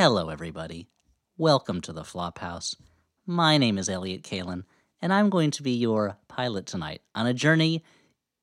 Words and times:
Hello, 0.00 0.28
everybody. 0.28 0.86
Welcome 1.36 1.80
to 1.80 1.92
the 1.92 2.02
Flophouse. 2.04 2.76
My 3.26 3.58
name 3.58 3.76
is 3.78 3.88
Elliott 3.88 4.22
Kalan, 4.22 4.62
and 5.02 5.12
I'm 5.12 5.28
going 5.28 5.50
to 5.50 5.62
be 5.64 5.72
your 5.72 6.16
pilot 6.28 6.66
tonight 6.66 7.02
on 7.16 7.26
a 7.26 7.34
journey 7.34 7.82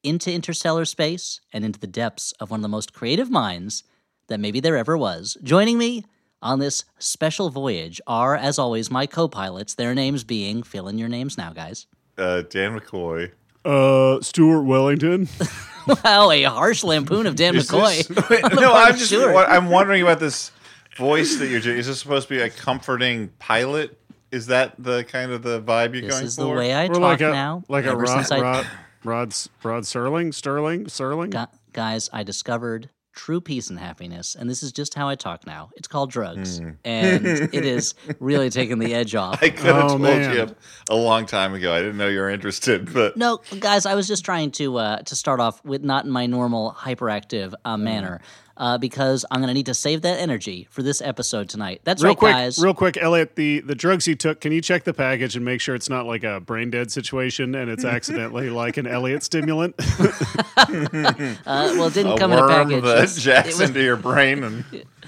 into 0.03 0.33
interstellar 0.33 0.83
space 0.83 1.39
and 1.53 1.63
into 1.63 1.79
the 1.79 1.87
depths 1.87 2.33
of 2.41 2.51
one 2.51 2.59
of 2.59 2.61
the 2.61 2.67
most 2.67 2.91
creative 2.91 3.31
minds 3.31 3.85
that 4.27 4.41
maybe 4.41 4.59
there 4.59 4.75
ever 4.75 4.97
was. 4.97 5.37
Joining 5.43 5.77
me 5.77 6.03
on 6.41 6.59
this 6.59 6.83
special 6.99 7.49
voyage 7.49 8.01
are, 8.05 8.35
as 8.35 8.59
always, 8.59 8.91
my 8.91 9.05
co 9.05 9.29
pilots, 9.29 9.75
their 9.75 9.95
names 9.95 10.25
being, 10.25 10.61
fill 10.61 10.89
in 10.89 10.97
your 10.97 11.07
names 11.07 11.37
now, 11.37 11.53
guys. 11.53 11.87
Uh, 12.17 12.41
Dan 12.41 12.77
McCoy. 12.77 13.31
Uh, 13.63 14.19
Stuart 14.19 14.63
Wellington. 14.63 15.29
wow, 16.03 16.31
a 16.31 16.43
harsh 16.43 16.83
lampoon 16.83 17.27
of 17.27 17.35
Dan 17.35 17.55
Is 17.55 17.69
McCoy. 17.69 18.07
this- 18.29 18.43
on 18.43 18.55
the 18.55 18.61
no, 18.61 18.73
I'm 18.73 18.95
just. 18.95 19.07
Stuart. 19.07 19.45
I'm 19.47 19.69
wondering 19.69 20.01
about 20.01 20.19
this 20.19 20.51
voice 20.97 21.37
that 21.37 21.47
you're 21.47 21.59
doing. 21.61 21.77
Is 21.77 21.87
this 21.87 21.99
supposed 21.99 22.27
to 22.27 22.33
be 22.35 22.41
a 22.41 22.49
comforting 22.49 23.29
pilot? 23.39 23.97
Is 24.31 24.47
that 24.47 24.73
the 24.77 25.03
kind 25.03 25.31
of 25.31 25.43
the 25.43 25.61
vibe 25.61 25.93
you're 25.93 26.01
This 26.03 26.11
going 26.11 26.19
for? 26.19 26.23
This 26.23 26.29
is 26.31 26.35
the 26.35 26.49
way 26.49 26.73
I 26.73 26.85
Or 26.85 26.93
talk 26.93 26.99
like 27.01 27.21
a 27.21 27.31
now. 27.31 27.63
like 27.69 27.85
a 27.85 27.95
Rod 27.95 28.31
I- 28.31 28.39
Rod 28.41 28.67
Rod 29.03 29.33
Rod 29.63 29.83
Serling 29.83 30.33
Sterling 30.33 30.85
Serling. 30.85 31.29
Gu- 31.29 31.57
guys, 31.73 32.09
I 32.11 32.23
discovered 32.23 32.89
true 33.13 33.39
peace 33.39 33.69
and 33.69 33.79
happiness, 33.79 34.35
and 34.37 34.49
this 34.49 34.61
is 34.61 34.73
just 34.73 34.93
how 34.95 35.07
I 35.07 35.15
talk 35.15 35.47
now. 35.47 35.69
It's 35.77 35.87
called 35.87 36.11
drugs, 36.11 36.59
and 36.83 37.25
it 37.25 37.53
is 37.65 37.93
really 38.19 38.49
taking 38.49 38.79
the 38.79 38.93
edge 38.93 39.15
off. 39.15 39.39
I 39.43 39.51
could 39.51 39.63
have 39.67 39.85
Oh, 39.85 39.87
told 39.89 40.01
man. 40.01 40.35
you 40.49 40.55
a 40.89 40.95
long 40.95 41.25
time 41.25 41.53
ago. 41.53 41.71
I 41.73 41.79
didn't 41.79 41.95
know 41.97 42.09
you 42.09 42.19
were 42.19 42.29
interested, 42.29 42.91
but 42.93 43.15
No, 43.15 43.39
guys, 43.59 43.85
I 43.85 43.95
was 43.95 44.07
just 44.07 44.25
trying 44.25 44.51
to 44.53 44.77
uh, 44.77 44.97
to 45.03 45.15
start 45.15 45.39
off 45.39 45.63
with 45.63 45.81
not 45.83 46.03
in 46.05 46.11
my 46.11 46.25
normal 46.25 46.75
hyperactive 46.77 47.53
uh, 47.63 47.77
manner, 47.77 48.19
uh, 48.57 48.77
because 48.77 49.25
I'm 49.31 49.39
going 49.39 49.49
to 49.49 49.53
need 49.53 49.65
to 49.65 49.73
save 49.73 50.01
that 50.03 50.19
energy 50.19 50.67
for 50.69 50.81
this 50.83 51.01
episode 51.01 51.49
tonight. 51.49 51.81
That's 51.83 52.01
Real 52.01 52.11
right, 52.11 52.17
quick, 52.17 52.33
guys. 52.33 52.59
real 52.59 52.73
quick, 52.73 52.97
Elliott. 52.97 53.35
The 53.35 53.59
the 53.61 53.75
drugs 53.75 54.07
you 54.07 54.15
took. 54.15 54.41
Can 54.41 54.51
you 54.51 54.61
check 54.61 54.83
the 54.83 54.93
package 54.93 55.35
and 55.35 55.43
make 55.43 55.61
sure 55.61 55.75
it's 55.75 55.89
not 55.89 56.05
like 56.05 56.23
a 56.23 56.39
brain 56.39 56.69
dead 56.69 56.91
situation 56.91 57.53
and 57.55 57.69
it's 57.69 57.83
accidentally 57.95 58.49
like 58.49 58.77
an 58.77 58.87
Elliott 58.87 59.23
stimulant? 59.23 59.75
uh, 60.57 61.35
well, 61.45 61.85
it 61.87 61.93
didn't 61.93 62.13
a 62.13 62.17
come 62.17 62.31
in 62.31 62.39
a 62.39 62.41
worm 62.41 62.69
package. 62.69 62.83
that 62.83 63.21
jacks 63.21 63.47
it 63.49 63.51
was- 63.59 63.69
into 63.69 63.81
your 63.83 63.97
brain 63.97 64.43
and 64.43 64.63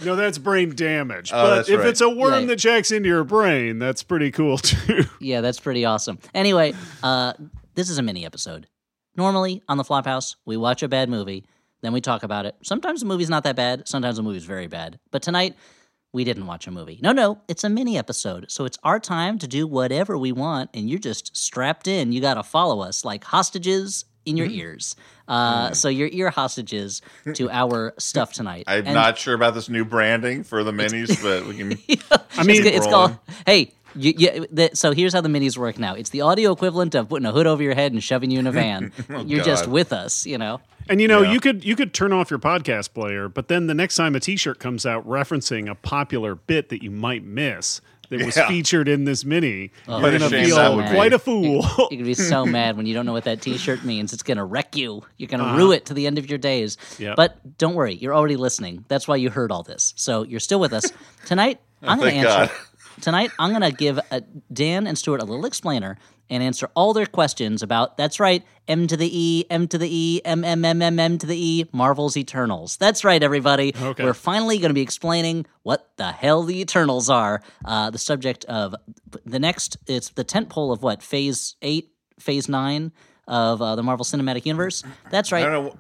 no, 0.05 0.15
that's 0.15 0.37
brain 0.37 0.75
damage. 0.75 1.31
Oh, 1.33 1.43
but 1.57 1.69
if 1.69 1.79
right. 1.79 1.87
it's 1.87 2.01
a 2.01 2.09
worm 2.09 2.41
Yeah. 2.41 2.45
that 2.47 2.55
jacks 2.57 2.91
into 2.91 3.09
your 3.09 3.23
brain, 3.23 3.79
that's 3.79 4.03
pretty 4.03 4.29
cool 4.31 4.57
too. 4.59 5.05
Yeah, 5.19 5.41
that's 5.41 5.59
pretty 5.59 5.85
awesome. 5.85 6.19
Anyway, 6.35 6.73
uh, 7.01 7.33
this 7.73 7.89
is 7.89 7.97
a 7.97 8.03
mini 8.03 8.23
episode. 8.25 8.67
Normally 9.15 9.63
on 9.67 9.77
the 9.77 9.83
Flophouse, 9.83 10.35
we 10.45 10.55
watch 10.57 10.83
a 10.83 10.87
bad 10.87 11.09
movie, 11.09 11.45
then 11.81 11.93
we 11.93 12.01
talk 12.01 12.23
about 12.23 12.45
it. 12.45 12.55
Sometimes 12.63 12.99
the 13.01 13.05
movie's 13.05 13.29
not 13.29 13.43
that 13.43 13.55
bad, 13.55 13.87
sometimes 13.87 14.17
the 14.17 14.23
movie's 14.23 14.45
very 14.45 14.67
bad. 14.67 14.99
But 15.11 15.21
tonight, 15.21 15.55
we 16.13 16.23
didn't 16.23 16.47
watch 16.47 16.67
a 16.67 16.71
movie. 16.71 16.99
No, 17.03 17.11
no, 17.11 17.41
it's 17.47 17.63
a 17.63 17.69
mini 17.69 17.97
episode. 17.97 18.49
So 18.49 18.65
it's 18.65 18.77
our 18.83 18.99
time 18.99 19.37
to 19.39 19.47
do 19.47 19.67
whatever 19.67 20.17
we 20.17 20.31
want, 20.31 20.69
and 20.73 20.89
you're 20.89 20.99
just 20.99 21.35
strapped 21.37 21.87
in. 21.87 22.11
You 22.11 22.21
got 22.21 22.35
to 22.35 22.43
follow 22.43 22.81
us 22.81 23.03
like 23.05 23.23
hostages 23.23 24.05
in 24.25 24.35
your 24.37 24.47
ears. 24.47 24.95
Uh, 25.27 25.71
So 25.73 25.87
you're 25.89 26.09
ear 26.11 26.29
hostages 26.29 27.01
to 27.35 27.49
our 27.49 27.93
stuff 27.97 28.33
tonight. 28.33 28.63
I'm 28.67 28.85
And- 28.85 28.93
not 28.93 29.17
sure 29.17 29.33
about 29.35 29.53
this 29.53 29.69
new 29.69 29.85
branding 29.85 30.43
for 30.43 30.63
the 30.63 30.71
minis, 30.71 31.21
but 31.21 31.45
we 31.47 31.55
can. 31.57 31.71
I 32.37 32.43
mean, 32.43 32.65
it's, 32.65 32.77
it's 32.77 32.87
called 32.87 33.17
hey 33.45 33.73
you, 33.97 34.13
you, 34.17 34.47
the, 34.51 34.69
so 34.73 34.91
here's 34.91 35.13
how 35.13 35.21
the 35.21 35.29
minis 35.29 35.57
work 35.57 35.77
now 35.79 35.93
it's 35.95 36.09
the 36.11 36.21
audio 36.21 36.51
equivalent 36.51 36.95
of 36.95 37.09
putting 37.09 37.25
a 37.25 37.31
hood 37.31 37.47
over 37.47 37.61
your 37.63 37.73
head 37.75 37.91
and 37.91 38.03
shoving 38.03 38.31
you 38.31 38.39
in 38.39 38.47
a 38.47 38.51
van 38.51 38.91
you're 39.25 39.43
just 39.43 39.67
with 39.67 39.91
us 39.93 40.25
you 40.25 40.37
know 40.37 40.59
And 40.89 41.01
you 41.01 41.07
know, 41.09 41.21
Yeah. 41.21 41.33
you 41.33 41.39
could 41.41 41.65
you 41.65 41.75
could 41.75 41.93
turn 41.93 42.13
off 42.13 42.29
your 42.31 42.39
podcast 42.39 42.93
player, 42.93 43.27
but 43.27 43.49
then 43.49 43.67
the 43.67 43.73
next 43.73 43.95
time 43.97 44.15
a 44.15 44.21
T-shirt 44.21 44.57
comes 44.59 44.85
out 44.85 45.05
referencing 45.05 45.69
a 45.69 45.75
popular 45.75 46.35
bit 46.35 46.69
that 46.69 46.81
you 46.81 46.91
might 46.91 47.23
miss 47.25 47.81
that 48.09 48.23
was 48.25 48.37
Yeah. 48.37 48.47
featured 48.47 48.87
in 48.87 49.03
this 49.03 49.25
mini, 49.25 49.71
Oh, 49.85 49.99
you're 49.99 50.07
a 50.07 50.11
gonna 50.19 50.29
shame 50.29 50.49
that 50.51 50.55
feel 50.55 50.75
would 50.77 50.85
be. 50.85 50.91
quite 50.95 51.11
a 51.11 51.19
fool. 51.19 51.65
you're 51.91 51.99
gonna 51.99 52.03
be 52.05 52.13
so 52.13 52.45
mad 52.57 52.77
when 52.77 52.85
you 52.85 52.93
don't 52.93 53.05
know 53.05 53.11
what 53.11 53.25
that 53.25 53.41
t-shirt 53.41 53.83
means 53.83 54.13
it's 54.13 54.23
gonna 54.23 54.45
wreck 54.45 54.77
you 54.77 55.03
you're 55.17 55.27
gonna 55.27 55.43
Uh-huh. 55.43 55.57
rue 55.57 55.71
it 55.73 55.85
to 55.87 55.93
the 55.93 56.07
end 56.07 56.17
of 56.17 56.29
your 56.29 56.37
days 56.39 56.77
Yep. 56.99 57.17
but 57.17 57.57
don't 57.57 57.75
worry 57.75 57.95
you're 57.95 58.15
already 58.15 58.37
listening 58.37 58.85
that's 58.87 59.09
why 59.09 59.17
you 59.17 59.29
heard 59.29 59.51
all 59.51 59.63
this 59.63 59.93
so 59.97 60.23
you're 60.23 60.39
still 60.39 60.61
with 60.61 60.71
us 60.71 60.85
tonight 61.25 61.59
i'm 61.83 61.99
gonna 61.99 62.11
answer 62.11 62.47
God. 62.47 62.51
Tonight 63.01 63.31
i'm 63.39 63.51
gonna 63.51 63.71
give 63.71 63.99
uh 64.11 64.21
dan 64.51 64.87
and 64.87 64.97
stuart 64.97 65.21
a 65.21 65.25
little 65.25 65.45
explainer 65.45 65.97
and 66.29 66.41
answer 66.43 66.69
all 66.75 66.93
their 66.93 67.05
questions 67.05 67.61
about 67.63 67.95
that's 67.95 68.19
right 68.19 68.43
m 68.67 68.87
to 68.87 68.97
the 68.97 69.09
e 69.17 69.45
m 69.49 69.67
to 69.67 69.77
the 69.77 69.87
e 69.89 70.21
m 70.25 70.43
m 70.43 70.65
m 70.65 70.81
m 70.81 70.99
m 70.99 71.17
to 71.17 71.25
the 71.27 71.37
e 71.37 71.65
marvel's 71.71 72.17
eternals 72.17 72.75
that's 72.77 73.03
right 73.03 73.21
everybody 73.23 73.73
Okay. 73.79 74.03
we're 74.03 74.13
finally 74.13 74.57
going 74.57 74.69
to 74.71 74.73
be 74.73 74.81
explaining 74.81 75.45
what 75.63 75.89
the 75.97 76.11
hell 76.11 76.43
the 76.43 76.59
eternals 76.59 77.09
are 77.09 77.41
uh, 77.65 77.89
the 77.91 77.99
subject 77.99 78.45
of 78.45 78.73
the 79.25 79.39
next 79.39 79.77
it's 79.87 80.09
the 80.09 80.23
tent 80.23 80.49
pole 80.49 80.71
of 80.71 80.81
what 80.83 81.01
phase 81.03 81.55
8 81.61 81.89
phase 82.19 82.49
9 82.49 82.91
of 83.27 83.61
uh, 83.61 83.75
the 83.75 83.83
marvel 83.83 84.03
cinematic 84.05 84.45
universe 84.45 84.83
that's 85.11 85.31
I 85.31 85.37
right 85.37 85.43
don't 85.45 85.65
know. 85.65 85.77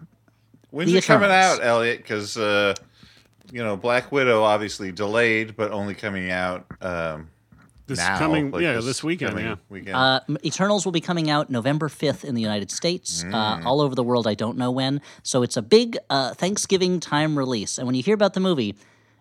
When's 0.69 0.91
The 0.91 0.97
it 0.97 1.05
coming 1.05 1.31
out, 1.31 1.63
Elliott? 1.63 1.99
Because 1.99 2.37
uh, 2.37 2.75
you 3.51 3.63
know, 3.63 3.77
Black 3.77 4.11
Widow 4.11 4.43
obviously 4.43 4.91
delayed, 4.91 5.55
but 5.55 5.71
only 5.71 5.95
coming 5.95 6.31
out 6.31 6.65
um, 6.81 7.29
This 7.85 7.99
now. 7.99 8.17
coming, 8.17 8.51
like 8.51 8.61
yeah, 8.61 8.79
this 8.79 9.03
weekend, 9.03 9.31
coming 9.31 9.45
yeah. 9.45 9.55
weekend. 9.69 9.95
Uh, 9.95 10.19
Eternals 10.43 10.85
will 10.85 10.91
be 10.91 11.01
coming 11.01 11.29
out 11.29 11.49
November 11.49 11.87
5th 11.87 12.23
in 12.23 12.35
the 12.35 12.41
United 12.41 12.71
States. 12.71 13.23
Mm. 13.23 13.33
Uh, 13.33 13.67
all 13.67 13.81
over 13.81 13.95
the 13.95 14.03
world, 14.03 14.27
I 14.27 14.33
don't 14.33 14.57
know 14.57 14.71
when. 14.71 15.01
So 15.23 15.43
it's 15.43 15.57
a 15.57 15.61
big 15.61 15.97
uh, 16.09 16.33
Thanksgiving 16.33 16.99
time 16.99 17.37
release. 17.37 17.77
And 17.77 17.87
when 17.87 17.95
you 17.95 18.03
hear 18.03 18.15
about 18.15 18.33
the 18.33 18.39
movie, 18.39 18.75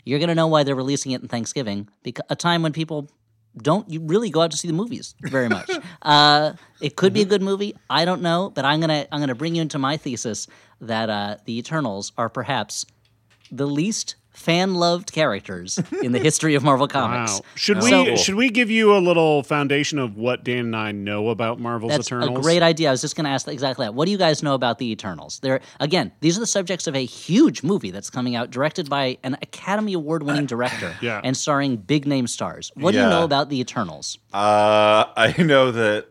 you're 0.04 0.18
going 0.18 0.28
to 0.28 0.34
know 0.34 0.46
why 0.46 0.62
they're 0.62 0.74
releasing 0.74 1.12
it 1.12 1.22
in 1.22 1.28
Thanksgiving, 1.28 1.88
because 2.02 2.24
a 2.30 2.36
time 2.36 2.62
when 2.62 2.72
people 2.72 3.10
don't 3.58 3.88
you 3.90 4.00
really 4.00 4.30
go 4.30 4.42
out 4.42 4.50
to 4.50 4.56
see 4.56 4.68
the 4.68 4.74
movies 4.74 5.14
very 5.20 5.48
much. 5.48 5.70
uh, 6.02 6.52
it 6.80 6.96
could 6.96 7.12
be 7.12 7.22
a 7.22 7.24
good 7.24 7.42
movie. 7.42 7.74
I 7.88 8.04
don't 8.04 8.22
know, 8.22 8.50
but 8.54 8.64
I'm 8.64 8.80
gonna 8.80 9.06
I'm 9.10 9.20
gonna 9.20 9.34
bring 9.34 9.54
you 9.54 9.62
into 9.62 9.78
my 9.78 9.96
thesis 9.96 10.46
that 10.80 11.08
uh, 11.08 11.36
the 11.44 11.58
Eternals 11.58 12.12
are 12.18 12.28
perhaps 12.28 12.84
the 13.50 13.66
least 13.66 14.16
fan 14.32 14.74
loved 14.74 15.12
characters 15.12 15.78
in 16.02 16.12
the 16.12 16.18
history 16.18 16.54
of 16.54 16.62
Marvel 16.62 16.86
Comics. 16.98 17.32
Wow. 17.32 17.40
Should 17.54 17.82
we 17.82 17.88
So- 17.90 18.16
should 18.16 18.34
we 18.34 18.50
give 18.50 18.70
you 18.70 18.94
a 18.94 18.98
little 18.98 19.42
foundation 19.42 19.98
of 19.98 20.16
what 20.18 20.44
Dan 20.44 20.58
and 20.66 20.76
I 20.76 20.92
know 20.92 21.30
about 21.30 21.58
Marvel's 21.58 21.92
That's 21.92 22.08
Eternals? 22.08 22.38
a 22.38 22.42
great 22.42 22.62
idea. 22.62 22.88
I 22.88 22.90
was 22.90 23.00
just 23.00 23.16
going 23.16 23.24
to 23.24 23.30
ask 23.30 23.48
exactly 23.48 23.86
that. 23.86 23.94
What 23.94 24.04
do 24.04 24.10
you 24.12 24.18
guys 24.18 24.42
know 24.42 24.52
about 24.52 24.78
the 24.78 24.90
Eternals? 24.92 25.38
They're 25.40 25.62
again, 25.80 26.12
these 26.20 26.36
are 26.36 26.40
the 26.40 26.46
subjects 26.46 26.86
of 26.86 26.94
a 26.94 27.04
huge 27.06 27.62
movie 27.62 27.90
that's 27.90 28.10
coming 28.10 28.36
out, 28.36 28.50
directed 28.50 28.90
by 28.90 29.16
an 29.22 29.38
Academy 29.40 29.94
Award-winning 29.94 30.44
director, 30.46 30.94
Yeah. 31.00 31.22
and 31.24 31.34
starring 31.34 31.76
big 31.78 32.06
name 32.06 32.26
stars. 32.26 32.70
What 32.74 32.92
do 32.92 32.98
you 32.98 33.04
know 33.06 33.24
about 33.24 33.48
the 33.48 33.58
Eternals? 33.58 34.18
Uh, 34.34 35.06
I 35.16 35.34
know 35.42 35.72
that 35.72 36.08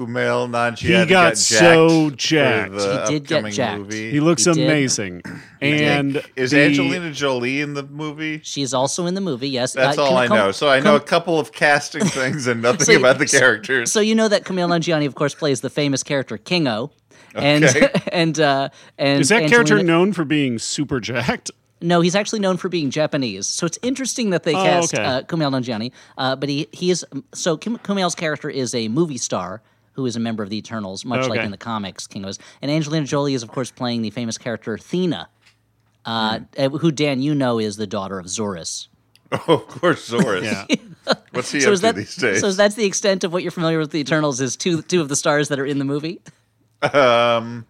Kumail 0.00 0.48
Nanjiani 0.48 1.00
He 1.00 1.06
got 1.06 1.36
so 1.36 2.08
for 2.10 2.16
jacked. 2.16 2.72
He 2.72 2.78
did 3.18 3.26
get 3.26 3.36
upcoming 3.36 3.52
jacked. 3.52 3.78
Movie. 3.80 4.10
He 4.10 4.20
looks 4.20 4.44
He 4.46 4.50
amazing. 4.52 5.22
And 5.60 6.22
is 6.36 6.52
the- 6.52 6.60
Angelina 6.62 7.12
Jolie 7.12 7.60
in 7.60 7.74
the 7.74 7.82
movie? 7.82 8.40
She's 8.42 8.72
also 8.72 9.04
in 9.04 9.12
the 9.14 9.20
movie. 9.20 9.50
Yes, 9.50 9.74
That's 9.74 9.98
Uh, 9.98 10.04
all 10.04 10.16
I 10.16 10.26
come- 10.26 10.38
know. 10.38 10.52
So 10.52 10.68
I 10.70 10.80
know 10.80 10.96
a 10.96 11.00
couple 11.00 11.38
of 11.38 11.52
casting 11.52 12.04
things 12.06 12.46
and 12.46 12.62
nothing 12.62 12.86
So- 12.86 12.96
about 12.98 13.18
the 13.18 13.26
characters. 13.26 13.92
So 13.92 14.00
you 14.00 14.14
know 14.14 14.28
that 14.28 14.44
Kumail 14.44 14.68
Nanjiani, 14.70 15.06
of 15.06 15.14
course, 15.14 15.34
plays 15.34 15.60
the 15.60 15.68
famous 15.68 16.02
character 16.02 16.38
Kingo, 16.38 16.92
and 17.34 17.64
Okay. 17.64 17.90
and 18.12 18.40
uh, 18.40 18.70
and 18.96 19.20
is 19.20 19.28
that 19.28 19.50
character 19.50 19.82
known 19.82 20.14
for 20.14 20.24
being 20.24 20.58
super 20.58 20.98
jacked? 20.98 21.50
No, 21.82 22.00
he's 22.02 22.14
actually 22.14 22.40
known 22.40 22.56
for 22.58 22.68
being 22.68 22.90
Japanese. 22.90 23.46
So 23.46 23.64
it's 23.66 23.78
interesting 23.82 24.30
that 24.30 24.42
they 24.44 24.54
Oh, 24.54 24.62
cast 24.64 24.94
okay. 24.94 25.02
uh, 25.04 25.22
Kumail 25.22 25.50
Nanjiani. 25.50 25.92
Uh, 26.18 26.36
but 26.36 26.48
he 26.48 26.68
he 26.72 26.90
is 26.90 27.04
so 27.34 27.56
Kim, 27.58 27.76
Kumail's 27.78 28.14
character 28.14 28.48
is 28.50 28.74
a 28.74 28.88
movie 28.88 29.18
star 29.18 29.60
who 30.00 30.06
is 30.06 30.16
a 30.16 30.20
member 30.20 30.42
of 30.42 30.48
the 30.50 30.56
Eternals, 30.56 31.04
much 31.04 31.28
like 31.28 31.40
in 31.40 31.50
the 31.50 31.58
comics. 31.58 32.06
King 32.06 32.22
was, 32.22 32.38
and 32.62 32.70
Angelina 32.70 33.06
Jolie 33.06 33.34
is 33.34 33.42
of 33.42 33.50
course 33.50 33.70
playing 33.70 34.00
the 34.02 34.10
famous 34.10 34.38
character 34.38 34.72
Athena, 34.74 35.28
uh, 36.06 36.40
uh, 36.58 36.68
who 36.70 36.90
Dan 36.90 37.20
you 37.20 37.34
know 37.34 37.58
is 37.58 37.76
the 37.76 37.86
daughter 37.86 38.18
of 38.18 38.26
Zuras. 38.26 38.88
oh, 39.32 39.54
of 39.54 39.66
course, 39.68 40.08
Zuras. 40.10 40.42
Yeah. 40.42 41.14
What's 41.32 41.52
he 41.52 41.60
So 41.60 41.68
up 41.68 41.72
is 41.74 41.80
to 41.80 41.86
that 41.86 41.94
these 41.96 42.16
days? 42.16 42.40
so? 42.40 42.50
That's 42.50 42.74
the 42.74 42.84
extent 42.86 43.22
of 43.24 43.32
what 43.32 43.42
you're 43.42 43.52
familiar 43.52 43.78
with 43.78 43.90
the 43.90 44.00
Eternals 44.00 44.40
is 44.40 44.56
two 44.56 44.82
two 44.82 45.00
of 45.00 45.08
the 45.08 45.16
stars 45.16 45.48
that 45.48 45.58
are 45.60 45.66
in 45.66 45.78
the 45.78 45.84
movie. 45.84 46.20
um, 46.82 47.66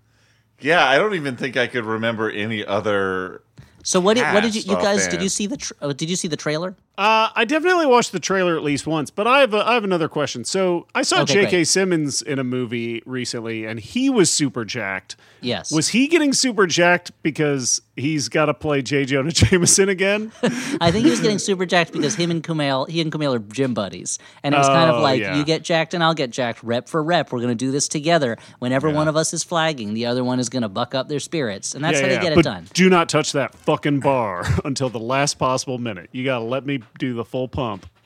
yeah, 0.60 0.86
I 0.86 0.96
don't 0.98 1.14
even 1.14 1.36
think 1.36 1.56
I 1.56 1.66
could 1.66 1.84
remember 1.84 2.30
any 2.30 2.64
other. 2.64 3.42
So 3.82 3.98
what 3.98 4.14
did 4.14 4.24
what 4.34 4.42
did 4.42 4.54
you 4.54 4.62
you 4.62 4.76
guys 4.76 5.08
did 5.08 5.22
you 5.22 5.28
see 5.28 5.46
the 5.46 5.56
tr- 5.56 5.72
uh, 5.80 5.92
did 5.92 6.08
you 6.10 6.16
see 6.16 6.28
the 6.28 6.36
trailer? 6.36 6.76
Uh, 7.00 7.30
I 7.34 7.46
definitely 7.46 7.86
watched 7.86 8.12
the 8.12 8.20
trailer 8.20 8.58
at 8.58 8.62
least 8.62 8.86
once, 8.86 9.10
but 9.10 9.26
I 9.26 9.40
have 9.40 9.54
a, 9.54 9.66
I 9.66 9.72
have 9.72 9.84
another 9.84 10.06
question. 10.06 10.44
So 10.44 10.86
I 10.94 11.00
saw 11.00 11.22
Okay, 11.22 11.32
J.K. 11.32 11.50
great. 11.50 11.64
Simmons 11.68 12.20
in 12.20 12.38
a 12.38 12.44
movie 12.44 13.02
recently, 13.06 13.64
and 13.64 13.80
he 13.80 14.10
was 14.10 14.30
super 14.30 14.66
jacked. 14.66 15.16
Yes. 15.40 15.72
Was 15.72 15.88
he 15.88 16.08
getting 16.08 16.34
super 16.34 16.66
jacked 16.66 17.12
because 17.22 17.80
he's 17.96 18.28
got 18.28 18.46
to 18.46 18.54
play 18.54 18.82
J. 18.82 19.06
Jonah 19.06 19.30
Jameson 19.32 19.88
again? 19.88 20.30
I 20.42 20.90
think 20.90 21.06
he 21.06 21.10
was 21.10 21.20
getting 21.20 21.38
super 21.38 21.64
jacked 21.64 21.92
because 21.92 22.14
him 22.16 22.30
and 22.30 22.42
Kumail, 22.42 22.86
he 22.86 23.00
and 23.00 23.10
Kumail 23.10 23.34
are 23.34 23.38
gym 23.38 23.72
buddies, 23.72 24.18
and 24.42 24.54
it 24.54 24.58
was 24.58 24.66
kind 24.68 24.90
of 24.90 24.96
Oh, 24.96 25.00
like 25.02 25.22
yeah. 25.22 25.36
you 25.36 25.44
get 25.46 25.62
jacked 25.62 25.94
and 25.94 26.04
I'll 26.04 26.12
get 26.12 26.28
jacked, 26.30 26.62
rep 26.62 26.86
for 26.86 27.02
rep. 27.02 27.32
We're 27.32 27.40
gonna 27.40 27.54
do 27.54 27.70
this 27.70 27.88
together. 27.88 28.36
Whenever 28.58 28.90
one 28.90 29.08
of 29.08 29.16
us 29.16 29.32
is 29.32 29.42
flagging, 29.42 29.94
the 29.94 30.04
other 30.04 30.22
one 30.22 30.38
is 30.38 30.50
gonna 30.50 30.68
buck 30.68 30.94
up 30.94 31.08
their 31.08 31.20
spirits, 31.20 31.74
and 31.74 31.82
that's 31.82 31.98
how 31.98 32.08
they 32.08 32.18
get 32.18 32.34
but 32.34 32.40
it 32.40 32.42
done. 32.42 32.66
do 32.74 32.90
not 32.90 33.08
touch 33.08 33.32
that 33.32 33.54
fucking 33.54 34.00
bar 34.00 34.44
until 34.66 34.90
the 34.90 35.00
last 35.00 35.38
possible 35.38 35.78
minute. 35.78 36.10
You 36.12 36.24
got 36.26 36.40
to 36.40 36.44
let 36.44 36.66
me 36.66 36.82
do 36.98 37.14
the 37.14 37.24
full 37.24 37.48
pump. 37.48 37.86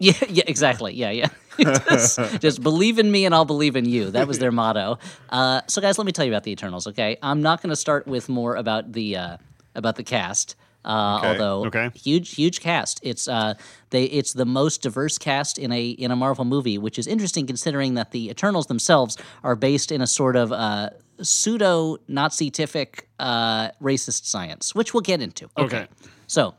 Yeah, 0.00 0.12
yeah, 0.28 0.44
exactly. 0.46 0.94
Yeah, 0.94 1.10
yeah. 1.10 1.26
just, 1.58 2.20
just 2.40 2.62
believe 2.62 3.00
in 3.00 3.10
me 3.10 3.24
and 3.26 3.34
I'll 3.34 3.44
believe 3.44 3.74
in 3.74 3.84
you. 3.84 4.12
That 4.12 4.28
was 4.28 4.38
their 4.38 4.52
motto. 4.62 5.00
Uh, 5.28 5.62
so, 5.66 5.80
guys, 5.82 5.98
let 5.98 6.06
me 6.06 6.12
tell 6.12 6.24
you 6.24 6.30
about 6.30 6.44
the 6.44 6.52
Eternals. 6.52 6.86
Okay, 6.86 7.16
I'm 7.20 7.42
not 7.42 7.62
going 7.62 7.70
to 7.70 7.76
start 7.76 8.06
with 8.06 8.28
more 8.28 8.54
about 8.54 8.92
the 8.92 9.16
uh, 9.16 9.36
about 9.74 9.96
the 9.96 10.04
cast. 10.04 10.54
Uh, 10.84 11.16
Okay. 11.18 11.28
Although 11.30 11.66
Okay. 11.66 11.90
huge, 11.96 12.36
huge 12.36 12.60
cast. 12.60 13.00
It's 13.02 13.26
uh, 13.26 13.54
they 13.90 14.04
it's 14.04 14.34
the 14.34 14.44
most 14.46 14.82
diverse 14.82 15.18
cast 15.18 15.58
in 15.58 15.72
a 15.72 15.88
in 15.88 16.12
a 16.12 16.16
Marvel 16.16 16.44
movie, 16.44 16.78
which 16.78 16.96
is 16.96 17.08
interesting 17.08 17.44
considering 17.48 17.94
that 17.94 18.12
the 18.12 18.30
Eternals 18.30 18.66
themselves 18.68 19.16
are 19.42 19.56
based 19.56 19.90
in 19.90 20.00
a 20.00 20.06
sort 20.06 20.36
of 20.36 20.52
uh, 20.52 20.90
pseudo 21.20 21.96
Nazi-tific 22.06 23.00
uh, 23.18 23.70
racist 23.82 24.26
science, 24.26 24.76
which 24.76 24.94
we'll 24.94 25.00
get 25.00 25.20
into. 25.20 25.50
Okay. 25.58 25.88
So, 26.28 26.54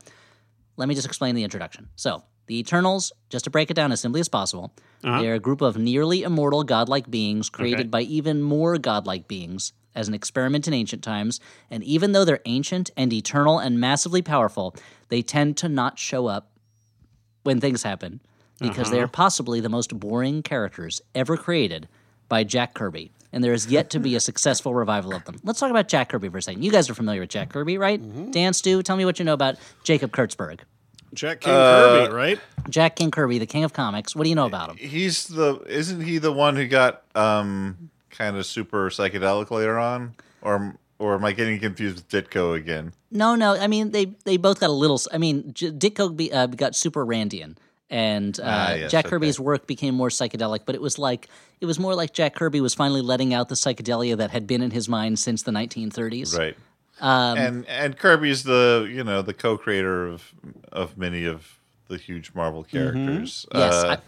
let 0.80 0.88
me 0.88 0.94
just 0.94 1.06
explain 1.06 1.34
the 1.34 1.44
introduction. 1.44 1.90
So, 1.94 2.22
the 2.46 2.58
Eternals, 2.58 3.12
just 3.28 3.44
to 3.44 3.50
break 3.50 3.70
it 3.70 3.74
down 3.74 3.92
as 3.92 4.00
simply 4.00 4.18
as 4.18 4.30
possible, 4.30 4.72
uh-huh. 5.04 5.20
they're 5.20 5.34
a 5.34 5.38
group 5.38 5.60
of 5.60 5.76
nearly 5.76 6.22
immortal 6.22 6.64
godlike 6.64 7.10
beings 7.10 7.50
created 7.50 7.80
Okay. 7.80 7.88
by 7.88 8.00
even 8.00 8.42
more 8.42 8.78
godlike 8.78 9.28
beings 9.28 9.74
as 9.94 10.08
an 10.08 10.14
experiment 10.14 10.66
in 10.66 10.72
ancient 10.72 11.04
times. 11.04 11.38
And 11.70 11.84
even 11.84 12.12
though 12.12 12.24
they're 12.24 12.40
ancient 12.46 12.90
and 12.96 13.12
eternal 13.12 13.58
and 13.58 13.78
massively 13.78 14.22
powerful, 14.22 14.74
they 15.10 15.20
tend 15.20 15.58
to 15.58 15.68
not 15.68 15.98
show 15.98 16.26
up 16.26 16.50
when 17.42 17.60
things 17.60 17.82
happen 17.82 18.20
because 18.58 18.90
they 18.90 18.96
uh-huh. 18.96 19.04
are 19.04 19.08
possibly 19.08 19.60
the 19.60 19.68
most 19.68 20.00
boring 20.00 20.42
characters 20.42 21.02
ever 21.14 21.36
created 21.36 21.88
by 22.30 22.44
Jack 22.44 22.72
Kirby. 22.72 23.12
And 23.32 23.44
there 23.44 23.52
is 23.52 23.66
yet 23.66 23.90
to 23.90 24.00
be 24.00 24.16
a 24.16 24.20
successful 24.20 24.74
revival 24.74 25.14
of 25.14 25.24
them. 25.24 25.36
Let's 25.44 25.60
talk 25.60 25.70
about 25.70 25.86
Jack 25.88 26.08
Kirby 26.08 26.30
for 26.30 26.38
a 26.38 26.42
second. 26.42 26.62
You 26.64 26.70
guys 26.72 26.88
are 26.88 26.94
familiar 26.94 27.20
with 27.20 27.28
Jack 27.30 27.50
Kirby, 27.50 27.76
right? 27.78 28.00
Dan, 28.32 28.54
Stu, 28.54 28.82
tell 28.82 28.96
me 28.96 29.04
what 29.04 29.18
you 29.18 29.24
know 29.24 29.34
about 29.34 29.56
Jacob 29.84 30.10
Kurtzberg. 30.12 30.60
Jack 31.14 31.40
King 31.40 31.52
Uh, 31.52 32.06
Kirby, 32.06 32.14
right? 32.14 32.40
Jack 32.70 32.96
King 32.96 33.10
Kirby, 33.10 33.38
the 33.38 33.46
king 33.46 33.62
of 33.64 33.72
comics. 33.72 34.16
What 34.16 34.24
do 34.24 34.30
you 34.30 34.34
know 34.36 34.46
about 34.46 34.70
him? 34.70 34.76
He's 34.78 35.26
the 35.28 35.60
isn't 35.68 36.00
he 36.02 36.18
the 36.18 36.32
one 36.32 36.56
who 36.56 36.66
got 36.66 37.02
um 37.14 37.90
kind 38.10 38.36
of 38.36 38.46
super 38.46 38.90
psychedelic 38.90 39.50
later 39.50 39.78
on, 39.78 40.14
or 40.42 40.74
or 40.98 41.14
am 41.14 41.24
I 41.24 41.32
getting 41.32 41.58
confused 41.58 41.96
with 41.96 42.08
Ditko 42.08 42.56
again? 42.56 42.92
No, 43.10 43.34
no. 43.34 43.54
I 43.54 43.66
mean, 43.66 43.90
they 43.92 44.14
they 44.24 44.36
both 44.36 44.60
got 44.60 44.70
a 44.70 44.72
little. 44.72 45.00
I 45.12 45.18
mean, 45.18 45.52
J- 45.52 45.70
Ditko 45.72 46.16
be, 46.16 46.32
uh, 46.32 46.46
got 46.46 46.76
super 46.76 47.04
Randian, 47.04 47.56
and 47.90 48.38
uh, 48.40 48.42
Ah, 48.44 48.72
yes, 48.74 48.90
Jack 48.90 49.06
okay. 49.06 49.10
Kirby's 49.10 49.40
work 49.40 49.66
became 49.66 49.94
more 49.94 50.08
psychedelic. 50.08 50.60
But 50.64 50.74
it 50.74 50.80
was 50.80 50.98
like 50.98 51.28
it 51.60 51.66
was 51.66 51.78
more 51.78 51.94
like 51.94 52.12
Jack 52.12 52.34
Kirby 52.34 52.60
was 52.60 52.72
finally 52.74 53.02
letting 53.02 53.34
out 53.34 53.48
the 53.48 53.54
psychedelia 53.56 54.16
that 54.16 54.30
had 54.30 54.46
been 54.46 54.62
in 54.62 54.70
his 54.70 54.88
mind 54.88 55.18
since 55.18 55.42
the 55.42 55.50
1930s. 55.52 56.38
Right. 56.38 56.56
Um, 57.00 57.38
and 57.38 57.66
and 57.68 57.98
Kirby's 57.98 58.42
the 58.44 58.86
you 58.90 59.02
know 59.04 59.22
the 59.22 59.34
co-creator 59.34 60.06
of 60.06 60.32
of 60.70 60.96
many 60.98 61.24
of 61.24 61.58
the 61.88 61.96
huge 61.96 62.32
Marvel 62.34 62.62
characters. 62.62 63.46
Mm-hmm. 63.50 63.58
Yes, 63.58 63.74
Uh, 63.74 63.88
I- 63.88 63.98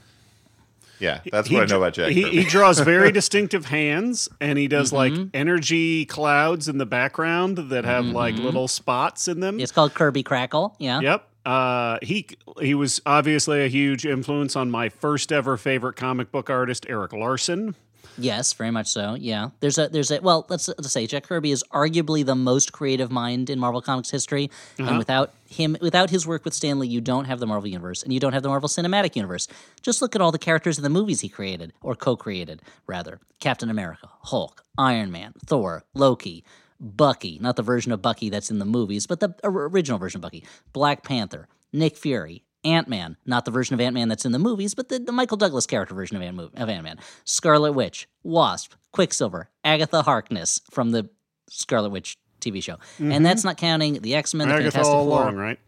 yeah, 0.99 1.19
that's 1.33 1.49
He 1.49 1.57
what 1.57 1.65
I 1.65 1.67
know 1.67 1.79
about 1.83 1.95
Jack. 1.95 2.13
He, 2.13 2.23
he 2.29 2.45
draws 2.45 2.79
very 2.79 3.11
distinctive 3.21 3.67
hands, 3.67 4.29
and 4.41 4.57
he 4.57 4.69
does 4.69 4.93
like 4.93 5.13
Mm-hmm. 5.13 5.29
energy 5.35 6.05
clouds 6.07 6.69
in 6.69 6.79
the 6.79 6.87
background 6.87 7.57
that 7.59 7.85
have 7.85 8.05
like 8.07 8.37
Mm-hmm. 8.37 8.45
little 8.45 8.69
spots 8.69 9.27
in 9.27 9.41
them. 9.41 9.59
It's 9.59 9.73
called 9.73 9.95
Kirby 9.95 10.23
Crackle. 10.23 10.77
Yeah. 10.79 11.01
Yep. 11.01 11.29
Uh, 11.45 11.99
he 12.03 12.27
he 12.61 12.75
was 12.75 13.01
obviously 13.05 13.65
a 13.65 13.69
huge 13.69 14.07
influence 14.07 14.55
on 14.55 14.71
my 14.71 14.89
first 14.89 15.33
ever 15.33 15.57
favorite 15.57 15.97
comic 15.97 16.31
book 16.31 16.49
artist, 16.51 16.87
Erik 16.89 17.13
Larsen. 17.13 17.75
Yes, 18.19 18.53
very 18.53 18.71
much 18.71 18.89
so. 18.89 19.15
Yeah, 19.15 19.51
there's 19.61 19.79
a 19.79 19.89
there's 19.89 20.11
a 20.11 20.21
well, 20.21 20.47
let's, 20.49 20.69
let's 20.69 20.93
say 20.93 21.07
Jack 21.07 21.25
Kirby 21.25 21.51
is 21.51 21.65
arguably 21.73 22.25
the 22.25 22.35
most 22.35 22.73
creative 22.73 23.11
mind 23.11 23.49
in 23.49 23.59
Marvel 23.59 23.81
Comics 23.81 24.11
history, 24.11 24.51
and 24.79 24.99
without 24.99 25.33
him, 25.49 25.77
without 25.81 26.11
his 26.11 26.27
work 26.27 26.45
with 26.45 26.55
Stan 26.55 26.79
Lee, 26.79 26.89
you 26.89 27.01
don't 27.01 27.25
have 27.25 27.41
the 27.41 27.47
Marvel 27.47 27.69
universe, 27.69 28.03
and 28.03 28.13
you 28.13 28.21
don't 28.21 28.35
have 28.35 28.43
the 28.43 28.49
Marvel 28.49 28.69
Cinematic 28.69 29.17
Universe. 29.17 29.49
Just 29.81 30.03
look 30.03 30.15
at 30.15 30.21
all 30.21 30.31
the 30.31 30.39
characters 30.39 30.79
in 30.79 30.85
the 30.85 30.91
movies 30.91 31.21
he 31.21 31.29
created 31.29 31.73
or 31.81 31.95
co-created, 31.95 32.61
rather: 32.87 33.19
Captain 33.41 33.71
America, 33.71 34.09
Hulk, 34.25 34.63
Iron 34.77 35.11
Man, 35.11 35.33
Thor, 35.47 35.85
Loki. 35.95 36.45
Bucky, 36.83 37.39
not 37.41 37.55
the 37.55 37.63
version 37.63 37.93
of 37.93 38.03
Bucky 38.03 38.29
that's 38.29 38.51
in 38.51 38.59
the 38.59 38.65
movies, 38.65 39.07
but 39.07 39.21
the 39.21 39.33
original 39.45 39.99
version 39.99 40.19
of 40.19 40.23
Bucky, 40.23 40.45
Black 40.73 41.05
Panther, 41.05 41.49
Nick 41.73 41.97
Fury, 41.97 42.43
Ant 42.65 42.89
Man, 42.89 43.17
not 43.25 43.45
the 43.45 43.53
version 43.53 43.75
of 43.75 43.81
Ant 43.81 43.95
Man 43.95 44.09
that's 44.09 44.25
in 44.25 44.33
the 44.33 44.39
movies, 44.39 44.75
but 44.75 44.89
the, 44.89 44.99
the 44.99 45.13
Michael 45.13 45.37
Douglas 45.37 45.67
character 45.67 45.95
version 45.95 46.17
of 46.17 46.23
Ant 46.23 46.85
Man, 46.85 46.99
Scarlet 47.25 47.73
Witch, 47.73 48.09
Wasp, 48.25 48.75
Quicksilver, 48.91 49.49
Agatha 49.65 50.03
Harkness 50.03 50.61
from 50.71 50.91
the 50.91 51.09
Scarlet 51.49 51.91
Witch 51.91 52.19
TV 52.41 52.61
show, 52.63 52.79
and 52.99 53.13
mm-hmm. 53.13 53.23
that's 53.23 53.45
not 53.45 53.57
counting 53.57 54.01
the 54.01 54.17
X 54.17 54.35
Men, 54.35 54.49
the 54.49 54.55
Agatha 54.55 54.73
Fantastic 54.73 54.95
all 54.95 55.05
Four. 55.05 55.23
along, 55.23 55.37
right? 55.37 55.59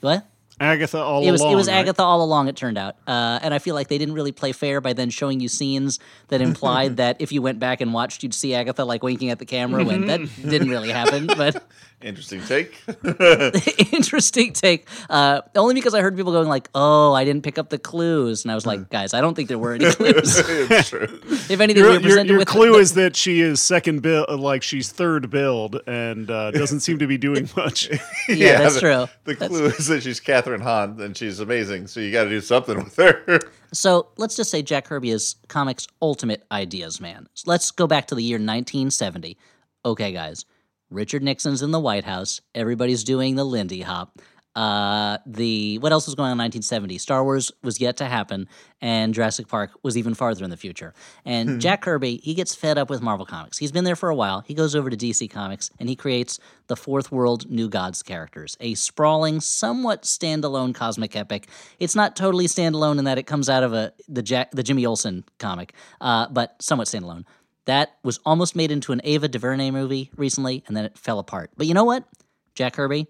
What? 0.00 0.26
Agatha 0.62 0.98
all 0.98 1.26
It 1.26 1.30
was 1.30 1.40
along. 1.40 1.52
it 1.52 1.56
was 1.56 1.68
right? 1.68 1.76
Agatha 1.78 2.02
all 2.02 2.22
along. 2.22 2.48
It 2.48 2.56
turned 2.56 2.78
out, 2.78 2.96
uh, 3.06 3.40
and 3.42 3.52
I 3.52 3.58
feel 3.58 3.74
like 3.74 3.88
they 3.88 3.98
didn't 3.98 4.14
really 4.14 4.32
play 4.32 4.52
fair 4.52 4.80
by 4.80 4.92
then 4.92 5.10
showing 5.10 5.40
you 5.40 5.48
scenes 5.48 5.98
that 6.28 6.40
implied 6.40 6.96
that 7.02 7.16
if 7.20 7.32
you 7.32 7.42
went 7.42 7.58
back 7.58 7.80
and 7.80 7.92
watched, 7.92 8.22
you'd 8.22 8.34
see 8.34 8.54
Agatha 8.54 8.84
like 8.84 9.02
winking 9.02 9.30
at 9.30 9.38
the 9.38 9.46
camera 9.46 9.84
when 9.84 10.06
that 10.06 10.20
didn't 10.42 10.68
really 10.70 10.90
happen. 10.90 11.26
But 11.26 11.64
Interesting 12.02 12.42
take. 12.42 12.82
interesting 13.92 14.52
take. 14.52 14.88
Uh, 15.08 15.42
only 15.54 15.74
because 15.74 15.94
I 15.94 16.00
heard 16.00 16.16
people 16.16 16.32
going 16.32 16.48
like, 16.48 16.68
"Oh, 16.74 17.12
I 17.12 17.24
didn't 17.24 17.42
pick 17.42 17.58
up 17.58 17.68
the 17.68 17.78
clues," 17.78 18.44
and 18.44 18.52
I 18.52 18.54
was 18.54 18.66
like, 18.66 18.90
"Guys, 18.90 19.14
I 19.14 19.20
don't 19.20 19.34
think 19.34 19.48
there 19.48 19.58
were 19.58 19.74
any 19.74 19.84
clues. 19.92 20.38
it's 20.38 20.88
true. 20.88 21.06
if 21.26 21.60
anything, 21.60 21.82
we 21.82 21.88
Your, 21.88 22.00
were 22.00 22.08
your, 22.08 22.24
your 22.24 22.38
with 22.38 22.48
clue 22.48 22.76
is 22.76 22.94
that 22.94 23.16
she 23.16 23.40
is 23.40 23.60
second 23.60 24.02
build, 24.02 24.28
like 24.40 24.62
she's 24.62 24.90
third 24.90 25.30
build, 25.30 25.80
and 25.86 26.30
uh, 26.30 26.50
doesn't 26.50 26.80
seem 26.80 26.98
to 26.98 27.06
be 27.06 27.18
doing 27.18 27.48
much. 27.56 27.88
yeah, 28.28 28.58
that's 28.58 28.74
the, 28.74 28.80
true. 28.80 29.06
The 29.24 29.36
clue 29.36 29.66
is 29.66 29.86
that 29.86 30.02
she's 30.02 30.20
Kathryn 30.20 30.60
Hahn 30.62 31.00
and 31.00 31.16
she's 31.16 31.40
amazing, 31.40 31.86
so 31.86 32.00
you 32.00 32.12
got 32.12 32.24
to 32.24 32.30
do 32.30 32.40
something 32.40 32.76
with 32.76 32.96
her. 32.96 33.38
So 33.72 34.08
let's 34.18 34.36
just 34.36 34.50
say 34.50 34.62
Jack 34.62 34.84
Kirby 34.84 35.10
is 35.10 35.36
comics' 35.48 35.86
ultimate 36.02 36.44
ideas 36.52 37.00
man. 37.00 37.26
So 37.34 37.50
let's 37.50 37.70
go 37.70 37.86
back 37.86 38.06
to 38.08 38.14
the 38.14 38.22
year 38.22 38.36
1970. 38.36 39.36
Okay, 39.84 40.12
guys, 40.12 40.44
Richard 40.92 41.22
Nixon's 41.22 41.62
in 41.62 41.70
the 41.70 41.80
White 41.80 42.04
House. 42.04 42.40
Everybody's 42.54 43.04
doing 43.04 43.36
the 43.36 43.44
Lindy 43.44 43.80
Hop. 43.80 44.20
Uh, 44.54 45.16
the 45.24 45.78
what 45.78 45.92
else 45.92 46.06
was 46.06 46.14
going 46.14 46.26
on 46.26 46.32
in 46.32 46.38
1970? 46.38 46.98
Star 46.98 47.24
Wars 47.24 47.50
was 47.62 47.80
yet 47.80 47.96
to 47.96 48.04
happen, 48.04 48.48
and 48.82 49.14
Jurassic 49.14 49.48
Park 49.48 49.70
was 49.82 49.96
even 49.96 50.12
farther 50.12 50.44
in 50.44 50.50
the 50.50 50.58
future. 50.58 50.92
And 51.24 51.58
Jack 51.60 51.80
Kirby, 51.80 52.20
he 52.22 52.34
gets 52.34 52.54
fed 52.54 52.76
up 52.76 52.90
with 52.90 53.00
Marvel 53.00 53.24
Comics. 53.24 53.56
He's 53.56 53.72
been 53.72 53.84
there 53.84 53.96
for 53.96 54.10
a 54.10 54.14
while. 54.14 54.40
He 54.40 54.52
goes 54.52 54.76
over 54.76 54.90
to 54.90 54.96
DC 54.96 55.30
Comics 55.30 55.70
and 55.80 55.88
he 55.88 55.96
creates 55.96 56.38
the 56.66 56.76
Fourth 56.76 57.10
World 57.10 57.50
New 57.50 57.70
Gods 57.70 58.02
characters, 58.02 58.58
a 58.60 58.74
sprawling, 58.74 59.40
somewhat 59.40 60.02
standalone 60.02 60.74
cosmic 60.74 61.16
epic. 61.16 61.48
It's 61.78 61.94
not 61.94 62.14
totally 62.14 62.46
standalone 62.46 62.98
in 62.98 63.06
that 63.06 63.16
it 63.16 63.26
comes 63.26 63.48
out 63.48 63.62
of 63.62 63.72
a 63.72 63.94
the 64.06 64.22
Jack 64.22 64.50
the 64.50 64.62
Jimmy 64.62 64.84
Olsen 64.84 65.24
comic, 65.38 65.72
uh, 66.02 66.28
but 66.28 66.60
somewhat 66.60 66.88
standalone. 66.88 67.24
That 67.66 67.96
was 68.02 68.18
almost 68.24 68.56
made 68.56 68.70
into 68.70 68.92
an 68.92 69.00
Ava 69.04 69.28
DuVernay 69.28 69.70
movie 69.70 70.10
recently, 70.16 70.64
and 70.66 70.76
then 70.76 70.84
it 70.84 70.98
fell 70.98 71.18
apart. 71.18 71.50
But 71.56 71.66
you 71.66 71.74
know 71.74 71.84
what? 71.84 72.04
Jack 72.54 72.74
Kirby, 72.74 73.06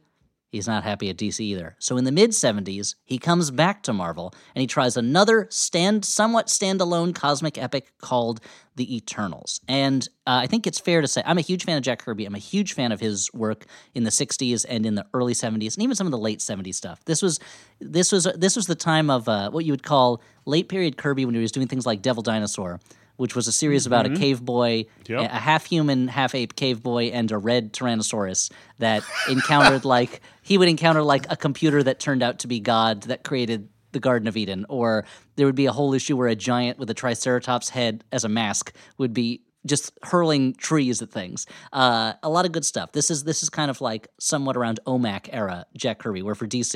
he's 0.52 0.68
not 0.68 0.84
happy 0.84 1.08
at 1.08 1.16
DC 1.16 1.40
either. 1.40 1.74
So 1.78 1.96
in 1.96 2.04
the 2.04 2.12
mid 2.12 2.30
70s, 2.30 2.94
he 3.04 3.18
comes 3.18 3.50
back 3.50 3.82
to 3.84 3.92
Marvel 3.92 4.32
and 4.54 4.60
he 4.60 4.66
tries 4.66 4.96
another 4.96 5.46
stand 5.50 6.04
somewhat 6.04 6.46
standalone 6.46 7.14
cosmic 7.14 7.58
epic 7.58 7.92
called 7.98 8.40
The 8.76 8.94
Eternals. 8.94 9.60
And 9.66 10.06
uh, 10.26 10.40
I 10.42 10.46
think 10.46 10.66
it's 10.66 10.78
fair 10.78 11.00
to 11.00 11.08
say 11.08 11.22
I'm 11.24 11.38
a 11.38 11.42
huge 11.42 11.64
fan 11.64 11.78
of 11.78 11.82
Jack 11.82 12.00
Kirby. 12.00 12.26
I'm 12.26 12.34
a 12.34 12.38
huge 12.38 12.74
fan 12.74 12.92
of 12.92 13.00
his 13.00 13.32
work 13.32 13.64
in 13.94 14.04
the 14.04 14.10
60s 14.10 14.64
and 14.68 14.86
in 14.86 14.94
the 14.94 15.06
early 15.14 15.34
70s 15.34 15.74
and 15.74 15.82
even 15.82 15.96
some 15.96 16.06
of 16.06 16.12
the 16.12 16.18
late 16.18 16.38
70s 16.38 16.74
stuff. 16.74 17.04
This 17.06 17.22
was 17.22 17.40
this 17.80 18.12
was 18.12 18.28
this 18.36 18.54
was 18.54 18.66
the 18.66 18.76
time 18.76 19.10
of 19.10 19.28
uh, 19.28 19.50
what 19.50 19.64
you 19.64 19.72
would 19.72 19.82
call 19.82 20.22
late 20.44 20.68
period 20.68 20.96
Kirby 20.96 21.24
when 21.24 21.34
he 21.34 21.40
was 21.40 21.52
doing 21.52 21.66
things 21.66 21.86
like 21.86 22.02
Devil 22.02 22.22
Dinosaur. 22.22 22.78
Which 23.16 23.36
was 23.36 23.46
a 23.46 23.52
series 23.52 23.86
about 23.86 24.06
a 24.06 24.10
cave 24.16 24.42
boy, 24.44 24.86
Yep. 25.06 25.20
a 25.30 25.34
half 25.36 25.66
human, 25.66 26.08
half 26.08 26.34
ape 26.34 26.56
cave 26.56 26.82
boy, 26.82 27.04
and 27.06 27.30
a 27.30 27.38
red 27.38 27.72
Tyrannosaurus 27.72 28.50
that 28.78 29.04
encountered 29.28 29.84
like 29.84 30.20
he 30.42 30.58
would 30.58 30.68
encounter 30.68 31.02
like 31.02 31.26
a 31.30 31.36
computer 31.36 31.82
that 31.82 32.00
turned 32.00 32.22
out 32.22 32.40
to 32.40 32.48
be 32.48 32.58
God 32.58 33.02
that 33.04 33.22
created 33.22 33.68
the 33.92 34.00
Garden 34.00 34.26
of 34.26 34.36
Eden, 34.36 34.64
or 34.68 35.04
there 35.36 35.46
would 35.46 35.54
be 35.54 35.66
a 35.66 35.72
whole 35.72 35.92
issue 35.94 36.16
where 36.16 36.28
a 36.28 36.34
giant 36.34 36.78
with 36.78 36.88
a 36.90 36.94
Triceratops 36.94 37.68
head 37.68 38.02
as 38.10 38.24
a 38.24 38.28
mask 38.28 38.74
would 38.96 39.12
be 39.12 39.42
just 39.66 39.92
hurling 40.02 40.54
trees 40.54 41.02
at 41.02 41.10
things. 41.10 41.46
Uh, 41.72 42.14
a 42.22 42.28
lot 42.30 42.44
of 42.46 42.50
good 42.50 42.64
stuff. 42.64 42.92
This 42.92 43.10
is 43.10 43.22
this 43.24 43.42
is 43.42 43.50
kind 43.50 43.70
of 43.70 43.80
like 43.80 44.08
somewhat 44.18 44.56
around 44.56 44.80
OMAC 44.86 45.28
era 45.30 45.66
Jack 45.76 45.98
Kirby, 46.00 46.22
where 46.22 46.34
for 46.34 46.46
DC 46.46 46.74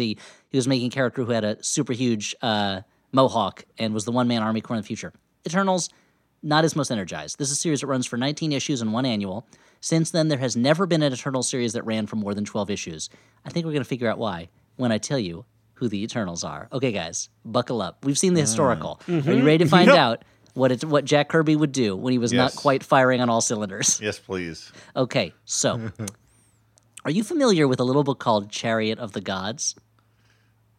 he 0.48 0.56
was 0.56 0.68
making 0.68 0.88
a 0.88 0.90
character 0.90 1.24
who 1.24 1.32
had 1.32 1.42
a 1.44 1.60
super 1.64 1.92
huge 1.94 2.36
uh, 2.42 2.82
mohawk 3.10 3.64
and 3.78 3.92
was 3.94 4.04
the 4.04 4.12
one 4.12 4.28
man 4.28 4.42
army 4.42 4.60
corps 4.60 4.76
in 4.76 4.82
the 4.82 4.86
future. 4.86 5.12
Eternals, 5.46 5.88
not 6.46 6.62
his 6.64 6.76
most 6.76 6.90
energized. 6.90 7.38
This 7.38 7.48
is 7.48 7.58
a 7.58 7.60
series 7.60 7.80
that 7.80 7.88
runs 7.88 8.06
for 8.06 8.16
19 8.16 8.52
issues 8.52 8.80
and 8.80 8.92
one 8.92 9.04
annual. 9.04 9.46
Since 9.80 10.12
then, 10.12 10.28
there 10.28 10.38
has 10.38 10.56
never 10.56 10.86
been 10.86 11.02
an 11.02 11.12
Eternal 11.12 11.42
series 11.42 11.72
that 11.72 11.84
ran 11.84 12.06
for 12.06 12.16
more 12.16 12.34
than 12.34 12.44
12 12.44 12.70
issues. 12.70 13.10
I 13.44 13.50
think 13.50 13.66
we're 13.66 13.72
going 13.72 13.82
to 13.82 13.88
figure 13.88 14.08
out 14.08 14.18
why 14.18 14.48
when 14.76 14.92
I 14.92 14.98
tell 14.98 15.18
you 15.18 15.44
who 15.74 15.88
the 15.88 16.02
Eternals 16.02 16.44
are. 16.44 16.68
Okay, 16.72 16.92
guys, 16.92 17.28
buckle 17.44 17.82
up. 17.82 18.04
We've 18.04 18.16
seen 18.16 18.34
the 18.34 18.40
historical. 18.40 19.00
Are 19.08 19.12
you 19.12 19.44
ready 19.44 19.64
to 19.64 19.68
find 19.68 19.90
out 19.90 20.24
what 20.54 20.72
it, 20.72 20.84
what 20.84 21.04
Jack 21.04 21.28
Kirby 21.28 21.56
would 21.56 21.72
do 21.72 21.96
when 21.96 22.12
he 22.12 22.18
was 22.18 22.32
not 22.32 22.54
quite 22.54 22.84
firing 22.84 23.20
on 23.20 23.28
all 23.28 23.40
cylinders? 23.40 24.00
Yes, 24.00 24.18
please. 24.18 24.72
Okay, 24.94 25.34
so 25.44 25.90
are 27.04 27.10
you 27.10 27.24
familiar 27.24 27.66
with 27.66 27.80
a 27.80 27.84
little 27.84 28.04
book 28.04 28.20
called 28.20 28.50
Chariot 28.50 28.98
of 29.00 29.12
the 29.12 29.20
Gods? 29.20 29.74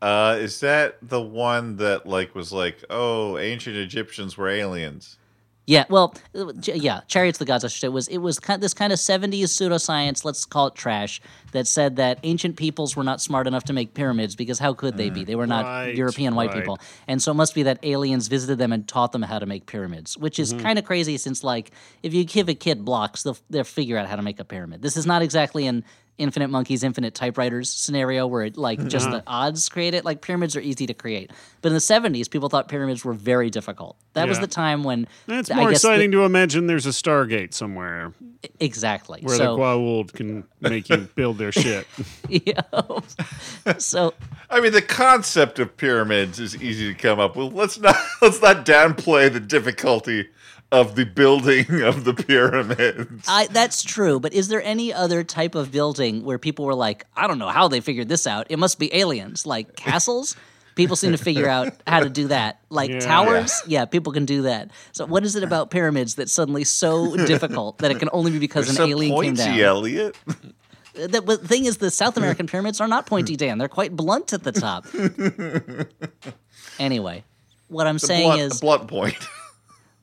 Uh, 0.01 0.37
is 0.39 0.61
that 0.61 0.97
the 1.01 1.21
one 1.21 1.75
that 1.77 2.05
like 2.05 2.33
was 2.35 2.53
like, 2.53 2.83
oh, 2.89 3.37
ancient 3.37 3.75
Egyptians 3.75 4.37
were 4.37 4.47
aliens? 4.47 5.17
Yeah, 5.67 5.83
well, 5.89 6.15
yeah, 6.63 7.01
Chariots 7.07 7.35
of 7.35 7.39
the 7.39 7.45
Gods. 7.45 7.65
I 7.65 7.67
should 7.67 7.81
say 7.81 7.87
was 7.89 8.07
it 8.07 8.19
was 8.19 8.39
kind 8.39 8.63
this 8.63 8.73
kind 8.73 8.93
of 8.93 8.99
seventies 8.99 9.51
pseudoscience. 9.51 10.23
Let's 10.23 10.45
call 10.45 10.67
it 10.67 10.75
trash. 10.75 11.21
That 11.51 11.67
said 11.67 11.97
that 11.97 12.19
ancient 12.23 12.55
peoples 12.55 12.95
were 12.95 13.03
not 13.03 13.21
smart 13.21 13.47
enough 13.47 13.65
to 13.65 13.73
make 13.73 13.93
pyramids 13.93 14.35
because 14.35 14.59
how 14.59 14.73
could 14.73 14.95
they 14.97 15.09
be? 15.09 15.23
They 15.23 15.35
were 15.35 15.47
not 15.47 15.65
mm, 15.65 15.87
Right, 15.87 15.95
European 15.95 16.35
white 16.35 16.51
right. 16.51 16.59
people, 16.59 16.79
and 17.07 17.21
so 17.21 17.31
it 17.31 17.35
must 17.35 17.53
be 17.53 17.63
that 17.63 17.79
aliens 17.83 18.27
visited 18.29 18.57
them 18.59 18.71
and 18.71 18.87
taught 18.87 19.11
them 19.11 19.21
how 19.21 19.39
to 19.39 19.45
make 19.45 19.65
pyramids, 19.65 20.17
which 20.17 20.39
is 20.39 20.53
mm-hmm. 20.53 20.63
kind 20.63 20.79
of 20.79 20.85
crazy. 20.85 21.17
Since 21.17 21.43
like 21.43 21.71
if 22.01 22.13
you 22.13 22.23
give 22.23 22.47
a 22.47 22.53
kid 22.53 22.85
blocks, 22.85 23.23
they'll 23.23 23.37
they'll 23.49 23.65
figure 23.65 23.97
out 23.97 24.07
how 24.07 24.15
to 24.15 24.21
make 24.21 24.39
a 24.39 24.45
pyramid. 24.45 24.81
This 24.81 24.95
is 24.95 25.05
not 25.05 25.21
exactly 25.21 25.67
an 25.67 25.83
infinite 26.17 26.49
monkeys, 26.49 26.83
infinite 26.83 27.13
typewriters 27.13 27.69
scenario 27.69 28.27
where 28.27 28.43
it 28.43 28.57
like 28.57 28.85
just 28.87 29.05
mm-hmm. 29.05 29.17
the 29.17 29.23
odds 29.27 29.69
create 29.69 29.93
it. 29.93 30.05
Like 30.05 30.21
pyramids 30.21 30.55
are 30.55 30.61
easy 30.61 30.85
to 30.87 30.93
create, 30.93 31.31
but 31.61 31.69
in 31.69 31.73
the 31.73 31.79
seventies, 31.81 32.27
people 32.27 32.49
thought 32.49 32.67
pyramids 32.67 33.05
were 33.05 33.13
very 33.13 33.49
difficult. 33.49 33.97
That 34.13 34.27
was 34.27 34.39
the 34.39 34.47
time 34.47 34.83
when 34.83 35.07
It's 35.27 35.51
I 35.51 35.55
more 35.55 35.71
guess 35.71 35.81
the- 35.81 35.89
exciting 35.89 36.11
to 36.11 36.23
imagine 36.23 36.67
there's 36.67 36.87
a 36.87 36.89
Stargate 36.89 37.53
somewhere 37.53 38.13
Exactly. 38.59 39.19
where 39.21 39.35
so, 39.35 39.55
the 39.55 39.61
Goa'uld 39.61 40.13
can 40.13 40.43
make 40.59 40.89
you 40.89 40.97
build 41.15 41.37
their 41.37 41.51
shit. 41.51 41.87
yeah. 42.29 42.61
so 43.77 44.13
I 44.49 44.59
mean, 44.59 44.71
the 44.71 44.81
concept 44.81 45.59
of 45.59 45.75
pyramids 45.77 46.39
is 46.39 46.61
easy 46.61 46.93
to 46.93 46.99
come 46.99 47.19
up 47.19 47.35
with. 47.35 47.53
Let's 47.53 47.79
not 47.79 47.95
let's 48.21 48.41
not 48.41 48.65
downplay 48.65 49.31
the 49.31 49.39
difficulty 49.39 50.29
of 50.71 50.95
the 50.95 51.05
building 51.05 51.65
of 51.83 52.03
the 52.03 52.13
pyramids. 52.13 53.25
I, 53.27 53.47
that's 53.47 53.83
true, 53.83 54.19
but 54.19 54.33
is 54.33 54.47
there 54.49 54.61
any 54.63 54.93
other 54.93 55.23
type 55.23 55.55
of 55.55 55.71
building 55.71 56.23
where 56.23 56.37
people 56.37 56.65
were 56.65 56.75
like, 56.75 57.05
I 57.15 57.27
don't 57.27 57.39
know 57.39 57.47
how 57.49 57.67
they 57.67 57.79
figured 57.79 58.09
this 58.09 58.27
out. 58.27 58.47
It 58.49 58.59
must 58.59 58.77
be 58.79 58.93
aliens, 58.95 59.45
like 59.45 59.75
castles. 59.75 60.35
People 60.75 60.95
seem 60.95 61.11
to 61.11 61.17
figure 61.17 61.49
out 61.49 61.73
how 61.87 62.01
to 62.01 62.09
do 62.09 62.27
that. 62.27 62.59
Like 62.69 62.91
Yeah. 62.91 62.99
towers, 62.99 63.51
yeah, 63.65 63.85
people 63.85 64.13
can 64.13 64.25
do 64.25 64.43
that. 64.43 64.69
So 64.91 65.05
what 65.07 65.23
is 65.23 65.35
it 65.35 65.41
about 65.41 65.71
pyramids 65.71 66.13
that's 66.15 66.31
suddenly 66.31 66.63
so 66.65 67.15
difficult 67.25 67.79
that 67.79 67.89
it 67.89 67.97
can 67.97 68.09
only 68.13 68.29
be 68.31 68.37
because 68.37 68.65
They're 68.65 68.83
an 68.85 68.89
so 68.91 68.95
alien 68.95 69.11
came 69.15 69.35
pointy, 69.35 69.43
down? 69.43 69.59
Elliott. 69.59 70.15
Uh, 70.27 71.07
the, 71.07 71.21
but 71.21 71.41
the 71.41 71.47
thing 71.47 71.65
is, 71.65 71.77
the 71.77 71.89
South 71.89 72.15
American 72.17 72.45
pyramids 72.45 72.79
are 72.81 72.87
not 72.87 73.05
pointy, 73.07 73.35
Dan. 73.35 73.57
They're 73.57 73.67
quite 73.67 73.95
blunt 73.95 74.33
at 74.33 74.43
the 74.43 74.51
top. 74.51 74.85
anyway, 76.79 77.23
what 77.69 77.87
I'm 77.87 77.95
The 77.95 77.99
saying 78.07 78.27
blunt, 78.27 78.41
is, 78.41 78.53
the 78.59 78.59
blunt 78.65 78.87
point. 78.87 79.15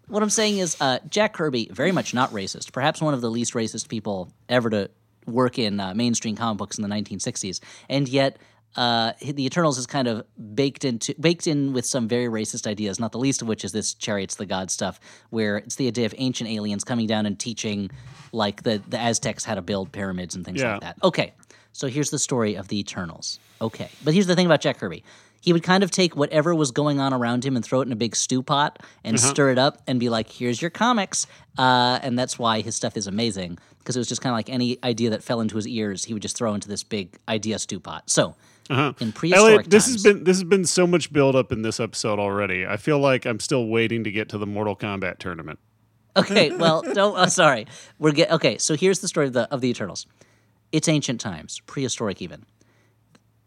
What 0.09 0.23
I'm 0.23 0.31
saying 0.31 0.59
is, 0.59 0.77
uh, 0.81 0.99
Jack 1.09 1.33
Kirby, 1.35 1.69
very 1.73 1.93
much 1.93 2.15
not 2.15 2.31
racist. 2.33 2.73
Perhaps 2.73 3.01
one 3.01 3.15
of 3.15 3.21
the 3.21 3.31
least 3.31 3.55
racist 3.55 3.89
people 3.89 4.33
ever 4.49 4.71
to 4.71 4.91
work 5.27 5.59
in 5.59 5.81
uh, 5.81 5.95
mainstream 5.95 6.37
comic 6.37 6.59
books 6.59 6.79
in 6.79 6.83
the 6.83 6.95
1960s, 6.95 7.61
and 7.89 8.09
yet. 8.09 8.39
Uh, 8.77 9.13
the 9.23 9.47
Eternals 9.47 9.79
is 9.79 9.87
kind 9.87 10.09
of 10.09 10.27
baked 10.57 10.85
into 10.85 11.15
baked 11.21 11.47
in 11.47 11.73
with 11.73 11.87
some 11.87 12.09
very 12.09 12.27
racist 12.27 12.67
ideas, 12.67 12.99
not 12.99 13.13
the 13.13 13.19
least 13.21 13.41
of 13.41 13.47
which 13.47 13.65
is 13.65 13.71
this 13.71 13.95
chariots 13.95 14.35
of 14.35 14.39
the 14.39 14.47
god 14.47 14.69
stuff, 14.69 14.99
where 15.31 15.59
it's 15.59 15.77
the 15.77 15.87
idea 15.87 16.05
of 16.07 16.13
ancient 16.19 16.51
aliens 16.51 16.83
coming 16.83 17.07
down 17.07 17.25
and 17.25 17.39
teaching, 17.39 17.89
like 18.33 18.65
the 18.65 18.83
the 18.89 18.99
Aztecs 18.99 19.45
how 19.45 19.55
to 19.55 19.63
build 19.63 19.93
pyramids 19.93 20.35
and 20.35 20.45
things 20.45 20.61
Yeah. 20.61 20.73
like 20.73 20.81
that. 20.81 20.97
Okay, 21.05 21.35
so 21.73 21.87
here's 21.87 22.11
the 22.11 22.19
story 22.19 22.57
of 22.57 22.67
the 22.67 22.77
Eternals. 22.81 23.39
Okay, 23.61 23.89
but 24.03 24.13
here's 24.13 24.27
the 24.27 24.35
thing 24.35 24.47
about 24.47 24.61
Jack 24.61 24.79
Kirby. 24.79 25.05
He 25.45 25.53
would 25.53 25.63
kind 25.63 25.85
of 25.85 25.91
take 25.91 26.17
whatever 26.17 26.55
was 26.55 26.71
going 26.71 27.01
on 27.01 27.13
around 27.13 27.45
him 27.45 27.55
and 27.55 27.63
throw 27.63 27.83
it 27.83 27.87
in 27.87 27.93
a 27.93 27.97
big 27.97 28.17
stew 28.17 28.43
pot 28.43 28.83
and 29.05 29.19
uh-huh. 29.19 29.29
stir 29.29 29.51
it 29.51 29.59
up 29.59 29.83
and 29.87 30.01
be 30.01 30.09
like, 30.09 30.31
"Here's 30.31 30.63
your 30.63 30.71
comics," 30.71 31.27
uh, 31.59 31.99
and 32.03 32.19
that's 32.19 32.39
why 32.39 32.63
his 32.63 32.75
stuff 32.75 32.97
is 32.97 33.07
amazing 33.07 33.59
because 33.85 33.97
it 33.97 34.01
was 34.01 34.09
just 34.09 34.23
kind 34.23 34.33
of 34.33 34.39
like 34.39 34.49
any 34.49 34.79
idea 34.83 35.11
that 35.11 35.23
fell 35.23 35.43
into 35.43 35.57
his 35.57 35.69
ears, 35.69 36.07
he 36.07 36.15
would 36.15 36.23
just 36.23 36.37
throw 36.37 36.55
into 36.55 36.67
this 36.67 36.83
big 36.83 37.19
idea 37.29 37.59
stew 37.59 37.79
pot. 37.79 38.09
So, 38.09 38.35
uh-huh. 38.71 38.95
in 38.99 39.13
prehistoric 39.13 39.53
Elliott, 39.53 39.71
this 39.71 39.85
times, 39.85 39.95
has 39.97 40.03
been 40.03 40.25
this 40.25 40.37
has 40.39 40.45
been 40.45 40.65
so 40.65 40.87
much 40.87 41.13
build 41.13 41.37
up 41.37 41.53
in 41.53 41.61
this 41.61 41.79
episode 41.79 42.19
already. 42.19 42.67
I 42.67 42.79
feel 42.79 42.99
like 42.99 43.27
I'm 43.27 43.41
still 43.41 43.67
waiting 43.67 44.05
to 44.05 44.11
get 44.11 44.31
to 44.31 44.39
the 44.39 44.47
Mortal 44.47 44.75
Kombat 44.75 45.19
tournament. 45.19 45.59
okay. 46.17 46.51
Well, 46.57 46.83
don't. 46.83 47.19
Oh, 47.19 47.27
sorry. 47.27 47.67
We're 47.99 48.13
get 48.13 48.33
okay. 48.33 48.57
So 48.57 48.75
here's 48.75 49.01
the 49.01 49.09
story 49.09 49.27
of 49.27 49.35
the 49.35 49.53
of 49.53 49.61
the 49.61 49.69
Eternals. 49.69 50.07
It's 50.73 50.89
ancient 50.89 51.21
times, 51.21 51.61
prehistoric 51.67 52.23
even. 52.23 52.47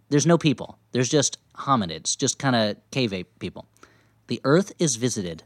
There's 0.09 0.25
no 0.25 0.37
people. 0.37 0.77
There's 0.91 1.09
just 1.09 1.37
hominids, 1.55 2.17
just 2.17 2.39
kind 2.39 2.55
of 2.55 2.77
cave 2.91 3.13
ape 3.13 3.39
people. 3.39 3.67
The 4.27 4.41
Earth 4.43 4.71
is 4.79 4.95
visited 4.95 5.43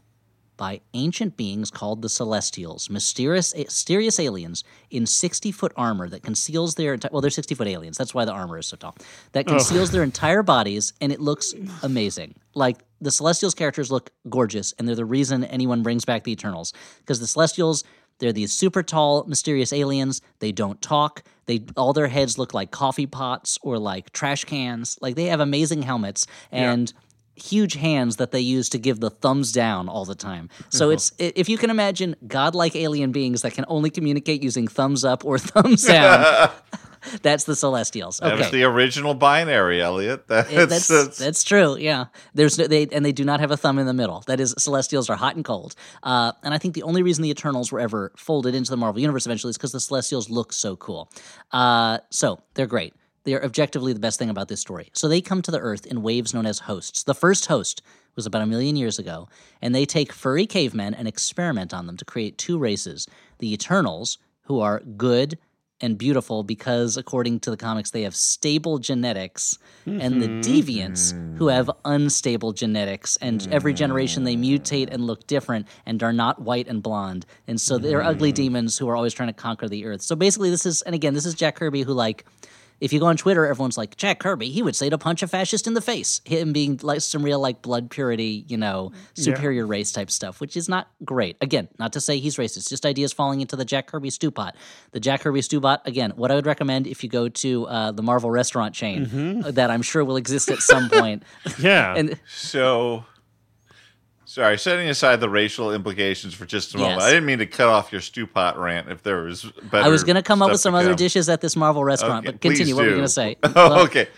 by 0.56 0.80
ancient 0.94 1.36
beings 1.36 1.70
called 1.70 2.02
the 2.02 2.08
Celestials, 2.08 2.88
mysterious, 2.90 3.54
mysterious 3.54 4.20
aliens 4.20 4.62
in 4.90 5.06
60 5.06 5.50
foot 5.50 5.72
armor 5.76 6.08
that 6.08 6.22
conceals 6.22 6.74
their 6.74 6.94
entire. 6.94 7.10
Well, 7.12 7.20
they're 7.20 7.30
60 7.30 7.54
foot 7.54 7.66
aliens. 7.66 7.96
That's 7.96 8.14
why 8.14 8.24
the 8.24 8.32
armor 8.32 8.58
is 8.58 8.66
so 8.66 8.76
tall. 8.76 8.96
That 9.32 9.46
conceals 9.46 9.90
their 9.90 10.02
entire 10.12 10.42
bodies, 10.42 10.92
and 11.00 11.10
it 11.10 11.20
looks 11.20 11.54
amazing. 11.82 12.34
Like 12.54 12.84
the 13.00 13.10
Celestials 13.10 13.54
characters 13.54 13.90
look 13.90 14.10
gorgeous, 14.28 14.72
and 14.78 14.86
they're 14.86 14.94
the 14.94 15.04
reason 15.04 15.42
anyone 15.44 15.82
brings 15.82 16.04
back 16.04 16.22
the 16.24 16.32
Eternals. 16.32 16.72
Because 16.98 17.18
the 17.18 17.26
Celestials, 17.26 17.82
they're 18.18 18.32
these 18.32 18.52
super 18.52 18.82
tall, 18.82 19.24
mysterious 19.24 19.72
aliens. 19.72 20.20
They 20.38 20.52
don't 20.52 20.80
talk. 20.82 21.24
They 21.46 21.64
all 21.76 21.92
their 21.92 22.08
heads 22.08 22.38
look 22.38 22.54
like 22.54 22.70
coffee 22.70 23.06
pots 23.06 23.58
or 23.62 23.78
like 23.78 24.12
trash 24.12 24.44
cans. 24.44 24.98
Like 25.00 25.16
they 25.16 25.24
have 25.26 25.40
amazing 25.40 25.82
helmets 25.82 26.26
and 26.50 26.92
huge 27.34 27.74
hands 27.74 28.16
that 28.16 28.30
they 28.30 28.40
use 28.40 28.68
to 28.68 28.78
give 28.78 29.00
the 29.00 29.10
thumbs 29.10 29.52
down 29.52 29.88
all 29.88 30.04
the 30.04 30.14
time. 30.14 30.48
So 30.68 30.86
Uh-huh. 30.86 30.92
it's 30.92 31.12
if 31.18 31.48
you 31.48 31.56
can 31.58 31.70
imagine 31.70 32.14
godlike 32.26 32.76
alien 32.76 33.10
beings 33.10 33.42
that 33.42 33.54
can 33.54 33.64
only 33.68 33.90
communicate 33.90 34.42
using 34.42 34.68
thumbs 34.68 35.04
up 35.04 35.24
or 35.24 35.38
thumbs 35.52 35.84
down. 35.84 36.50
that's 37.22 37.44
the 37.44 37.56
Celestials. 37.56 38.18
That 38.18 38.32
was 38.38 38.46
Okay. 38.48 38.58
the 38.58 38.64
original 38.64 39.14
binary, 39.14 39.80
Elliott. 39.82 40.26
That's, 40.28 40.50
that's, 40.50 40.88
that's, 40.88 41.18
that's 41.18 41.44
true. 41.44 41.76
Yeah, 41.76 42.06
there's 42.34 42.58
no, 42.58 42.66
they 42.66 42.86
and 42.92 43.04
they 43.04 43.12
do 43.12 43.24
not 43.24 43.40
have 43.40 43.50
a 43.50 43.56
thumb 43.56 43.78
in 43.78 43.86
the 43.86 43.94
middle. 43.94 44.22
That 44.26 44.40
is, 44.40 44.54
Celestials 44.58 45.08
are 45.10 45.16
hot 45.16 45.36
and 45.36 45.44
cold. 45.44 45.74
Uh, 46.02 46.32
and 46.42 46.54
I 46.54 46.58
think 46.58 46.74
the 46.74 46.82
only 46.84 47.02
reason 47.02 47.22
the 47.22 47.30
Eternals 47.30 47.70
were 47.72 47.80
ever 47.80 48.12
folded 48.16 48.54
into 48.54 48.70
the 48.70 48.76
Marvel 48.76 49.00
universe 49.00 49.26
eventually 49.26 49.50
is 49.50 49.56
because 49.58 49.72
the 49.72 49.80
Celestials 49.80 50.30
look 50.30 50.52
so 50.52 50.76
cool. 50.76 51.10
Uh, 51.50 51.98
so 52.10 52.40
they're 52.54 52.66
great. 52.66 52.94
They're 53.24 53.44
objectively 53.44 53.92
the 53.92 54.00
best 54.00 54.18
thing 54.18 54.30
about 54.30 54.48
this 54.48 54.60
story. 54.60 54.90
So 54.94 55.06
they 55.08 55.20
come 55.20 55.42
to 55.42 55.50
the 55.50 55.60
Earth 55.60 55.86
in 55.86 56.02
waves 56.02 56.34
known 56.34 56.46
as 56.46 56.60
hosts. 56.60 57.04
The 57.04 57.14
first 57.14 57.46
host 57.46 57.82
was 58.16 58.26
about 58.26 58.42
a 58.42 58.46
million 58.46 58.74
years 58.76 58.98
ago, 58.98 59.28
and 59.60 59.74
they 59.74 59.84
take 59.86 60.12
furry 60.12 60.44
cavemen 60.46 60.92
and 60.94 61.06
experiment 61.06 61.72
on 61.72 61.86
them 61.86 61.96
to 61.98 62.04
create 62.04 62.36
two 62.36 62.58
races: 62.58 63.06
the 63.38 63.52
Eternals, 63.52 64.18
who 64.46 64.60
are 64.60 64.80
good 64.80 65.38
and 65.82 65.98
beautiful 65.98 66.44
because, 66.44 66.96
according 66.96 67.40
to 67.40 67.50
the 67.50 67.56
comics, 67.56 67.90
they 67.90 68.02
have 68.02 68.14
stable 68.14 68.78
genetics, 68.78 69.58
and 69.84 70.22
the 70.22 70.28
mm-hmm. 70.28 70.40
deviants 70.40 71.36
who 71.36 71.48
have 71.48 71.70
unstable 71.84 72.52
genetics. 72.52 73.16
And 73.16 73.46
every 73.52 73.74
generation 73.74 74.24
they 74.24 74.36
mutate 74.36 74.88
and 74.90 75.06
look 75.06 75.26
different 75.26 75.66
and 75.84 76.02
are 76.02 76.12
not 76.12 76.40
white 76.40 76.68
and 76.68 76.82
blonde. 76.82 77.26
And 77.48 77.60
so 77.60 77.78
they're 77.78 78.02
ugly 78.02 78.32
mm. 78.32 78.36
demons 78.36 78.78
who 78.78 78.88
are 78.88 78.96
always 78.96 79.12
trying 79.12 79.28
to 79.28 79.32
conquer 79.34 79.68
the 79.68 79.84
earth. 79.84 80.02
So 80.02 80.14
basically, 80.16 80.50
this 80.50 80.64
is, 80.64 80.82
and 80.82 80.94
again, 80.94 81.14
this 81.14 81.26
is 81.26 81.34
Jack 81.34 81.56
Kirby 81.56 81.82
who, 81.82 81.92
like, 81.92 82.24
if 82.82 82.92
you 82.92 82.98
go 82.98 83.06
on 83.06 83.16
Twitter, 83.16 83.46
everyone's 83.46 83.78
like, 83.78 83.96
Jack 83.96 84.18
Kirby, 84.18 84.50
he 84.50 84.60
would 84.60 84.74
say 84.74 84.90
to 84.90 84.98
punch 84.98 85.22
a 85.22 85.28
fascist 85.28 85.68
in 85.68 85.74
the 85.74 85.80
face. 85.80 86.20
Him 86.24 86.52
being 86.52 86.80
like 86.82 87.00
some 87.00 87.22
real 87.22 87.38
like 87.38 87.62
blood 87.62 87.90
purity, 87.90 88.44
you 88.48 88.56
know, 88.56 88.90
superior 89.14 89.64
race 89.64 89.92
type 89.92 90.10
stuff, 90.10 90.40
which 90.40 90.56
is 90.56 90.68
not 90.68 90.88
great. 91.04 91.36
Again, 91.40 91.68
not 91.78 91.92
to 91.92 92.00
say 92.00 92.18
he's 92.18 92.38
racist, 92.38 92.68
just 92.68 92.84
ideas 92.84 93.12
falling 93.12 93.40
into 93.40 93.54
the 93.54 93.64
Jack 93.64 93.86
Kirby 93.86 94.10
stew 94.10 94.32
pot. 94.32 94.56
The 94.90 94.98
Jack 94.98 95.20
Kirby 95.20 95.42
stew 95.42 95.60
pot, 95.60 95.82
again, 95.84 96.10
what 96.16 96.32
I 96.32 96.34
would 96.34 96.44
recommend 96.44 96.88
if 96.88 97.04
you 97.04 97.08
go 97.08 97.28
to 97.28 97.66
uh, 97.68 97.92
the 97.92 98.02
Marvel 98.02 98.32
restaurant 98.32 98.74
chain 98.74 99.44
uh, 99.44 99.52
that 99.52 99.70
I'm 99.70 99.82
sure 99.82 100.04
will 100.04 100.16
exist 100.16 100.50
at 100.50 100.58
some 100.58 100.90
point. 100.90 101.22
Yeah. 101.58 101.94
and 101.96 102.18
so. 102.34 103.04
Sorry, 104.32 104.56
setting 104.58 104.88
aside 104.88 105.20
the 105.20 105.28
racial 105.28 105.74
implications 105.74 106.32
for 106.32 106.46
just 106.46 106.74
a 106.74 106.78
moment. 106.78 107.00
Yes. 107.00 107.02
I 107.02 107.10
didn't 107.10 107.26
mean 107.26 107.40
to 107.40 107.46
cut 107.46 107.68
off 107.68 107.92
your 107.92 108.00
stew 108.00 108.26
pot 108.26 108.58
rant. 108.58 108.88
If 108.90 109.02
there 109.02 109.24
was 109.24 109.42
better, 109.42 109.84
I 109.84 109.88
was 109.88 110.04
going 110.04 110.16
to 110.16 110.22
come 110.22 110.40
up 110.40 110.50
with 110.50 110.58
some 110.62 110.74
other 110.74 110.88
come. 110.88 110.96
dishes 110.96 111.28
at 111.28 111.42
this 111.42 111.54
Marvel 111.54 111.84
restaurant, 111.84 112.24
Okay, 112.26 112.32
but 112.32 112.40
continue. 112.40 112.64
please 112.64 112.74
What 112.74 112.82
were 112.84 112.88
you 112.88 112.94
going 112.96 113.04
to 113.04 113.08
say? 113.10 113.36
Oh, 113.54 113.84
okay. 113.84 114.08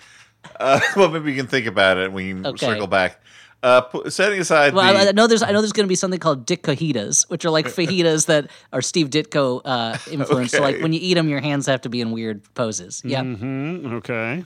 Uh, 0.60 0.78
well, 0.96 1.08
maybe 1.10 1.24
we 1.24 1.34
can 1.34 1.48
think 1.48 1.66
about 1.66 1.96
it. 1.98 2.04
and 2.04 2.14
We 2.14 2.28
can 2.28 2.46
Okay. 2.46 2.64
circle 2.64 2.86
back. 2.86 3.20
Uh, 3.60 3.80
pu- 3.80 4.08
setting 4.08 4.38
aside 4.38 4.72
Well, 4.72 4.84
I, 4.96 5.08
I 5.08 5.10
know 5.10 5.26
there's 5.26 5.42
I 5.42 5.50
know 5.50 5.60
there's 5.60 5.72
going 5.72 5.86
to 5.86 5.88
be 5.88 5.96
something 5.96 6.20
called 6.20 6.46
Dick 6.46 6.62
Cohitas, 6.62 7.28
which 7.28 7.44
are 7.44 7.50
like 7.50 7.66
fajitas 7.76 8.26
that 8.26 8.52
are 8.72 8.82
Steve 8.82 9.10
Ditko 9.10 9.62
uh, 9.64 9.98
influenced. 10.08 10.52
So 10.54 10.60
like 10.62 10.80
when 10.80 10.92
you 10.92 11.00
eat 11.02 11.14
them, 11.14 11.28
your 11.28 11.40
hands 11.40 11.66
have 11.66 11.80
to 11.80 11.88
be 11.88 12.00
in 12.00 12.12
weird 12.12 12.42
poses. 12.54 13.02
Yeah. 13.04 13.24
hmm 13.24 13.94
Okay. 13.96 14.44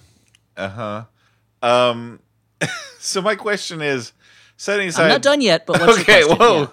uh 0.56 0.68
huh. 0.70 1.04
Um, 1.62 2.20
so 3.00 3.20
my 3.20 3.34
question 3.34 3.82
is, 3.82 4.12
setting 4.58 4.88
aside 4.88 5.04
I'm 5.04 5.08
not 5.08 5.22
done 5.22 5.40
yet, 5.40 5.64
but 5.64 5.80
what's 5.80 6.00
okay, 6.00 6.22
whoa. 6.24 6.60
Yeah. 6.60 6.66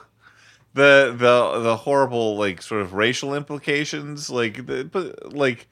The 0.73 1.15
the 1.17 1.61
the 1.61 1.75
horrible 1.77 2.35
like 2.37 2.61
sort 2.61 2.81
of 2.81 2.91
racial 2.93 3.33
implications, 3.33 4.29
like 4.29 4.65
the 4.65 4.83
but 4.83 5.33
like 5.33 5.69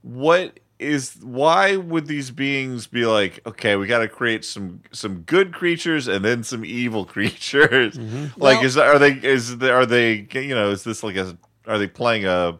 what 0.00 0.58
is 0.78 1.16
why 1.22 1.74
would 1.76 2.06
these 2.06 2.30
beings 2.30 2.86
be 2.86 3.04
like 3.04 3.40
okay 3.44 3.74
we 3.74 3.86
got 3.88 3.98
to 3.98 4.08
create 4.08 4.44
some 4.44 4.80
some 4.92 5.22
good 5.22 5.52
creatures 5.52 6.06
and 6.06 6.24
then 6.24 6.44
some 6.44 6.64
evil 6.64 7.04
creatures 7.14 7.96
like 7.98 8.06
Mm-hmm. 8.06 8.40
Well- 8.40 8.64
is 8.64 8.76
are 8.78 8.98
they 8.98 9.12
is 9.12 9.58
there, 9.58 9.74
are 9.76 9.84
they 9.84 10.26
you 10.32 10.54
know 10.54 10.70
is 10.70 10.84
this 10.84 11.02
like 11.02 11.16
a 11.16 11.36
are 11.66 11.78
they 11.78 11.88
playing 11.88 12.24
a 12.26 12.58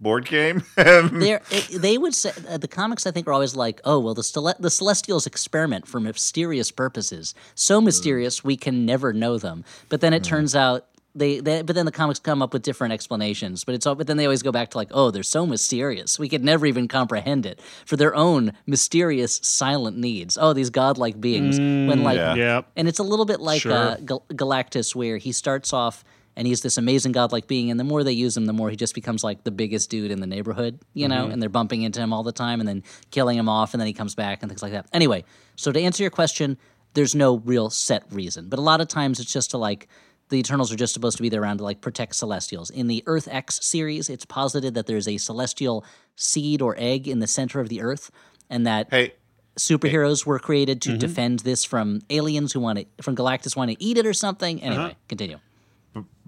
board 0.00 0.26
game 0.26 0.62
They're, 0.76 1.40
it, 1.50 1.80
they 1.80 1.96
would 1.98 2.14
say 2.14 2.32
uh, 2.48 2.58
the 2.58 2.68
comics. 2.68 3.06
I 3.06 3.10
think 3.10 3.26
are 3.26 3.32
always 3.32 3.56
like, 3.56 3.80
oh 3.84 3.98
well, 3.98 4.14
the 4.14 4.22
Cele- 4.22 4.54
the 4.58 4.70
Celestials 4.70 5.26
experiment 5.26 5.86
for 5.88 6.00
mysterious 6.00 6.70
purposes, 6.70 7.34
so 7.54 7.80
mysterious 7.80 8.44
we 8.44 8.56
can 8.56 8.84
never 8.86 9.12
know 9.12 9.38
them. 9.38 9.64
But 9.88 10.00
then 10.00 10.12
it 10.12 10.24
turns 10.24 10.54
out 10.54 10.86
they, 11.16 11.38
they, 11.38 11.62
but 11.62 11.76
then 11.76 11.86
the 11.86 11.92
comics 11.92 12.18
come 12.18 12.42
up 12.42 12.52
with 12.52 12.62
different 12.62 12.92
explanations. 12.92 13.62
But 13.62 13.76
it's 13.76 13.86
all, 13.86 13.94
but 13.94 14.08
then 14.08 14.16
they 14.16 14.24
always 14.24 14.42
go 14.42 14.50
back 14.50 14.70
to 14.72 14.76
like, 14.78 14.88
oh, 14.90 15.12
they're 15.12 15.22
so 15.22 15.46
mysterious 15.46 16.18
we 16.18 16.28
could 16.28 16.42
never 16.42 16.66
even 16.66 16.88
comprehend 16.88 17.46
it 17.46 17.60
for 17.86 17.96
their 17.96 18.16
own 18.16 18.52
mysterious 18.66 19.38
silent 19.44 19.96
needs. 19.96 20.36
Oh, 20.40 20.52
these 20.52 20.70
godlike 20.70 21.20
beings. 21.20 21.56
when 21.60 22.02
like, 22.02 22.16
yeah. 22.16 22.34
Yep. 22.34 22.66
and 22.76 22.88
it's 22.88 22.98
a 22.98 23.04
little 23.04 23.26
bit 23.26 23.40
like 23.40 23.62
Sure. 23.62 23.72
uh, 23.72 23.96
Gal- 24.04 24.24
Galactus, 24.30 24.94
where 24.96 25.16
he 25.18 25.30
starts 25.30 25.72
off 25.72 26.02
and 26.36 26.46
he's 26.46 26.62
this 26.62 26.78
amazing 26.78 27.12
godlike 27.12 27.46
being, 27.46 27.70
and 27.70 27.78
the 27.78 27.84
more 27.84 28.04
they 28.04 28.12
use 28.12 28.36
him, 28.36 28.46
the 28.46 28.52
more 28.52 28.70
he 28.70 28.76
just 28.76 28.94
becomes 28.94 29.22
like 29.22 29.44
the 29.44 29.50
biggest 29.50 29.90
dude 29.90 30.10
in 30.10 30.20
the 30.20 30.26
neighborhood, 30.26 30.80
you 30.92 31.08
know, 31.08 31.24
mm-hmm. 31.24 31.32
and 31.32 31.42
they're 31.42 31.48
bumping 31.48 31.82
into 31.82 32.00
him 32.00 32.12
all 32.12 32.22
the 32.22 32.32
time 32.32 32.60
and 32.60 32.68
then 32.68 32.82
killing 33.10 33.38
him 33.38 33.48
off, 33.48 33.74
and 33.74 33.80
then 33.80 33.86
he 33.86 33.92
comes 33.92 34.14
back 34.14 34.42
and 34.42 34.50
things 34.50 34.62
like 34.62 34.72
that. 34.72 34.86
Anyway, 34.92 35.24
so 35.56 35.72
to 35.72 35.80
answer 35.80 36.02
your 36.02 36.10
question, 36.10 36.58
there's 36.94 37.14
no 37.14 37.38
real 37.38 37.70
set 37.70 38.04
reason, 38.10 38.48
but 38.48 38.58
a 38.58 38.62
lot 38.62 38.80
of 38.80 38.88
times 38.88 39.20
it's 39.20 39.32
just 39.32 39.50
to 39.50 39.58
like. 39.58 39.88
The 40.30 40.38
Eternals 40.38 40.72
are 40.72 40.76
just 40.76 40.94
supposed 40.94 41.18
to 41.18 41.22
be 41.22 41.28
there 41.28 41.42
around 41.42 41.58
to 41.58 41.64
like 41.64 41.82
protect 41.82 42.14
Celestials. 42.14 42.70
In 42.70 42.86
the 42.86 43.04
Earth 43.06 43.28
X 43.30 43.60
series, 43.62 44.08
it's 44.08 44.24
posited 44.24 44.72
that 44.72 44.86
there's 44.86 45.06
a 45.06 45.18
celestial 45.18 45.84
seed 46.16 46.62
or 46.62 46.74
egg 46.78 47.06
in 47.06 47.18
the 47.18 47.26
center 47.26 47.60
of 47.60 47.68
the 47.68 47.82
Earth, 47.82 48.10
and 48.48 48.66
that 48.66 48.88
hey 48.90 49.12
superheroes 49.58 50.26
were 50.26 50.38
created 50.38 50.82
to 50.82 50.90
mm-hmm. 50.90 50.98
defend 50.98 51.40
this 51.40 51.64
from 51.64 52.00
aliens 52.10 52.52
who 52.52 52.60
want 52.60 52.78
to 52.78 53.02
from 53.02 53.16
Galactus 53.16 53.56
want 53.56 53.70
to 53.70 53.82
eat 53.82 53.98
it 53.98 54.06
or 54.06 54.12
something. 54.12 54.62
Anyway, 54.62 54.82
uh-huh. 54.82 54.94
continue. 55.08 55.38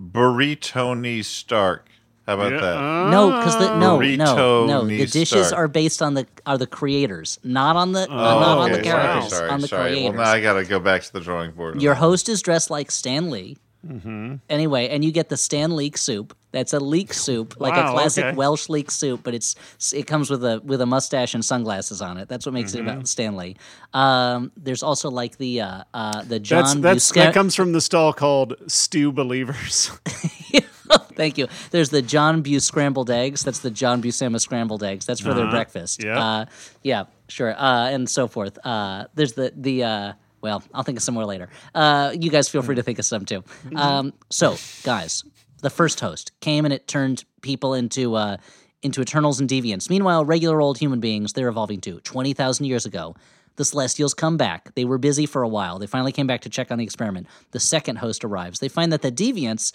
Burrito 0.01 1.25
stark 1.25 1.89
how 2.27 2.35
about 2.35 2.53
Yeah, 2.53 2.61
that 2.61 2.77
uh, 2.77 3.11
No, 3.11 3.31
because 3.39 3.57
the 3.59 3.79
no, 3.79 3.79
no, 3.79 3.99
Burrito 4.01 4.67
no. 4.67 4.85
The 4.87 5.07
dishes 5.07 5.47
Stark. 5.49 5.53
are 5.53 5.69
based 5.69 6.03
on 6.03 6.15
the 6.15 6.27
are 6.45 6.59
the 6.59 6.67
creators, 6.67 7.39
not 7.45 7.77
on 7.77 7.93
the 7.93 8.01
uh, 8.03 8.07
Oh, 8.11 8.41
not 8.41 8.59
on 8.59 8.71
the 8.73 8.81
okay, 8.81 8.91
characters, 8.91 9.31
sorry 9.31 9.49
on 9.51 9.61
the 9.61 9.69
sorry 9.69 9.91
creators. 9.93 10.17
well 10.17 10.25
now 10.25 10.31
i 10.33 10.41
gotta 10.41 10.65
go 10.65 10.81
back 10.81 11.03
to 11.03 11.13
the 11.13 11.21
drawing 11.21 11.53
board 11.53 11.81
Your 11.81 11.95
host 11.95 12.29
is 12.29 12.43
dressed 12.43 12.69
like 12.69 12.91
Stan 12.91 13.31
Lee. 13.31 13.59
Mm-hmm. 13.87 14.35
Anyway, 14.49 14.89
and 14.89 15.05
you 15.05 15.13
get 15.13 15.29
the 15.29 15.37
Stan 15.37 15.75
leek 15.77 15.97
soup. 15.97 16.37
That's 16.53 16.73
a 16.73 16.81
leek 16.81 17.13
soup, 17.27 17.55
like 17.61 17.75
Wow, 17.75 17.91
a 17.91 17.93
classic 17.93 18.25
okay. 18.25 18.37
Welsh 18.37 18.69
leek 18.69 18.91
soup, 18.91 19.21
but 19.23 19.35
it's 19.35 19.55
it 19.93 20.07
comes 20.07 20.31
with 20.31 20.45
a 20.45 20.61
with 20.65 20.81
a 20.81 20.87
mustache 20.87 21.35
and 21.35 21.45
sunglasses 21.45 22.01
on 22.03 22.17
it. 22.19 22.29
That's 22.29 22.47
what 22.47 22.53
makes 22.55 22.73
Mm-hmm. 22.73 22.89
it 22.89 22.93
about 22.93 23.09
Stan 23.09 23.37
Lee. 23.37 23.57
Um, 23.95 24.53
there's 24.57 24.83
also 24.83 25.11
like 25.11 25.37
the 25.39 25.61
uh, 25.61 25.85
uh, 25.95 26.23
the 26.23 26.41
John 26.41 26.63
That's 26.63 26.75
that's 26.81 27.11
Busca- 27.13 27.15
that 27.27 27.35
comes 27.35 27.55
from 27.55 27.73
the 27.73 27.81
stall 27.81 28.13
called 28.13 28.55
Stew 28.69 29.13
Believers. 29.13 29.91
Thank 31.17 31.39
you. 31.39 31.49
There's 31.71 31.89
the 31.91 32.03
John 32.03 32.43
Buse 32.43 32.65
scrambled 32.65 33.11
eggs. 33.11 33.43
That's 33.43 33.59
the 33.61 33.71
John 33.71 34.03
Buscema 34.03 34.41
scrambled 34.41 34.83
eggs. 34.85 35.05
That's 35.07 35.21
for 35.21 35.35
their 35.35 35.51
breakfast. 35.51 36.05
Uh-huh. 36.05 36.15
yeah. 36.15 36.25
Uh, 36.25 36.45
yeah, 36.83 37.05
sure. 37.29 37.55
Uh, 37.59 37.89
and 37.91 38.09
so 38.09 38.29
forth. 38.29 38.59
Uh, 38.65 39.07
there's 39.15 39.33
the 39.33 39.53
the. 39.57 40.15
Well, 40.41 40.63
I'll 40.75 40.83
think 40.83 40.99
of 40.99 41.03
some 41.03 41.15
more 41.15 41.25
later. 41.25 41.49
Uh, 41.75 42.13
you 42.19 42.31
guys 42.31 42.49
feel 42.49 42.63
free 42.63 42.77
to 42.77 42.83
think 42.83 42.99
of 42.99 43.05
some 43.05 43.25
too. 43.25 43.43
Mm-hmm. 43.43 43.77
Um, 43.77 44.13
so, 44.31 44.57
guys, 44.83 45.25
the 45.63 45.71
first 45.71 46.01
host 46.01 46.33
came 46.41 46.65
and 46.65 46.73
it 46.73 46.87
turned 46.87 47.25
people 47.43 47.75
into 47.75 48.15
uh, 48.15 48.37
into 48.83 49.01
Eternals 49.01 49.41
and 49.41 49.49
Deviants. 49.49 49.91
Meanwhile, 49.91 50.25
regular 50.25 50.61
old 50.61 50.79
human 50.79 51.01
beings 51.01 51.33
they're 51.33 51.49
evolving 51.49 51.81
too. 51.81 52.01
Twenty 52.01 52.33
thousand 52.33 52.67
years 52.67 52.87
ago, 52.87 53.17
the 53.57 53.65
Celestials 53.65 54.15
come 54.15 54.37
back. 54.37 54.75
They 54.75 54.85
were 54.85 54.99
busy 54.99 55.27
for 55.27 55.43
a 55.43 55.49
while. 55.49 55.79
They 55.79 55.87
finally 55.87 56.13
came 56.13 56.27
back 56.27 56.43
to 56.43 56.51
check 56.51 56.71
on 56.71 56.79
the 56.79 56.85
experiment. 56.85 57.27
The 57.51 57.61
second 57.61 57.97
host 57.97 58.25
arrives. 58.25 58.61
They 58.61 58.69
find 58.69 58.93
that 58.93 59.03
the 59.03 59.13
Deviants 59.13 59.73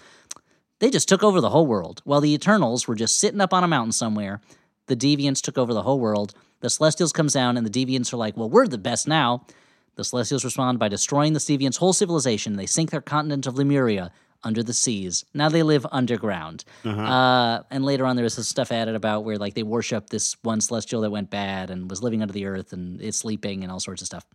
they 0.79 0.89
just 0.89 1.07
took 1.07 1.23
over 1.23 1.39
the 1.41 1.49
whole 1.49 1.67
world. 1.67 2.01
While 2.05 2.21
the 2.21 2.33
Eternals 2.33 2.87
were 2.87 2.95
just 2.95 3.19
sitting 3.19 3.39
up 3.39 3.53
on 3.53 3.63
a 3.63 3.67
mountain 3.67 3.91
somewhere, 3.91 4.41
the 4.87 4.95
Deviants 4.95 5.41
took 5.41 5.57
over 5.57 5.73
the 5.73 5.83
whole 5.83 5.99
world. 5.99 6.33
The 6.61 6.69
Celestials 6.69 7.13
comes 7.13 7.33
down, 7.33 7.55
and 7.55 7.65
the 7.65 7.85
Deviants 7.85 8.11
are 8.13 8.17
like, 8.17 8.35
"Well, 8.35 8.49
we're 8.49 8.67
the 8.67 8.77
best 8.77 9.07
now." 9.07 9.45
The 9.95 10.03
Celestials 10.03 10.45
respond 10.45 10.79
by 10.79 10.87
destroying 10.87 11.33
the 11.33 11.39
Deviants' 11.39 11.77
whole 11.77 11.93
civilization. 11.93 12.55
They 12.55 12.65
sink 12.65 12.91
their 12.91 13.01
continent 13.01 13.45
of 13.45 13.55
Lemuria 13.55 14.11
under 14.43 14.63
the 14.63 14.73
seas. 14.73 15.23
Now 15.33 15.49
they 15.49 15.63
live 15.63 15.85
underground. 15.91 16.63
uh 16.85 17.61
and 17.69 17.85
later 17.85 18.05
on, 18.05 18.15
there 18.15 18.23
was 18.23 18.35
this 18.35 18.47
stuff 18.47 18.71
added 18.71 18.95
about 18.95 19.23
where 19.23 19.37
like 19.37 19.53
they 19.53 19.63
worship 19.63 20.09
this 20.09 20.35
one 20.43 20.61
Celestial 20.61 21.01
that 21.01 21.11
went 21.11 21.29
bad 21.29 21.69
and 21.69 21.89
was 21.89 22.01
living 22.01 22.21
under 22.21 22.33
the 22.33 22.45
earth 22.45 22.73
and 22.73 23.01
is 23.01 23.15
sleeping 23.15 23.63
and 23.63 23.71
all 23.71 23.79
sorts 23.79 24.01
of 24.01 24.07
stuff. 24.07 24.25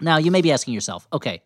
Now 0.00 0.18
you 0.18 0.30
may 0.30 0.40
be 0.42 0.52
asking 0.52 0.74
yourself, 0.74 1.08
okay, 1.12 1.42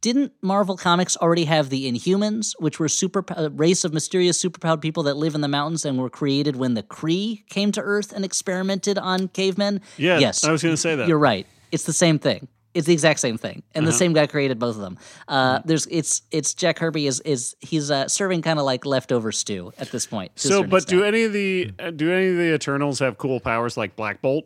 didn't 0.00 0.32
Marvel 0.42 0.76
Comics 0.76 1.16
already 1.16 1.46
have 1.46 1.68
the 1.70 1.90
Inhumans, 1.90 2.52
which 2.58 2.78
were 2.78 2.88
super 2.88 3.24
a 3.30 3.50
race 3.50 3.84
of 3.84 3.92
mysterious 3.92 4.42
superpowered 4.42 4.80
people 4.80 5.02
that 5.04 5.16
live 5.16 5.34
in 5.34 5.40
the 5.40 5.48
mountains 5.48 5.84
and 5.84 5.98
were 5.98 6.10
created 6.10 6.56
when 6.56 6.74
the 6.74 6.82
Kree 6.82 7.46
came 7.48 7.72
to 7.72 7.80
Earth 7.80 8.12
and 8.12 8.24
experimented 8.24 8.98
on 8.98 9.28
cavemen? 9.28 9.80
Yeah, 9.96 10.18
yes, 10.18 10.44
I 10.44 10.52
was 10.52 10.62
going 10.62 10.74
to 10.74 10.80
say 10.80 10.94
that. 10.96 11.08
you're 11.08 11.18
right. 11.18 11.46
It's 11.72 11.84
the 11.84 11.92
same 11.92 12.18
thing. 12.18 12.48
It's 12.74 12.86
the 12.86 12.92
exact 12.92 13.20
same 13.20 13.38
thing, 13.38 13.62
and 13.74 13.84
Uh-huh. 13.84 13.90
the 13.90 13.96
same 13.96 14.12
guy 14.12 14.26
created 14.26 14.58
both 14.58 14.74
of 14.76 14.82
them. 14.82 14.98
Uh, 15.28 15.58
Mm-hmm. 15.58 15.68
There's 15.68 15.86
it's 15.86 16.22
it's 16.30 16.52
Jack 16.52 16.76
Kirby 16.76 17.06
is 17.06 17.20
is 17.20 17.56
he's 17.60 17.90
uh, 17.90 18.06
serving 18.06 18.42
kind 18.42 18.58
of 18.58 18.66
like 18.66 18.84
leftover 18.84 19.32
stew 19.32 19.72
at 19.78 19.90
this 19.92 20.04
point. 20.06 20.32
So, 20.34 20.62
but 20.62 20.86
do 20.86 21.02
any 21.02 21.22
of 21.24 21.32
the 21.32 21.70
uh, 21.78 21.90
do 21.90 22.12
any 22.12 22.28
of 22.28 22.36
the 22.36 22.52
Eternals 22.54 22.98
have 22.98 23.16
cool 23.16 23.40
powers 23.40 23.78
like 23.78 23.96
Black 23.96 24.20
Bolt? 24.20 24.44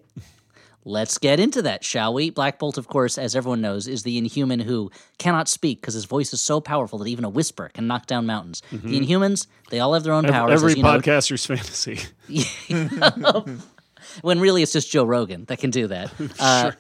Let's 0.84 1.18
get 1.18 1.38
into 1.40 1.60
that, 1.62 1.84
shall 1.84 2.14
we? 2.14 2.30
Black 2.30 2.58
Bolt, 2.58 2.78
of 2.78 2.86
course, 2.88 3.18
as 3.18 3.36
everyone 3.36 3.60
knows, 3.60 3.86
is 3.86 4.02
the 4.04 4.16
Inhuman 4.16 4.60
who 4.60 4.90
cannot 5.18 5.46
speak 5.48 5.80
because 5.80 5.92
his 5.94 6.06
voice 6.06 6.32
is 6.32 6.40
so 6.40 6.58
powerful 6.60 6.98
that 7.00 7.08
even 7.08 7.24
a 7.24 7.28
whisper 7.28 7.68
can 7.74 7.86
knock 7.86 8.06
down 8.06 8.24
mountains. 8.26 8.62
The 8.70 8.98
Inhumans, 8.98 9.46
they 9.70 9.80
all 9.80 9.92
have 9.92 10.04
their 10.04 10.14
own 10.14 10.24
powers. 10.24 10.62
Mm-hmm. 10.62 10.70
Every 10.70 10.70
as 10.72 10.76
you 10.78 10.82
know. 10.84 10.98
podcaster's 11.00 11.44
fantasy. 11.44 11.98
when 14.22 14.40
really 14.40 14.62
it's 14.62 14.72
just 14.72 14.90
Joe 14.90 15.04
Rogan 15.04 15.44
that 15.46 15.58
can 15.58 15.70
do 15.70 15.88
that. 15.88 16.12
Uh, 16.38 16.70
so 16.70 16.76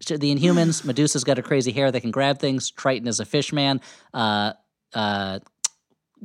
the 0.00 0.34
Inhumans, 0.34 0.84
Medusa's 0.84 1.24
got 1.24 1.38
a 1.38 1.42
crazy 1.42 1.72
hair 1.72 1.90
that 1.90 2.00
can 2.00 2.10
grab 2.10 2.38
things. 2.38 2.70
Triton 2.70 3.08
is 3.08 3.20
a 3.20 3.24
fish 3.24 3.52
man. 3.52 3.80
Uh, 4.12 4.52
uh, 4.94 5.40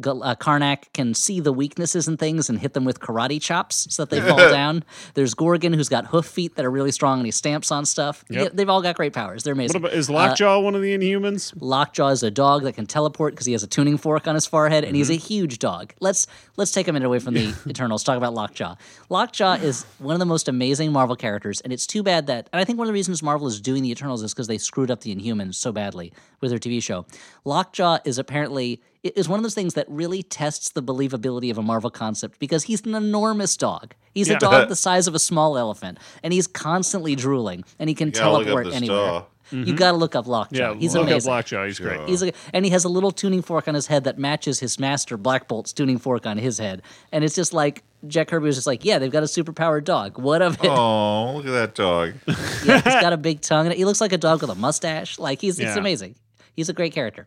uh, 0.05 0.35
Karnak 0.35 0.91
can 0.93 1.13
see 1.13 1.39
the 1.39 1.51
weaknesses 1.53 2.07
in 2.07 2.17
things 2.17 2.49
and 2.49 2.59
hit 2.59 2.73
them 2.73 2.85
with 2.85 2.99
karate 2.99 3.41
chops 3.41 3.88
so 3.93 4.05
that 4.05 4.09
they 4.09 4.21
fall 4.27 4.38
down. 4.38 4.83
There's 5.13 5.33
Gorgon, 5.33 5.73
who's 5.73 5.89
got 5.89 6.07
hoof 6.07 6.25
feet 6.25 6.55
that 6.55 6.65
are 6.65 6.71
really 6.71 6.91
strong 6.91 7.19
and 7.19 7.25
he 7.25 7.31
stamps 7.31 7.71
on 7.71 7.85
stuff. 7.85 8.23
Yep. 8.29 8.41
Yeah, 8.43 8.49
they've 8.53 8.69
all 8.69 8.81
got 8.81 8.95
great 8.95 9.13
powers. 9.13 9.43
They're 9.43 9.53
What 9.53 9.59
amazing. 9.59 9.77
about 9.77 9.93
is 9.93 10.09
Lockjaw 10.09 10.59
one 10.59 10.75
of 10.75 10.81
the 10.81 10.97
Inhumans? 10.97 11.53
Lockjaw 11.59 12.09
is 12.09 12.23
a 12.23 12.31
dog 12.31 12.63
that 12.63 12.73
can 12.73 12.85
teleport 12.85 13.33
because 13.33 13.45
he 13.45 13.51
has 13.53 13.63
a 13.63 13.67
tuning 13.67 13.97
fork 13.97 14.27
on 14.27 14.35
his 14.35 14.45
forehead, 14.45 14.83
and 14.83 14.95
he's 14.95 15.09
a 15.09 15.15
huge 15.15 15.59
dog. 15.59 15.93
Let's 15.99 16.27
let's 16.57 16.71
take 16.71 16.88
a 16.88 16.93
minute 16.93 17.05
away 17.05 17.19
from 17.19 17.33
the 17.33 17.53
Eternals. 17.67 18.03
Talk 18.03 18.17
about 18.17 18.33
Lockjaw. 18.33 18.75
Lockjaw 19.09 19.53
is 19.55 19.85
one 19.99 20.13
of 20.15 20.19
the 20.19 20.25
most 20.25 20.47
amazing 20.47 20.91
Marvel 20.91 21.15
characters, 21.15 21.62
and 21.62 21.71
it's 21.73 21.85
too 21.88 22.03
bad 22.03 22.27
that. 22.27 22.49
And 22.53 22.59
I 22.59 22.65
think 22.65 22.77
one 22.77 22.85
of 22.85 22.89
the 22.89 22.93
reasons 22.93 23.21
Marvel 23.23 23.47
is 23.47 23.59
doing 23.62 23.83
the 23.83 23.91
Eternals 23.91 24.23
is 24.23 24.33
because 24.33 24.47
they 24.47 24.57
screwed 24.57 24.91
up 24.91 25.01
the 25.01 25.15
Inhumans 25.15 25.55
so 25.55 25.71
badly 25.71 26.13
with 26.41 26.51
their 26.51 26.59
TV 26.59 26.81
show. 26.81 27.05
Lockjaw 27.45 27.99
is 28.05 28.17
apparently 28.17 28.81
is 29.03 29.29
one 29.29 29.39
of 29.39 29.43
those 29.43 29.53
things 29.55 29.75
that 29.75 29.85
really 29.89 30.23
tests 30.23 30.71
the 30.71 30.83
believability 30.83 31.49
of 31.49 31.57
a 31.57 31.62
Marvel 31.62 31.89
concept 31.89 32.38
because 32.39 32.63
he's 32.63 32.85
an 32.85 32.95
enormous 32.95 33.55
dog. 33.55 33.93
He's 34.13 34.27
Yeah. 34.27 34.35
a 34.35 34.39
dog 34.39 34.69
the 34.69 34.75
size 34.75 35.07
of 35.07 35.15
a 35.15 35.19
small 35.19 35.57
elephant, 35.57 35.99
and 36.23 36.33
he's 36.33 36.47
constantly 36.47 37.15
drooling, 37.15 37.63
and 37.79 37.88
he 37.89 37.95
can 37.95 38.09
Gotta 38.09 38.31
look 38.31 38.41
up 38.41 38.45
teleport 38.47 38.73
anywhere. 38.73 38.97
dog. 38.97 39.25
You 39.51 39.57
mm-hmm. 39.65 39.75
got 39.77 39.91
to 39.91 39.97
look 39.97 40.13
up 40.15 40.27
Lockjaw. 40.27 40.73
Yeah, 40.73 40.79
he's 40.79 40.93
look 40.93 41.07
amazing. 41.07 41.27
up 41.31 41.38
Lockjaw. 41.38 41.65
He's 41.65 41.79
great. 41.79 42.07
He's 42.07 42.21
a, 42.21 42.31
and 42.53 42.63
he 42.65 42.69
has 42.69 42.83
a 42.83 42.89
little 42.89 43.09
tuning 43.09 43.41
fork 43.41 43.67
on 43.67 43.73
his 43.73 43.88
head 43.88 44.03
that 44.03 44.19
matches 44.19 44.59
his 44.59 44.77
master 44.77 45.17
Black 45.17 45.47
Bolt's 45.47 45.73
tuning 45.73 45.97
fork 45.97 46.27
on 46.27 46.38
his 46.38 46.59
head. 46.59 46.83
And 47.12 47.23
it's 47.23 47.33
just 47.33 47.51
like 47.51 47.83
Jack 48.07 48.27
Kirby 48.27 48.45
was 48.45 48.57
just 48.57 48.67
like, 48.67 48.85
yeah, 48.85 48.99
they've 48.99 49.12
got 49.12 49.23
a 49.23 49.25
superpowered 49.25 49.85
dog. 49.85 50.19
What 50.19 50.43
of 50.43 50.63
it? 50.63 50.69
Oh, 50.69 51.38
look 51.38 51.47
at 51.47 51.51
that 51.51 51.73
dog. 51.73 52.13
Yeah, 52.63 52.75
he's 52.81 53.01
got 53.01 53.12
a 53.13 53.17
big 53.17 53.41
tongue. 53.41 53.65
and 53.65 53.75
He 53.75 53.85
looks 53.85 54.01
like 54.01 54.12
a 54.12 54.17
dog 54.19 54.41
with 54.41 54.51
a 54.51 54.55
mustache. 54.55 55.17
Like 55.17 55.41
he's 55.41 55.59
it's 55.59 55.75
amazing. 55.77 56.15
He's 56.55 56.69
a 56.69 56.73
great 56.73 56.93
character. 56.93 57.25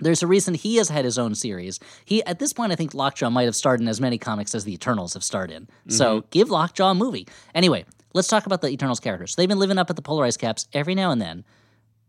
There's 0.00 0.22
a 0.22 0.26
reason 0.26 0.54
he 0.54 0.76
has 0.76 0.88
had 0.88 1.04
his 1.04 1.18
own 1.18 1.34
series. 1.34 1.78
He 2.04 2.24
at 2.24 2.38
this 2.38 2.52
point, 2.52 2.72
I 2.72 2.76
think 2.76 2.94
Lockjaw 2.94 3.30
might 3.30 3.44
have 3.44 3.56
starred 3.56 3.80
in 3.80 3.88
as 3.88 4.00
many 4.00 4.18
comics 4.18 4.54
as 4.54 4.64
the 4.64 4.72
Eternals 4.72 5.14
have 5.14 5.24
starred 5.24 5.50
in. 5.50 5.68
So 5.88 6.18
mm-hmm. 6.20 6.28
give 6.30 6.50
Lockjaw 6.50 6.90
a 6.90 6.94
movie. 6.94 7.26
Anyway, 7.54 7.84
let's 8.14 8.28
talk 8.28 8.46
about 8.46 8.62
the 8.62 8.68
Eternals 8.68 9.00
characters. 9.00 9.34
They've 9.34 9.48
been 9.48 9.58
living 9.58 9.78
up 9.78 9.90
at 9.90 9.96
the 9.96 10.02
polarized 10.02 10.40
caps 10.40 10.66
every 10.72 10.94
now 10.94 11.10
and 11.10 11.20
then. 11.20 11.44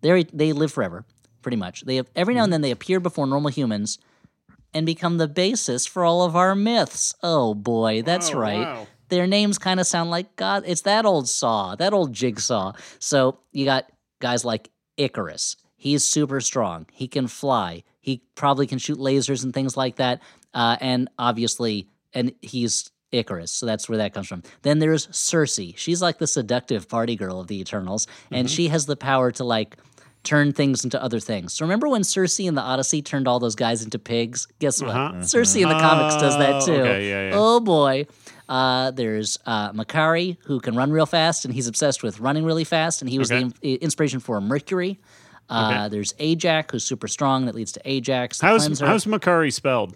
They 0.02 0.24
they 0.24 0.54
live 0.54 0.72
forever, 0.72 1.06
pretty 1.42 1.58
much. 1.58 1.82
They 1.82 1.98
have 1.98 2.08
every 2.16 2.34
now 2.34 2.44
and 2.44 2.48
mm-hmm. 2.48 2.52
then 2.54 2.62
they 2.62 2.72
appear 2.72 3.00
before 3.00 3.28
normal 3.28 3.52
humans 3.52 4.00
and 4.74 4.86
become 4.86 5.18
the 5.18 5.28
basis 5.28 5.86
for 5.86 6.06
all 6.06 6.24
of 6.24 6.36
our 6.36 6.56
myths. 6.56 7.14
Oh 7.22 7.54
boy, 7.54 8.02
that's 8.04 8.32
Oh, 8.32 8.40
right. 8.40 8.60
wow. 8.60 8.88
Their 9.10 9.28
names 9.28 9.58
kind 9.58 9.80
of 9.82 9.86
sound 9.88 10.10
like 10.10 10.38
God. 10.38 10.64
It's 10.66 10.82
that 10.84 11.06
old 11.06 11.28
saw, 11.28 11.76
that 11.76 11.92
old 11.92 12.14
jigsaw. 12.14 12.72
So 13.00 13.40
you 13.52 13.66
got 13.66 13.92
guys 14.22 14.46
like 14.46 14.70
Icarus. 14.96 15.58
He's 15.82 16.06
super 16.06 16.40
strong. 16.42 16.86
He 16.94 17.08
can 17.08 17.26
fly. 17.26 17.82
He 18.02 18.22
probably 18.36 18.68
can 18.68 18.78
shoot 18.78 19.00
lasers 19.00 19.44
and 19.44 19.52
things 19.52 19.76
like 19.76 19.96
that. 19.96 20.22
Uh, 20.54 20.78
and 20.80 21.10
obviously, 21.18 21.88
and 22.14 22.34
he's 22.44 22.92
Icarus, 23.12 23.52
so 23.52 23.66
that's 23.66 23.90
where 23.90 23.98
that 23.98 24.14
comes 24.14 24.28
from. 24.28 24.44
Then 24.62 24.78
there's 24.78 25.08
Sersi. 25.08 25.76
She's 25.76 26.00
like 26.00 26.20
the 26.20 26.28
seductive 26.28 26.88
party 26.88 27.16
girl 27.16 27.40
of 27.40 27.48
the 27.48 27.60
Eternals, 27.60 28.06
and 28.30 28.48
she 28.48 28.68
has 28.68 28.86
the 28.86 28.96
power 28.96 29.32
to 29.32 29.44
like 29.44 29.76
turn 30.24 30.54
things 30.54 30.84
into 30.84 31.02
other 31.02 31.20
things. 31.20 31.52
So 31.52 31.66
remember 31.66 31.90
when 31.90 32.04
Circe 32.04 32.40
in 32.40 32.54
the 32.54 32.62
Odyssey 32.62 33.02
turned 33.02 33.28
all 33.28 33.40
those 33.40 33.56
guys 33.56 33.84
into 33.84 33.98
pigs? 33.98 34.48
Guess 34.60 34.84
what? 34.84 34.92
Uh-huh. 34.92 35.14
Sersi 35.22 35.64
in 35.64 35.70
the 35.70 35.80
comics 35.80 36.16
does 36.22 36.38
that 36.38 36.62
Oh, 36.62 36.66
too. 36.68 36.74
okay, 36.76 37.10
yeah, 37.10 37.30
yeah. 37.30 37.34
Oh 37.36 37.60
boy. 37.60 38.06
Uh, 38.48 38.92
there's 38.92 39.40
uh, 39.48 39.72
Makkari, 39.72 40.38
who 40.46 40.60
can 40.60 40.76
run 40.76 40.92
real 40.92 41.06
fast, 41.08 41.44
and 41.46 41.54
he's 41.54 41.68
obsessed 41.68 42.04
with 42.04 42.20
running 42.20 42.44
really 42.46 42.66
fast, 42.66 43.02
and 43.02 43.10
he 43.10 43.18
was 43.18 43.32
Okay. 43.32 43.50
the 43.62 43.74
in- 43.76 43.80
inspiration 43.82 44.20
for 44.20 44.40
Mercury. 44.42 45.00
Uh, 45.52 45.90
There's 45.90 46.14
Ajax, 46.20 46.72
who's 46.72 46.84
super 46.84 47.08
strong, 47.08 47.46
that 47.46 47.56
leads 47.56 47.72
to 47.74 47.82
Ajax. 47.86 48.40
How's 48.40 48.66
cleanser. 48.66 48.86
how's 48.86 49.06
Makkari 49.06 49.52
spelled? 49.52 49.96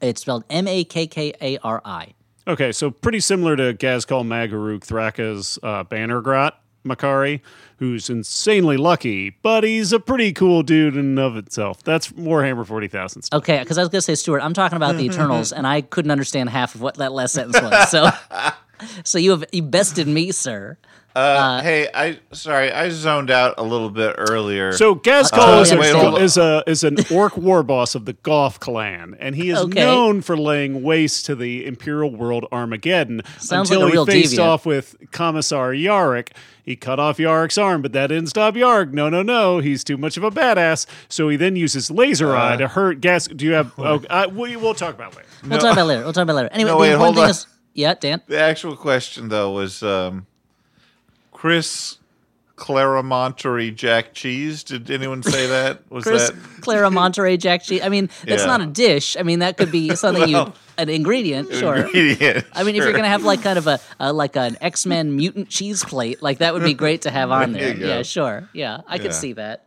it's 0.00 0.20
spelled 0.20 0.44
M 0.50 0.68
A 0.68 0.84
K 0.84 1.06
K 1.06 1.32
A 1.40 1.58
R 1.58 1.80
I. 1.84 2.14
Okay, 2.48 2.70
so 2.72 2.90
pretty 2.90 3.20
similar 3.20 3.56
to 3.56 3.74
Ghazghkull 3.74 4.26
Mag 4.26 4.52
Uruk 4.52 4.84
Thraka's 4.84 5.58
uh, 5.62 5.82
Bannergrot 5.84 6.52
Makari, 6.84 7.40
who's 7.78 8.08
insanely 8.08 8.76
lucky, 8.76 9.30
but 9.42 9.64
he's 9.64 9.92
a 9.92 9.98
pretty 9.98 10.32
cool 10.32 10.62
dude 10.62 10.94
in 10.94 11.00
and 11.00 11.18
of 11.18 11.36
itself. 11.36 11.82
That's 11.82 12.12
Warhammer 12.12 12.64
40,000 12.64 13.22
stuff. 13.22 13.38
Okay, 13.38 13.58
because 13.58 13.78
I 13.78 13.82
was 13.82 13.88
going 13.88 13.98
to 13.98 14.02
say, 14.02 14.14
Stuart, 14.14 14.40
I'm 14.40 14.54
talking 14.54 14.76
about 14.76 14.96
the 14.96 15.04
Eternals, 15.06 15.52
and 15.52 15.66
I 15.66 15.80
couldn't 15.80 16.12
understand 16.12 16.48
half 16.50 16.76
of 16.76 16.82
what 16.82 16.96
that 16.98 17.12
last 17.12 17.32
sentence 17.34 17.60
was. 17.60 17.90
So, 17.90 18.08
so 19.04 19.18
you 19.18 19.32
have 19.32 19.44
you 19.52 19.62
bested 19.62 20.06
me, 20.06 20.30
sir. 20.30 20.78
Uh, 21.16 21.62
hey, 21.62 21.88
I 21.94 22.18
sorry, 22.32 22.70
I 22.70 22.90
zoned 22.90 23.30
out 23.30 23.54
a 23.56 23.62
little 23.62 23.88
bit 23.88 24.14
earlier. 24.18 24.72
So 24.72 24.94
Ghazghkull 24.94 25.66
totally 25.66 26.22
is, 26.22 26.36
a, 26.36 26.36
is 26.36 26.36
a 26.36 26.62
is 26.66 26.84
an 26.84 26.96
orc 27.10 27.36
war 27.38 27.62
boss 27.62 27.94
of 27.94 28.04
the 28.04 28.12
Goff 28.12 28.60
clan, 28.60 29.16
and 29.18 29.34
he 29.34 29.48
is 29.48 29.58
Okay. 29.60 29.80
known 29.80 30.20
for 30.20 30.36
laying 30.36 30.82
waste 30.82 31.24
to 31.26 31.34
the 31.34 31.64
Imperial 31.66 32.14
world 32.14 32.44
Armageddon 32.52 33.22
Sounds 33.38 33.70
until 33.70 33.84
like 33.86 33.90
a 33.90 33.92
real 33.92 34.04
he 34.04 34.12
faced 34.22 34.34
deviant. 34.34 34.44
off 34.46 34.66
with 34.66 34.94
Commissar 35.10 35.72
Yarrick. 35.72 36.32
He 36.62 36.76
cut 36.76 36.98
off 37.00 37.16
Yarrick's 37.16 37.56
arm, 37.56 37.80
but 37.80 37.92
that 37.92 38.08
didn't 38.08 38.26
stop 38.26 38.54
Yarrick. 38.54 38.92
No, 38.92 39.08
no, 39.08 39.22
no, 39.22 39.58
he's 39.60 39.84
too 39.84 39.96
much 39.96 40.16
of 40.18 40.24
a 40.24 40.30
badass. 40.30 40.84
So 41.08 41.28
he 41.30 41.36
then 41.36 41.56
uses 41.56 41.90
laser 41.90 42.36
eye 42.36 42.56
to 42.56 42.68
hurt 42.68 43.00
Gas. 43.00 43.26
Do 43.26 43.46
you 43.46 43.52
have? 43.52 43.72
Oh, 43.78 44.02
uh, 44.10 44.28
we, 44.30 44.56
we'll 44.56 44.74
talk 44.74 44.94
about 44.94 45.12
it 45.12 45.16
later. 45.16 45.28
We'll 45.48 45.60
talk 45.60 45.72
about 45.72 45.86
later. 45.86 46.02
We'll 46.04 46.12
talk 46.12 46.24
about 46.24 46.36
later. 46.36 46.48
Anyway, 46.52 46.70
No, 46.70 46.74
the 46.76 46.80
wait, 46.82 46.90
important 46.92 47.04
hold 47.04 47.14
thing 47.16 47.24
on. 47.24 47.30
is, 47.30 47.46
yeah, 47.72 47.94
Dan. 47.94 48.20
the 48.26 48.38
actual 48.38 48.76
question 48.76 49.28
though 49.28 49.52
was 49.52 49.82
um, 49.82 50.26
Chris 51.36 51.98
Claramontery 52.56 53.74
Jack 53.74 54.14
Cheese. 54.14 54.64
Did 54.64 54.90
anyone 54.90 55.22
say 55.22 55.46
that? 55.48 55.82
Was 55.90 56.04
Chris 56.04 56.30
that 56.30 56.62
Clara 56.62 56.90
Monterey 56.90 57.36
Jack 57.36 57.62
cheese. 57.62 57.82
I 57.82 57.90
mean, 57.90 58.08
that's 58.24 58.42
Yeah. 58.42 58.46
not 58.46 58.62
a 58.62 58.66
dish. 58.66 59.18
I 59.18 59.22
mean, 59.22 59.40
that 59.40 59.58
could 59.58 59.70
be 59.70 59.94
something 59.96 60.26
you 60.30 60.50
an 60.78 60.88
ingredient. 60.88 61.52
Sure. 61.52 61.76
ingredient? 61.76 62.46
I 62.54 62.62
mean, 62.62 62.74
if 62.74 62.82
you're 62.84 62.94
gonna 62.94 63.08
have 63.08 63.22
like 63.24 63.42
kind 63.42 63.58
of 63.58 63.66
a, 63.66 63.78
a 64.00 64.14
like 64.14 64.36
an 64.36 64.56
X 64.62 64.86
Men 64.86 65.14
mutant 65.14 65.50
cheese 65.50 65.84
plate, 65.84 66.22
like 66.22 66.38
that 66.38 66.54
would 66.54 66.64
be 66.64 66.72
great 66.72 67.02
to 67.02 67.10
have 67.10 67.30
on 67.38 67.52
There 67.52 67.74
there. 67.74 67.86
Yeah, 67.98 68.02
sure. 68.02 68.48
Yeah, 68.54 68.80
I 68.88 68.96
could 68.96 69.12
see 69.12 69.34
that. 69.34 69.64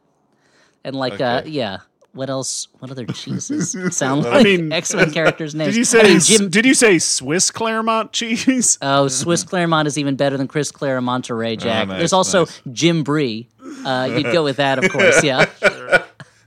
And 0.83 0.95
like, 0.95 1.21
uh, 1.21 1.43
yeah. 1.45 1.79
What 2.13 2.29
else? 2.29 2.67
What 2.79 2.89
other 2.91 3.05
cheeses 3.05 3.75
sound 3.95 4.23
like 4.23 4.33
I 4.33 4.43
mean, 4.43 4.71
X 4.73 4.93
Men 4.93 5.11
characters' 5.11 5.53
names? 5.53 5.75
Did 5.75 5.77
you 5.77 5.99
I 5.99 6.03
say? 6.03 6.09
mean, 6.13 6.19
Jim? 6.19 6.49
Did 6.49 6.65
you 6.65 6.73
say 6.73 6.97
Swiss 6.99 7.51
Claremont 7.51 8.11
cheese? 8.13 8.77
Oh, 8.81 9.07
Swiss 9.07 9.43
Claremont 9.43 9.87
is 9.87 9.97
even 9.97 10.15
better 10.15 10.35
than 10.37 10.47
Chris 10.47 10.71
Clare 10.71 10.99
Monterey 11.01 11.55
Jack. 11.55 11.87
nice, 11.87 11.99
There's 11.99 12.13
also 12.13 12.41
nice. 12.45 12.61
Jim 12.71 13.03
Bree. 13.03 13.47
Uh, 13.85 14.09
you'd 14.11 14.31
go 14.33 14.43
with 14.43 14.57
that, 14.57 14.83
of 14.83 14.91
course. 14.91 15.23
Yeah. 15.23 15.45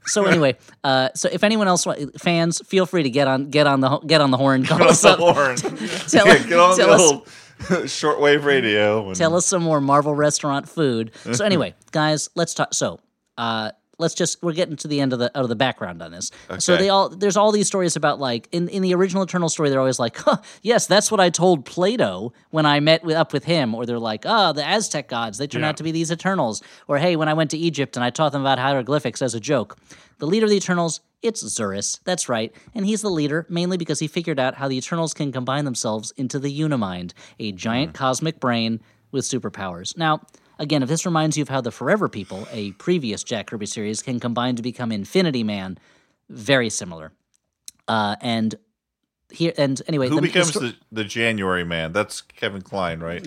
So 0.04 0.24
anyway, 0.24 0.56
uh, 0.82 1.10
so 1.14 1.28
if 1.30 1.44
anyone 1.44 1.68
else 1.68 1.86
wa- 1.86 1.94
fans, 2.18 2.60
feel 2.66 2.86
free 2.86 3.04
to 3.04 3.10
get 3.10 3.28
on 3.28 3.50
get 3.50 3.68
on 3.68 3.80
the 3.80 3.98
get 4.00 4.20
on 4.20 4.32
the 4.32 4.36
horn. 4.36 4.64
Call 4.64 4.78
Get 4.78 4.88
us 4.88 5.04
on 5.04 5.18
the 5.20 5.24
up. 5.26 5.36
horn. 5.36 5.56
Tell, 5.56 6.26
Yeah, 6.26 6.38
get 6.38 6.58
on 6.58 6.76
the 6.76 6.88
us 6.88 7.00
old 7.00 7.26
shortwave 7.86 8.44
radio. 8.44 9.06
And, 9.06 9.16
tell 9.16 9.36
us 9.36 9.46
some 9.46 9.62
more 9.62 9.80
Marvel 9.80 10.14
restaurant 10.14 10.68
food. 10.68 11.12
So 11.32 11.44
anyway, 11.44 11.74
guys, 11.92 12.28
let's 12.34 12.52
talk. 12.52 12.74
So. 12.74 12.98
Uh, 13.38 13.70
Let's 14.02 14.14
just 14.14 14.42
we're 14.42 14.52
getting 14.52 14.76
to 14.76 14.88
the 14.88 15.00
end 15.00 15.14
of 15.14 15.18
the 15.18 15.26
out 15.36 15.44
of 15.44 15.48
the 15.48 15.56
background 15.56 16.02
on 16.02 16.10
this. 16.12 16.30
So 16.58 16.76
they 16.76 16.90
all 16.90 17.08
there's 17.08 17.36
all 17.36 17.52
these 17.52 17.66
stories 17.66 17.96
about 17.96 18.20
like 18.20 18.48
in, 18.52 18.68
in 18.68 18.82
the 18.82 18.94
original 18.94 19.22
Eternal 19.22 19.48
story 19.48 19.70
they're 19.70 19.80
always 19.80 19.98
like, 19.98 20.18
huh, 20.18 20.36
yes, 20.60 20.86
that's 20.86 21.10
what 21.10 21.20
I 21.20 21.30
told 21.30 21.64
Plato 21.64 22.32
when 22.50 22.66
I 22.66 22.80
met 22.80 23.02
with, 23.04 23.16
up 23.16 23.32
with 23.32 23.44
him, 23.44 23.74
or 23.74 23.86
they're 23.86 23.98
like, 23.98 24.24
oh, 24.26 24.52
the 24.52 24.66
Aztec 24.66 25.08
gods 25.08 25.38
they 25.38 25.46
turn 25.46 25.62
Yeah. 25.62 25.70
out 25.70 25.76
to 25.78 25.82
be 25.82 25.92
these 25.92 26.12
Eternals, 26.12 26.62
or 26.88 26.98
hey, 26.98 27.16
when 27.16 27.28
I 27.28 27.34
went 27.34 27.50
to 27.52 27.56
Egypt 27.58 27.96
and 27.96 28.04
I 28.04 28.10
taught 28.10 28.32
them 28.32 28.42
about 28.42 28.58
hieroglyphics 28.58 29.22
as 29.22 29.34
a 29.34 29.40
joke. 29.40 29.78
The 30.18 30.26
leader 30.26 30.44
of 30.44 30.50
the 30.50 30.56
Eternals, 30.56 31.00
it's 31.22 31.42
Zuras. 31.42 31.98
That's 32.04 32.28
right. 32.28 32.52
And 32.74 32.84
he's 32.86 33.02
the 33.02 33.10
leader 33.10 33.46
mainly 33.48 33.76
because 33.76 33.98
he 33.98 34.06
figured 34.08 34.38
out 34.38 34.54
how 34.54 34.68
the 34.68 34.76
Eternals 34.76 35.14
can 35.14 35.32
combine 35.32 35.64
themselves 35.64 36.12
into 36.16 36.38
the 36.38 36.50
Unimind, 36.60 37.12
a 37.38 37.52
giant 37.52 37.92
mm. 37.92 37.94
cosmic 37.94 38.38
brain 38.38 38.80
with 39.10 39.24
superpowers. 39.24 39.96
Now, 39.96 40.20
again, 40.58 40.82
if 40.82 40.88
this 40.88 41.04
reminds 41.06 41.36
you 41.36 41.42
of 41.42 41.48
how 41.48 41.60
the 41.60 41.70
Forever 41.70 42.08
People, 42.08 42.46
a 42.52 42.72
previous 42.72 43.22
Jack 43.24 43.46
Kirby 43.48 43.66
series, 43.66 44.02
can 44.02 44.20
combine 44.20 44.56
to 44.56 44.62
become 44.62 44.92
Infinity 44.92 45.42
Man, 45.44 45.78
very 46.28 46.70
similar. 46.70 47.12
Uh, 47.88 48.16
and 48.20 48.54
here 49.30 49.52
and 49.58 49.80
anyway, 49.88 50.08
Who 50.08 50.16
the- 50.16 50.20
the 50.22 50.26
becomes 50.28 50.48
sto- 50.50 50.60
the, 50.60 50.74
the 50.92 51.04
January 51.04 51.64
man? 51.64 51.92
That's 51.92 52.20
Kevin 52.20 52.62
Kline, 52.62 53.00
right? 53.00 53.26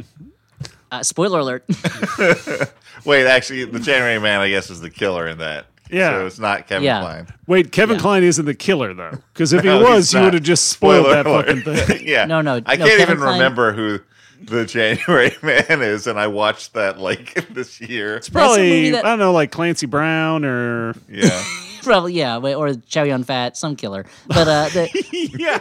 uh, 0.91 1.03
spoiler 1.03 1.39
alert? 1.39 1.65
Wait, 3.05 3.27
actually, 3.27 3.65
the 3.65 3.79
January 3.79 4.19
man, 4.19 4.39
I 4.39 4.49
guess, 4.49 4.69
is 4.69 4.81
the 4.81 4.89
killer 4.89 5.27
in 5.27 5.39
that. 5.39 5.65
Yeah. 5.91 6.11
So 6.11 6.25
it's 6.25 6.39
not 6.39 6.67
Kevin 6.67 6.83
Yeah. 6.85 7.01
Kline. 7.01 7.27
Wait, 7.47 7.71
Kevin 7.71 7.97
Yeah. 7.97 8.01
Kline 8.01 8.23
isn't 8.23 8.45
the 8.45 8.55
killer 8.55 8.93
though, 8.93 9.11
because 9.33 9.53
if 9.53 9.61
he 9.63 9.67
No, 9.67 9.79
he's 9.79 9.89
was, 9.89 10.13
you 10.13 10.21
would 10.21 10.33
have 10.33 10.43
just 10.43 10.67
spoiled 10.69 11.05
Spoiler 11.05 11.23
that 11.23 11.27
alert. 11.27 11.45
fucking 11.63 11.85
thing. 11.97 12.07
yeah. 12.07 12.25
No, 12.25 12.41
no, 12.41 12.53
I 12.53 12.57
no, 12.57 12.61
can't 12.63 12.79
Kevin 12.79 13.01
even 13.01 13.17
Kline- 13.17 13.33
remember 13.33 13.73
who 13.73 13.99
the 14.45 14.65
January 14.65 15.35
man 15.41 15.81
is, 15.81 16.07
and 16.07 16.19
I 16.19 16.27
watched 16.27 16.73
that 16.73 16.99
like 16.99 17.47
this 17.53 17.79
year. 17.81 18.15
It's 18.17 18.29
Probably 18.29 18.91
that- 18.91 19.05
I 19.05 19.09
don't 19.09 19.19
know, 19.19 19.31
like 19.33 19.51
Clancy 19.51 19.85
Brown 19.85 20.45
or 20.45 20.93
Yeah. 21.09 21.43
Probably 21.83 22.13
yeah, 22.13 22.37
wait, 22.39 22.55
or 22.55 22.73
Chow 22.73 23.03
Yun 23.03 23.23
Fat, 23.23 23.55
some 23.57 23.75
killer. 23.75 24.05
But 24.27 24.47
uh, 24.47 24.69
the, 24.69 24.89
yeah. 25.37 25.59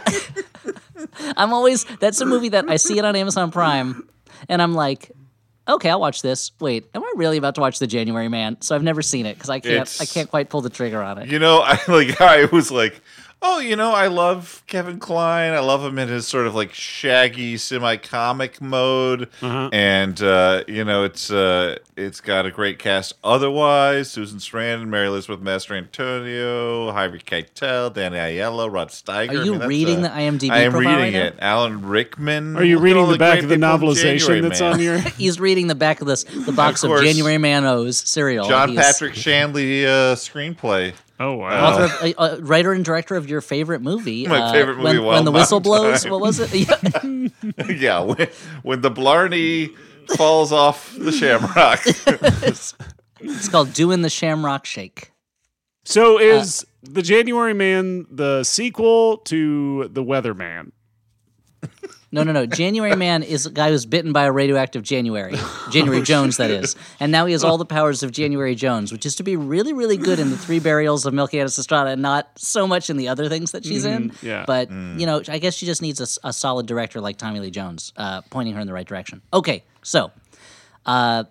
I'm 1.37 1.53
always 1.53 1.83
that's 1.99 2.19
a 2.21 2.25
movie 2.25 2.49
that 2.49 2.67
I 2.67 2.77
see 2.77 2.97
it 2.97 3.05
on 3.05 3.15
Amazon 3.15 3.51
Prime, 3.51 4.07
and 4.49 4.59
I'm 4.59 4.73
like, 4.73 5.11
okay, 5.67 5.89
I'll 5.91 5.99
watch 5.99 6.23
this. 6.23 6.51
Wait, 6.59 6.87
am 6.95 7.03
I 7.03 7.13
really 7.15 7.37
about 7.37 7.53
to 7.55 7.61
watch 7.61 7.77
the 7.77 7.85
January 7.87 8.27
Man? 8.27 8.59
So 8.61 8.73
I've 8.75 8.81
never 8.83 9.03
seen 9.03 9.27
it 9.27 9.35
because 9.35 9.49
I 9.51 9.59
can't 9.59 9.73
It's- 9.75 10.01
I 10.01 10.05
can't 10.05 10.29
quite 10.29 10.49
pull 10.49 10.61
the 10.61 10.69
trigger 10.71 11.01
on 11.03 11.19
it. 11.19 11.29
You 11.29 11.37
know, 11.37 11.59
I 11.63 11.79
like 11.87 12.19
I 12.19 12.45
was 12.45 12.71
like, 12.71 12.99
oh, 13.47 13.59
you 13.59 13.75
know, 13.75 13.91
I 13.93 14.07
love 14.07 14.63
Kevin 14.67 14.99
Kline. 14.99 15.53
I 15.53 15.59
love 15.59 15.83
him 15.83 15.99
in 15.99 16.07
his 16.09 16.27
sort 16.27 16.47
of 16.47 16.55
like 16.55 16.73
shaggy 16.73 17.57
semi-comic 17.57 18.61
mode, 18.61 19.29
Uh-huh. 19.41 19.69
and 19.71 20.21
uh, 20.21 20.63
you 20.67 20.83
know, 20.83 21.03
it's 21.03 21.29
uh, 21.31 21.77
it's 21.95 22.21
got 22.21 22.45
a 22.45 22.51
great 22.51 22.79
cast. 22.79 23.13
Otherwise, 23.23 24.09
Susan 24.11 24.39
Sarandon, 24.39 24.87
Mary 24.87 25.07
Elizabeth 25.07 25.39
Mastrantonio, 25.41 26.91
Harvey 26.91 27.19
Keitel, 27.19 27.93
Danny 27.93 28.17
Aiello, 28.17 28.71
Rod 28.71 28.89
Steiger. 28.89 29.35
Are 29.37 29.41
I 29.41 29.43
you 29.43 29.51
mean, 29.55 29.67
reading 29.67 30.01
the 30.01 30.09
IMDb 30.09 30.49
I 30.51 30.59
am 30.61 30.71
profile 30.71 30.97
reading 30.99 31.21
right 31.21 31.33
it. 31.33 31.35
Alan 31.39 31.85
Rickman. 31.85 32.57
Are 32.57 32.63
you 32.63 32.75
Look 32.75 32.83
reading 32.83 33.01
all 33.03 33.07
the 33.07 33.17
back 33.17 33.41
of 33.43 33.49
the 33.49 33.55
novelization 33.55 34.19
January 34.19 34.41
that's 34.41 34.59
Man. 34.61 34.73
on 34.73 34.79
your 34.79 34.97
He's 35.17 35.39
reading 35.39 35.67
the 35.67 35.75
back 35.75 36.01
of 36.01 36.07
this 36.07 36.23
the 36.23 36.51
box 36.51 36.83
of, 36.83 36.89
course. 36.89 37.01
January 37.03 37.37
Man 37.37 37.65
O's 37.65 37.97
cereal. 37.99 38.47
John 38.47 38.69
He's 38.69 38.79
Patrick 38.79 39.15
Shanley 39.15 39.85
uh, 39.85 40.15
screenplay. 40.15 40.93
Oh 41.19 41.35
wow. 41.35 41.73
Author 41.73 41.83
of, 41.83 42.13
uh, 42.17 42.21
uh, 42.21 42.37
writer 42.41 42.73
and 42.73 42.83
director 42.83 43.15
of 43.15 43.29
your 43.29 43.41
favorite 43.41 43.81
movie. 43.81 44.27
My 44.27 44.39
uh, 44.39 44.51
favorite 44.51 44.77
movie 44.77 44.99
When, 44.99 45.07
when 45.07 45.25
the 45.25 45.31
whistle 45.31 45.59
time. 45.59 45.63
blows. 45.63 46.05
What 46.07 46.19
was 46.19 46.39
it? 46.39 46.53
Yeah. 46.53 47.67
yeah, 47.69 47.99
when, 48.01 48.27
when 48.63 48.81
the 48.81 48.91
Blarney 48.91 49.69
falls 50.17 50.51
off 50.51 50.93
the 50.97 51.11
shamrock. 51.11 51.81
it's 53.19 53.49
called 53.49 53.73
Doing 53.73 54.01
the 54.01 54.09
Shamrock 54.09 54.65
Shake. 54.65 55.11
So 55.85 56.19
is 56.19 56.65
the 56.83 57.01
January 57.01 57.53
Man 57.53 58.05
the 58.09 58.43
sequel 58.43 59.17
to 59.19 59.87
the 59.89 60.03
Weatherman? 60.03 60.71
No, 62.15 62.23
no, 62.23 62.31
no. 62.31 62.45
January 62.45 62.95
Man 62.95 63.23
is 63.23 63.45
a 63.45 63.51
guy 63.51 63.71
who's 63.71 63.85
bitten 63.85 64.13
by 64.13 64.23
a 64.23 64.31
radioactive 64.31 64.83
January. 64.83 65.35
January 65.69 66.01
Jones, 66.13 66.37
that 66.37 66.49
is. 66.49 66.77
And 66.97 67.11
now 67.11 67.25
he 67.25 67.33
has 67.33 67.43
all 67.43 67.57
the 67.57 67.65
powers 67.77 68.03
of 68.03 68.13
January 68.13 68.55
Jones, 68.55 68.89
which 68.93 69.05
is 69.05 69.17
to 69.17 69.23
be 69.23 69.35
really, 69.35 69.73
really 69.73 69.97
good 69.97 70.17
in 70.17 70.29
the 70.29 70.37
three 70.37 70.59
burials 70.59 71.05
of 71.05 71.13
Melquiades 71.13 71.59
Estrada 71.59 71.89
and 71.89 72.01
not 72.01 72.29
so 72.37 72.65
much 72.67 72.89
in 72.89 72.95
the 72.95 73.09
other 73.09 73.27
things 73.27 73.51
that 73.51 73.65
she's 73.65 73.83
in. 73.83 74.13
yeah. 74.21 74.45
But, 74.47 74.71
you 74.71 75.05
know, 75.05 75.21
I 75.27 75.39
guess 75.39 75.55
she 75.55 75.65
just 75.65 75.81
needs 75.81 75.99
a 76.23 76.31
solid 76.31 76.67
director 76.67 77.01
like 77.01 77.17
Tommy 77.17 77.41
Lee 77.41 77.51
Jones 77.51 77.91
uh, 77.97 78.21
pointing 78.29 78.53
her 78.53 78.61
in 78.61 78.67
the 78.67 78.73
right 78.73 78.87
direction. 78.87 79.21
Okay, 79.33 79.65
so 79.83 80.11
uh, 80.85 81.25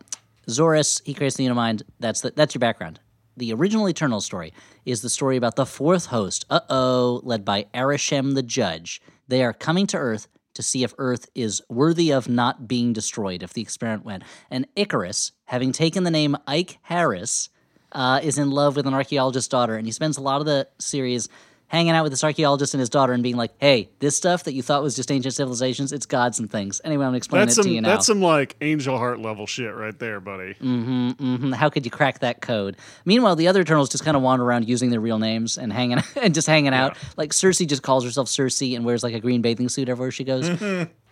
Zuras, 0.49 1.01
he 1.07 1.15
creates 1.15 1.37
the 1.37 1.47
Unimind. 1.47 1.83
That's 1.99 2.21
the, 2.21 2.33
that's 2.33 2.55
your 2.55 2.61
background. 2.61 3.01
the 3.39 3.55
original 3.55 3.89
Eternal 3.89 4.21
story 4.21 4.53
is 4.85 5.01
the 5.01 5.09
story 5.09 5.39
about 5.39 5.57
the 5.57 5.65
fourth 5.65 6.07
host, 6.07 6.45
uh 6.51 6.61
oh, 6.69 7.21
led 7.25 7.43
by 7.43 7.65
Arishem 7.73 8.35
the 8.35 8.43
Judge. 8.43 9.01
They 9.27 9.43
are 9.43 9.55
coming 9.55 9.87
to 9.87 9.97
Earth 9.97 10.29
to 10.55 10.63
see 10.63 10.83
if 10.83 10.95
Earth 10.99 11.29
is 11.35 11.63
worthy 11.69 12.13
of 12.13 12.29
not 12.29 12.67
being 12.67 12.93
destroyed 12.93 13.43
if 13.43 13.53
the 13.53 13.63
experiment 13.63 14.05
went. 14.05 14.23
And 14.51 14.67
Icarus, 14.77 15.33
having 15.47 15.73
taken 15.73 16.05
the 16.05 16.11
name 16.11 16.37
Ike 16.47 16.79
Harris, 16.83 17.51
uh, 17.93 18.21
is 18.23 18.39
in 18.39 18.51
love 18.51 18.77
with 18.77 18.87
an 18.87 18.95
archaeologist's 18.95 19.49
daughter, 19.49 19.77
and 19.77 19.87
he 19.87 19.93
spends 19.93 20.17
a 20.17 20.23
lot 20.23 20.41
of 20.41 20.47
the 20.47 20.69
series 20.79 21.29
hanging 21.75 21.93
out 21.93 22.05
with 22.05 22.13
this 22.13 22.23
archaeologist 22.23 22.73
and 22.75 22.81
his 22.81 22.89
daughter 22.89 23.13
and 23.13 23.23
being 23.23 23.37
like, 23.37 23.51
"Hey, 23.59 23.91
this 23.99 24.17
stuff 24.17 24.45
that 24.45 24.55
you 24.55 24.63
thought 24.63 24.83
was 24.83 24.95
just 24.95 25.11
ancient 25.11 25.35
civilizations, 25.35 25.93
it's 25.93 26.07
gods 26.07 26.39
and 26.39 26.51
things." 26.51 26.81
Anyway, 26.85 27.05
I'm 27.05 27.09
gonna 27.09 27.17
explain 27.17 27.41
That's 27.41 27.53
it 27.53 27.57
some 27.57 27.65
to 27.65 27.71
you 27.71 27.81
now. 27.81 27.89
that's 27.89 28.07
some 28.07 28.23
like 28.23 28.57
angel 28.61 28.97
heart 28.97 29.21
level 29.21 29.47
shit 29.47 29.75
right 29.75 29.99
there, 29.99 30.21
buddy. 30.21 30.55
Mm 30.63 31.17
hmm 31.17 31.53
How 31.53 31.69
could 31.71 31.85
you 31.85 31.91
crack 31.91 32.21
that 32.21 32.41
code? 32.41 32.77
Meanwhile, 33.05 33.37
the 33.37 33.49
other 33.49 33.61
Eternals 33.61 33.89
just 33.89 34.05
kind 34.05 34.17
of 34.17 34.23
wander 34.23 34.45
around 34.45 34.69
using 34.69 34.91
their 34.91 35.01
real 35.01 35.19
names 35.19 35.59
and 35.59 35.73
hanging 35.73 35.99
and 36.23 36.35
just 36.35 36.47
hanging 36.47 36.75
out. 36.75 36.97
Like 37.17 37.31
Sersi 37.31 37.67
just 37.67 37.83
calls 37.83 38.05
herself 38.05 38.29
Sersi 38.29 38.77
and 38.77 38.85
wears 38.85 39.03
like 39.03 39.15
a 39.15 39.21
green 39.21 39.43
bathing 39.43 39.69
suit 39.69 39.89
everywhere 39.89 40.13
she 40.13 40.25
goes. 40.25 40.49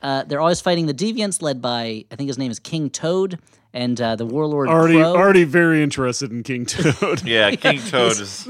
Uh, 0.03 0.25
they're 0.25 0.41
always 0.41 0.61
fighting 0.61 0.87
the 0.87 0.95
Deviants, 0.95 1.41
led 1.43 1.63
by 1.63 2.05
I 2.11 2.17
think 2.17 2.29
his 2.29 2.39
name 2.39 2.51
is 2.51 2.59
King 2.59 2.91
Toad 2.91 3.39
and 3.75 3.99
uh, 4.01 4.17
the 4.17 4.27
warlord 4.27 4.69
Already 4.69 4.95
Kro. 4.99 5.15
already 5.17 5.45
very 5.45 5.83
interested 5.83 6.31
in 6.31 6.43
King 6.43 6.67
Toad. 6.67 7.23
Yeah, 7.25 7.51
King 7.55 7.79
Toad 7.89 8.21
is 8.21 8.47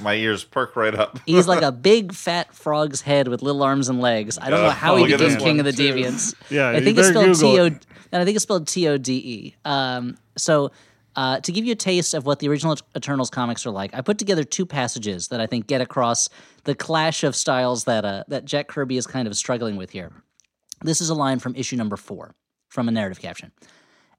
my 0.00 0.14
ears 0.14 0.44
perk 0.44 0.76
right 0.76 0.94
up. 0.94 1.18
He's 1.26 1.46
like 1.46 1.62
a 1.62 1.72
big 1.90 2.12
fat 2.14 2.54
frog's 2.54 3.02
head 3.02 3.28
with 3.28 3.42
little 3.42 3.62
arms 3.62 3.88
and 3.88 4.00
legs. 4.00 4.38
I 4.40 4.48
don't 4.50 4.60
Yeah. 4.60 4.66
know 4.66 4.70
how 4.72 4.96
he 4.96 5.02
look 5.02 5.10
at 5.12 5.18
became 5.18 5.34
this 5.34 5.42
king 5.42 5.58
of 5.60 5.66
the 5.66 5.72
too. 5.72 5.92
Deviants. 5.94 6.34
Yeah, 6.50 6.68
I 6.68 6.76
you 6.78 6.84
think 6.84 6.98
it's 6.98 7.08
better 7.10 7.34
spelled 7.34 7.36
T 7.36 7.42
Google 7.42 7.60
O, 7.60 7.66
it. 7.66 7.86
and 8.12 8.22
I 8.22 8.24
think 8.24 8.36
it's 8.36 8.42
spelled 8.44 8.66
T 8.68 8.88
O 8.88 8.96
D 8.98 9.12
E. 9.14 9.54
Um, 9.64 10.16
so. 10.36 10.70
Uh, 11.14 11.38
to 11.40 11.52
give 11.52 11.66
you 11.66 11.72
a 11.72 11.74
taste 11.76 12.14
of 12.14 12.24
what 12.24 12.38
the 12.38 12.48
original 12.48 12.74
Eternals 12.96 13.28
comics 13.28 13.66
are 13.66 13.70
like, 13.70 13.92
I 13.94 14.00
put 14.00 14.16
together 14.16 14.44
two 14.44 14.64
passages 14.64 15.28
that 15.28 15.42
I 15.42 15.46
think 15.46 15.66
get 15.66 15.82
across 15.82 16.30
the 16.64 16.74
clash 16.74 17.22
of 17.22 17.36
styles 17.36 17.84
that 17.84 18.06
uh, 18.06 18.24
that 18.28 18.46
Jack 18.46 18.66
Kirby 18.68 18.96
is 18.96 19.06
kind 19.06 19.28
of 19.28 19.36
struggling 19.36 19.76
with 19.76 19.90
here. 19.90 20.10
This 20.84 21.00
is 21.00 21.10
a 21.10 21.14
line 21.14 21.38
from 21.38 21.54
issue 21.54 21.76
number 21.76 21.96
four 21.96 22.34
from 22.68 22.88
a 22.88 22.92
narrative 22.92 23.20
caption. 23.20 23.52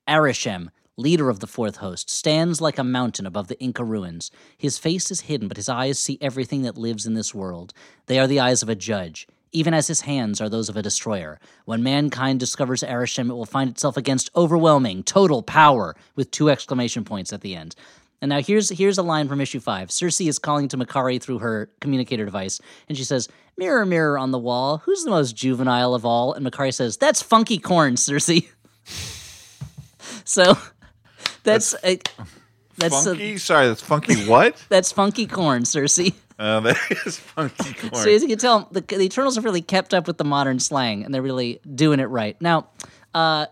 Arishem, 0.08 0.70
leader 0.96 1.30
of 1.30 1.40
the 1.40 1.48
fourth 1.48 1.78
host, 1.78 2.10
stands 2.10 2.62
like 2.62 2.78
a 2.78 2.84
mountain 2.84 3.26
above 3.26 3.48
the 3.48 3.60
Inca 3.60 3.84
ruins. 3.84 4.32
His 4.58 4.78
face 4.78 5.12
is 5.12 5.22
hidden, 5.22 5.48
but 5.48 5.58
his 5.58 5.70
eyes 5.70 6.00
see 6.00 6.18
everything 6.22 6.62
that 6.62 6.78
lives 6.78 7.06
in 7.06 7.16
this 7.16 7.34
world. 7.34 7.74
They 8.06 8.20
are 8.20 8.28
the 8.28 8.40
eyes 8.40 8.62
of 8.62 8.70
a 8.70 8.76
judge, 8.76 9.28
even 9.52 9.74
as 9.74 9.88
his 9.88 10.02
hands 10.02 10.40
are 10.40 10.50
those 10.50 10.70
of 10.70 10.78
a 10.78 10.82
destroyer. 10.82 11.40
When 11.66 11.84
mankind 11.84 12.40
discovers 12.40 12.84
Arishem, 12.84 13.30
it 13.30 13.34
will 13.34 13.46
find 13.46 13.70
itself 13.70 13.98
against 13.98 14.30
overwhelming, 14.36 15.04
total 15.04 15.42
power, 15.42 15.96
with 16.16 16.32
two 16.32 16.50
exclamation 16.50 17.04
points 17.04 17.34
at 17.34 17.42
the 17.42 17.56
end. 17.56 17.76
And 18.24 18.30
now 18.30 18.42
here's 18.42 18.70
here's 18.70 18.98
a 18.98 19.04
line 19.04 19.28
from 19.28 19.42
issue 19.42 19.60
five. 19.60 19.90
Sersi 19.90 20.30
is 20.30 20.40
calling 20.40 20.70
to 20.70 20.78
Makkari 20.78 21.22
through 21.22 21.40
her 21.40 21.70
communicator 21.82 22.24
device, 22.24 22.62
and 22.88 22.98
she 22.98 23.04
says, 23.04 23.28
"Mirror, 23.58 23.86
mirror 23.86 24.18
on 24.18 24.32
the 24.32 24.40
wall, 24.40 24.78
who's 24.78 25.04
the 25.04 25.10
most 25.10 25.36
juvenile 25.36 25.94
of 25.94 26.06
all?" 26.06 26.32
And 26.32 26.46
Makkari 26.46 26.74
says, 26.74 26.96
"That's 26.96 27.22
Funky 27.22 27.58
Corn, 27.58 27.96
Sersi." 27.96 28.48
so 30.24 30.58
that's 31.44 31.76
a, 31.84 32.00
that's 32.78 33.06
a- 33.06 33.10
funky? 33.10 33.38
Sorry, 33.38 33.68
that's 33.68 33.82
funky. 33.82 34.16
What? 34.24 34.56
that's 34.70 34.94
Funky 34.94 35.28
Corn, 35.28 35.64
Sersi. 35.64 36.14
uh, 36.40 36.60
that 36.62 36.78
is 37.06 37.18
funky 37.18 37.74
corn. 37.74 38.04
So 38.06 38.10
as 38.10 38.22
you 38.22 38.30
can 38.30 38.38
tell, 38.38 38.70
the, 38.72 38.80
the 38.80 39.02
Eternals 39.02 39.36
have 39.36 39.44
really 39.44 39.62
kept 39.62 39.94
up 39.94 40.08
with 40.08 40.18
the 40.18 40.24
modern 40.24 40.62
slang, 40.62 41.04
and 41.04 41.14
they're 41.14 41.22
really 41.22 41.60
doing 41.76 42.00
it 42.00 42.06
right. 42.06 42.42
Now, 42.42 42.70
uh, 43.14 43.48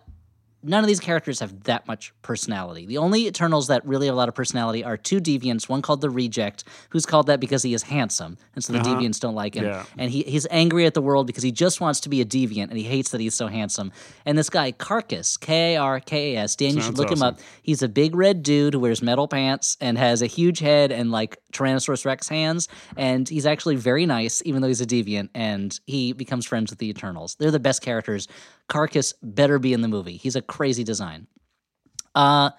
none 0.64 0.84
of 0.84 0.88
these 0.88 1.00
characters 1.00 1.40
have 1.40 1.64
that 1.64 1.88
much 1.88 2.14
personality. 2.22 2.86
The 2.86 2.98
only 2.98 3.28
Eternals 3.28 3.68
that 3.68 3.86
really 3.86 4.08
have 4.08 4.16
a 4.16 4.18
lot 4.18 4.30
of 4.30 4.36
personality 4.36 4.84
are 4.84 4.98
two 4.98 5.20
deviants. 5.20 5.68
One 5.70 5.82
called 5.82 6.02
the 6.02 6.10
Reject, 6.10 6.64
who's 6.90 7.06
called 7.06 7.28
that 7.28 7.40
because 7.40 7.64
he 7.64 7.74
is 7.74 7.84
handsome, 7.84 8.38
and 8.56 8.64
so 8.64 8.74
the 8.74 8.80
uh-huh. 8.80 8.96
deviants 8.96 9.20
don't 9.20 9.36
like 9.36 9.56
him. 9.56 9.66
Yeah. 9.66 9.86
And 9.98 10.12
he, 10.12 10.24
he's 10.24 10.48
angry 10.52 10.86
at 10.86 10.94
the 10.94 11.02
world 11.02 11.28
because 11.28 11.44
he 11.44 11.52
just 11.52 11.82
wants 11.82 12.00
to 12.02 12.10
be 12.10 12.22
a 12.22 12.26
deviant, 12.26 12.70
and 12.70 12.78
he 12.78 12.84
hates 12.84 13.12
that 13.12 13.22
he's 13.22 13.36
so 13.36 13.48
handsome. 13.48 13.92
And 14.26 14.38
this 14.38 14.50
guy 14.50 14.72
Karkas, 14.72 15.40
K 15.40 15.76
A 15.76 15.82
R 15.82 16.00
K 16.00 16.36
A 16.36 16.40
S, 16.42 16.56
Dan, 16.56 16.76
you 16.76 16.82
should 16.82 16.98
look 16.98 17.12
him 17.12 17.22
up. 17.22 17.40
He's 17.62 17.82
a 17.82 17.90
big 17.90 18.16
red 18.16 18.44
dude 18.44 18.74
who 18.74 18.80
wears 18.80 19.02
metal 19.02 19.28
pants 19.28 19.78
and 19.82 19.98
has 19.98 20.22
a 20.22 20.28
huge 20.28 20.60
head 20.60 20.92
and 20.92 21.12
like 21.12 21.38
Tyrannosaurus 21.54 22.06
Rex 22.06 22.28
hands. 22.28 22.68
And 22.98 23.28
he's 23.28 23.46
actually 23.46 23.76
very 23.76 24.06
nice, 24.06 24.42
even 24.46 24.62
though 24.62 24.68
he's 24.68 24.82
a 24.82 24.86
deviant. 24.86 25.30
And 25.34 25.78
he 25.86 26.14
becomes 26.14 26.46
friends 26.46 26.72
with 26.72 26.80
the 26.80 26.90
Eternals. 26.90 27.36
They're 27.36 27.52
the 27.52 27.60
best 27.60 27.82
characters. 27.82 28.28
Karkas 28.72 29.14
better 29.22 29.60
be 29.60 29.74
in 29.74 29.82
the 29.82 29.88
movie. 29.90 30.16
He's 30.18 30.36
a 30.38 30.42
crazy 30.42 30.84
design. 30.86 31.28
Uh, 32.16 32.52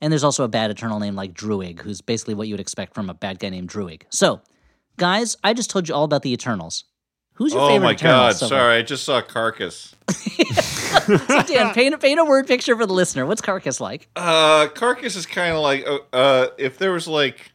and 0.00 0.12
there's 0.12 0.24
also 0.24 0.44
a 0.44 0.48
bad 0.48 0.70
Eternal 0.70 1.00
name 1.00 1.16
like 1.16 1.34
Druig, 1.34 1.80
who's 1.80 2.00
basically 2.00 2.34
what 2.34 2.46
you 2.48 2.54
would 2.54 2.60
expect 2.60 2.94
from 2.94 3.10
a 3.10 3.14
bad 3.14 3.38
guy 3.40 3.48
named 3.48 3.68
Druig. 3.68 4.02
So, 4.10 4.40
guys, 4.96 5.36
I 5.42 5.52
just 5.52 5.68
told 5.68 5.88
you 5.88 5.94
all 5.94 6.04
about 6.04 6.22
the 6.22 6.32
Eternals. 6.32 6.84
Who's 7.34 7.52
your 7.52 7.62
oh 7.62 7.68
favorite 7.68 7.80
Oh 7.80 7.88
my 7.88 7.94
god! 7.94 8.36
so? 8.36 8.46
Sorry, 8.46 8.76
I 8.76 8.82
just 8.82 9.04
saw 9.04 9.20
Karkas. 9.22 9.94
So, 10.90 11.16
Dan, 11.44 11.72
paint, 11.72 11.94
a- 11.94 11.98
paint 11.98 12.18
a 12.18 12.24
word 12.24 12.46
picture 12.48 12.76
for 12.76 12.84
the 12.84 12.92
listener. 12.92 13.24
What's 13.24 13.40
Karkas 13.40 13.80
like? 13.80 14.08
Uh, 14.16 14.66
Karkas 14.68 15.16
is 15.16 15.24
kind 15.24 15.54
of 15.54 15.60
like 15.62 15.86
uh, 15.86 15.98
uh, 16.12 16.46
if 16.58 16.78
there 16.78 16.90
was 16.92 17.06
like 17.06 17.52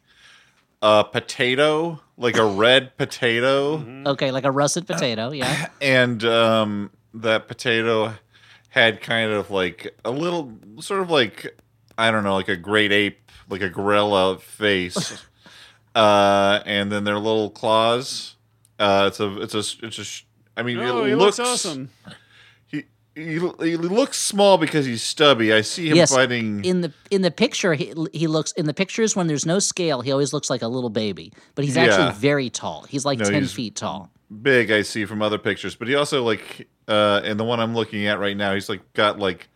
a 0.82 1.04
potato, 1.04 2.00
like 2.16 2.38
a 2.38 2.44
red 2.64 2.96
potato, 2.96 3.84
Okay, 4.06 4.30
like 4.32 4.44
a 4.44 4.50
russet 4.50 4.86
potato, 4.86 5.32
yeah. 5.32 5.66
and 5.82 6.24
um, 6.24 6.90
that 7.22 7.48
potato 7.48 8.14
had 8.70 9.00
kind 9.00 9.32
of 9.32 9.50
like 9.50 9.94
a 10.04 10.10
little, 10.10 10.52
sort 10.80 11.00
of 11.00 11.10
like 11.10 11.58
I 11.98 12.10
don't 12.10 12.24
know, 12.24 12.34
like 12.34 12.48
a 12.48 12.56
great 12.56 12.92
ape, 12.92 13.30
like 13.48 13.62
a 13.62 13.70
gorilla 13.70 14.38
face, 14.38 15.22
uh, 15.94 16.60
and 16.66 16.90
then 16.92 17.04
their 17.04 17.18
little 17.18 17.50
claws. 17.50 18.36
Uh, 18.78 19.04
it's 19.08 19.20
a, 19.20 19.40
it's 19.40 19.54
a, 19.54 19.86
it's 19.86 19.98
a 19.98 20.60
I 20.60 20.62
mean, 20.62 20.78
oh, 20.78 21.04
it 21.04 21.08
he 21.08 21.14
looks, 21.14 21.38
looks 21.38 21.64
awesome. 21.66 21.90
He, 22.66 22.84
he 23.14 23.38
he 23.60 23.76
looks 23.78 24.18
small 24.20 24.58
because 24.58 24.84
he's 24.84 25.02
stubby. 25.02 25.52
I 25.54 25.62
see 25.62 25.88
him 25.88 25.96
Yes, 25.96 26.14
fighting. 26.14 26.62
in 26.64 26.82
the 26.82 26.92
in 27.10 27.22
the 27.22 27.30
picture 27.30 27.72
he, 27.72 27.94
he 28.12 28.26
looks 28.26 28.52
in 28.52 28.66
the 28.66 28.74
pictures 28.74 29.16
when 29.16 29.26
there's 29.26 29.46
no 29.46 29.58
scale 29.58 30.02
he 30.02 30.12
always 30.12 30.34
looks 30.34 30.50
like 30.50 30.60
a 30.60 30.68
little 30.68 30.90
baby 30.90 31.32
but 31.54 31.64
he's 31.64 31.76
Yeah. 31.76 31.84
actually 31.84 32.12
very 32.20 32.50
tall 32.50 32.82
he's 32.90 33.06
like 33.06 33.18
No, 33.18 33.24
10 33.24 33.34
he's- 33.34 33.52
feet 33.52 33.74
tall 33.76 34.10
big 34.42 34.70
I 34.70 34.82
see 34.82 35.06
from 35.06 35.22
other 35.22 35.38
pictures, 35.38 35.74
but 35.74 35.88
he 35.88 35.94
also 35.94 36.22
like 36.22 36.68
uh 36.88 37.20
in 37.24 37.36
the 37.36 37.44
one 37.44 37.60
I'm 37.60 37.74
looking 37.74 38.06
at 38.06 38.18
right 38.18 38.36
now, 38.36 38.54
he's 38.54 38.68
like 38.68 38.80
got 38.92 39.18
like 39.18 39.48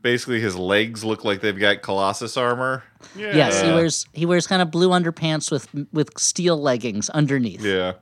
basically 0.00 0.40
his 0.40 0.56
legs 0.56 1.04
look 1.04 1.24
like 1.24 1.40
they've 1.40 1.58
got 1.58 1.82
Colossus 1.82 2.36
armor. 2.36 2.82
Yeah. 3.16 3.36
yes 3.36 3.60
he 3.62 3.68
wears 3.70 4.06
he 4.12 4.26
wears 4.26 4.46
kind 4.46 4.62
of 4.62 4.70
blue 4.70 4.88
underpants 4.90 5.50
with 5.50 5.68
with 5.92 6.18
steel 6.18 6.60
leggings 6.60 7.08
underneath 7.10 7.64
Yeah. 7.64 7.94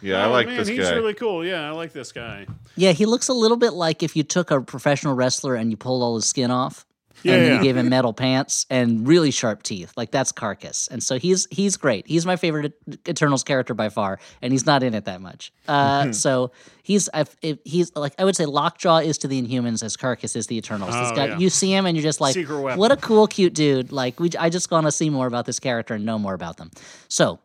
Yeah, 0.00 0.24
I 0.24 0.26
Oh, 0.26 0.30
like 0.32 0.48
man, 0.48 0.56
this 0.56 0.66
he's 0.66 0.80
guy. 0.80 0.94
really 0.96 1.14
cool. 1.14 1.44
Yeah, 1.44 1.68
I 1.68 1.70
like 1.70 1.92
this 1.92 2.10
guy. 2.10 2.46
yeah 2.76 2.90
he 2.92 3.06
looks 3.06 3.28
a 3.28 3.32
little 3.32 3.56
bit 3.56 3.72
like 3.72 4.02
if 4.02 4.16
you 4.16 4.22
took 4.24 4.50
a 4.50 4.60
professional 4.60 5.14
wrestler 5.14 5.54
and 5.54 5.70
you 5.70 5.76
pulled 5.76 6.02
all 6.02 6.16
his 6.16 6.26
skin 6.26 6.50
off 6.50 6.84
Yeah, 7.24 7.34
and 7.34 7.42
then 7.42 7.52
yeah. 7.52 7.58
you 7.58 7.62
gave 7.62 7.76
him 7.76 7.88
metal 7.88 8.12
pants 8.12 8.66
and 8.70 9.06
really 9.06 9.30
sharp 9.30 9.62
teeth. 9.62 9.92
Like 9.96 10.10
that's 10.10 10.32
Karkas. 10.32 10.90
And 10.90 11.02
so 11.02 11.18
he's 11.18 11.46
he's 11.50 11.76
great. 11.76 12.06
He's 12.06 12.26
my 12.26 12.36
favorite 12.36 12.74
eternals 13.08 13.44
character 13.44 13.74
by 13.74 13.88
far 13.88 14.18
and 14.40 14.52
he's 14.52 14.66
not 14.66 14.82
in 14.82 14.94
it 14.94 15.04
that 15.04 15.20
much. 15.20 15.52
Uh 15.68 16.12
so 16.12 16.52
he's 16.82 17.08
I've, 17.14 17.34
if 17.42 17.58
he's 17.64 17.94
like 17.94 18.14
i 18.18 18.24
would 18.24 18.36
say 18.36 18.46
lockjaw 18.46 18.98
is 18.98 19.18
to 19.18 19.28
the 19.28 19.40
inhumans 19.40 19.82
as 19.82 19.96
Karkas 19.96 20.36
is 20.36 20.46
the 20.46 20.56
eternals. 20.56 20.90
Oh, 20.94 21.12
yeah. 21.14 21.38
you 21.38 21.50
see 21.50 21.72
him 21.72 21.86
and 21.86 21.96
you're 21.96 22.02
just 22.02 22.20
like 22.20 22.36
what 22.46 22.92
a 22.92 22.96
cool 22.96 23.26
cute 23.26 23.54
dude. 23.54 23.92
Like 23.92 24.18
we 24.20 24.30
i 24.38 24.48
just 24.48 24.70
want 24.70 24.86
to 24.86 24.92
see 24.92 25.10
more 25.10 25.26
about 25.26 25.46
this 25.46 25.58
character 25.58 25.94
and 25.94 26.04
know 26.04 26.18
more 26.18 26.34
about 26.34 26.56
them. 26.56 26.70
So 27.08 27.40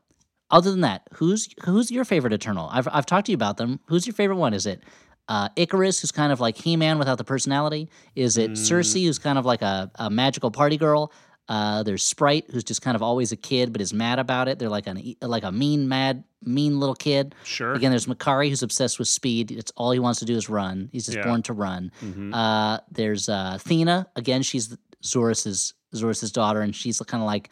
other 0.50 0.72
than 0.72 0.82
that 0.82 1.08
who's 1.14 1.50
who's 1.66 1.92
your 1.92 2.06
favorite 2.06 2.34
eternal? 2.34 2.70
I've, 2.72 2.88
I've 2.92 3.06
talked 3.06 3.26
to 3.28 3.32
you 3.32 3.36
about 3.36 3.58
them. 3.58 3.80
Who's 3.88 4.08
your 4.08 4.14
favorite 4.14 4.38
one? 4.38 4.54
Is 4.54 4.66
it 4.66 4.82
uh, 5.28 5.50
Icarus, 5.56 6.00
who's 6.02 6.12
kind 6.12 6.32
of 6.32 6.40
like 6.40 6.58
He-Man 6.58 7.00
without 7.00 7.18
the 7.18 7.24
personality. 7.24 7.90
Is 8.16 8.38
it 8.38 8.52
Sersi, 8.52 9.06
who's 9.06 9.20
kind 9.20 9.38
of 9.38 9.46
like 9.46 9.62
a, 9.62 9.92
a 9.96 10.10
magical 10.10 10.52
party 10.52 10.78
girl? 10.78 11.12
Uh, 11.50 11.82
there's 11.84 12.04
Sprite, 12.04 12.46
who's 12.52 12.64
just 12.66 12.82
kind 12.82 12.96
of 12.96 13.02
always 13.02 13.32
a 13.32 13.38
kid 13.38 13.72
but 13.72 13.80
is 13.82 13.94
mad 13.94 14.20
about 14.20 14.48
it. 14.50 14.60
They're 14.60 14.68
like 14.70 14.86
an 14.88 15.16
like 15.22 15.44
a 15.44 15.52
mean, 15.52 15.88
mad, 15.88 16.26
mean 16.44 16.78
little 16.80 16.96
kid. 16.96 17.34
Sure. 17.46 17.74
Again, 17.74 17.90
there's 17.90 18.06
Makkari, 18.06 18.50
who's 18.50 18.64
obsessed 18.64 19.00
with 19.00 19.08
speed. 19.08 19.52
It's 19.52 19.72
all 19.78 19.92
he 19.92 20.00
wants 20.00 20.20
to 20.20 20.26
do 20.26 20.36
is 20.36 20.50
run. 20.50 20.90
He's 20.92 21.06
just 21.06 21.18
Yeah. 21.18 21.24
born 21.24 21.42
to 21.44 21.54
run. 21.54 21.92
Mhm. 22.04 22.34
Uh, 22.34 22.80
there's 22.92 23.30
uh, 23.30 23.58
Thena. 23.62 24.08
Again, 24.18 24.42
she's 24.44 24.76
Zuras's 25.06 25.74
Zuras's 25.96 26.34
daughter, 26.34 26.60
and 26.62 26.76
she's 26.76 27.00
kind 27.00 27.24
of 27.24 27.28
like 27.28 27.50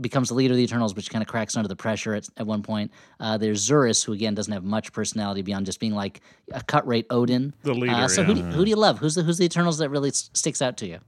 becomes 0.00 0.28
the 0.28 0.34
leader 0.34 0.52
of 0.52 0.56
the 0.56 0.64
Eternals, 0.64 0.92
but 0.92 1.04
she 1.04 1.10
kind 1.10 1.22
of 1.22 1.28
cracks 1.28 1.56
under 1.56 1.68
the 1.68 1.76
pressure 1.76 2.14
at, 2.14 2.26
at 2.36 2.46
one 2.46 2.62
point. 2.62 2.90
Uh, 3.20 3.38
there's 3.38 3.66
Zuras, 3.66 4.04
who 4.04 4.12
again 4.12 4.34
doesn't 4.34 4.52
have 4.52 4.64
much 4.64 4.92
personality 4.92 5.42
beyond 5.42 5.66
just 5.66 5.80
being 5.80 5.94
like 5.94 6.20
a 6.52 6.62
cut 6.62 6.86
rate 6.86 7.06
Odin. 7.10 7.54
The 7.62 7.74
leader. 7.74 7.94
Uh, 7.94 8.08
so 8.08 8.22
yeah. 8.22 8.26
who, 8.26 8.34
do, 8.34 8.42
who 8.42 8.64
do 8.64 8.70
you 8.70 8.76
love? 8.76 8.98
Who's 8.98 9.14
the 9.14 9.22
who's 9.22 9.38
the 9.38 9.44
Eternals 9.44 9.78
that 9.78 9.90
really 9.90 10.10
s- 10.10 10.30
sticks 10.34 10.60
out 10.60 10.76
to 10.78 10.86
you? 10.86 10.98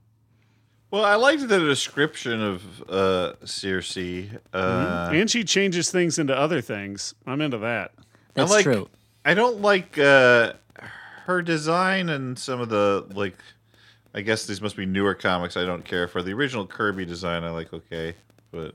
Well, 0.89 1.03
I 1.03 1.15
liked 1.15 1.47
the 1.47 1.59
description 1.59 2.41
of 2.41 2.63
uh 2.89 3.33
Sersi. 3.43 4.39
Uh 4.53 5.09
and 5.13 5.29
she 5.29 5.43
changes 5.43 5.91
things 5.91 6.17
into 6.17 6.37
other 6.37 6.61
things. 6.61 7.13
I'm 7.25 7.41
into 7.41 7.57
that. 7.59 7.91
That's 8.35 8.51
I 8.51 8.55
like, 8.55 8.63
true. 8.63 8.89
I 9.25 9.33
don't 9.33 9.61
like 9.61 9.97
uh 9.97 10.53
her 11.25 11.41
design 11.41 12.07
and 12.07 12.39
some 12.39 12.61
of 12.61 12.69
the 12.69 13.05
like 13.13 13.35
I 14.15 14.21
guess 14.21 14.45
these 14.45 14.61
must 14.61 14.77
be 14.77 14.85
newer 14.85 15.13
comics 15.13 15.57
I 15.57 15.65
don't 15.65 15.83
care 15.83 16.07
for. 16.07 16.23
The 16.23 16.31
original 16.31 16.65
Kirby 16.65 17.05
design 17.05 17.43
I 17.43 17.49
like 17.49 17.73
okay. 17.73 18.15
But 18.51 18.73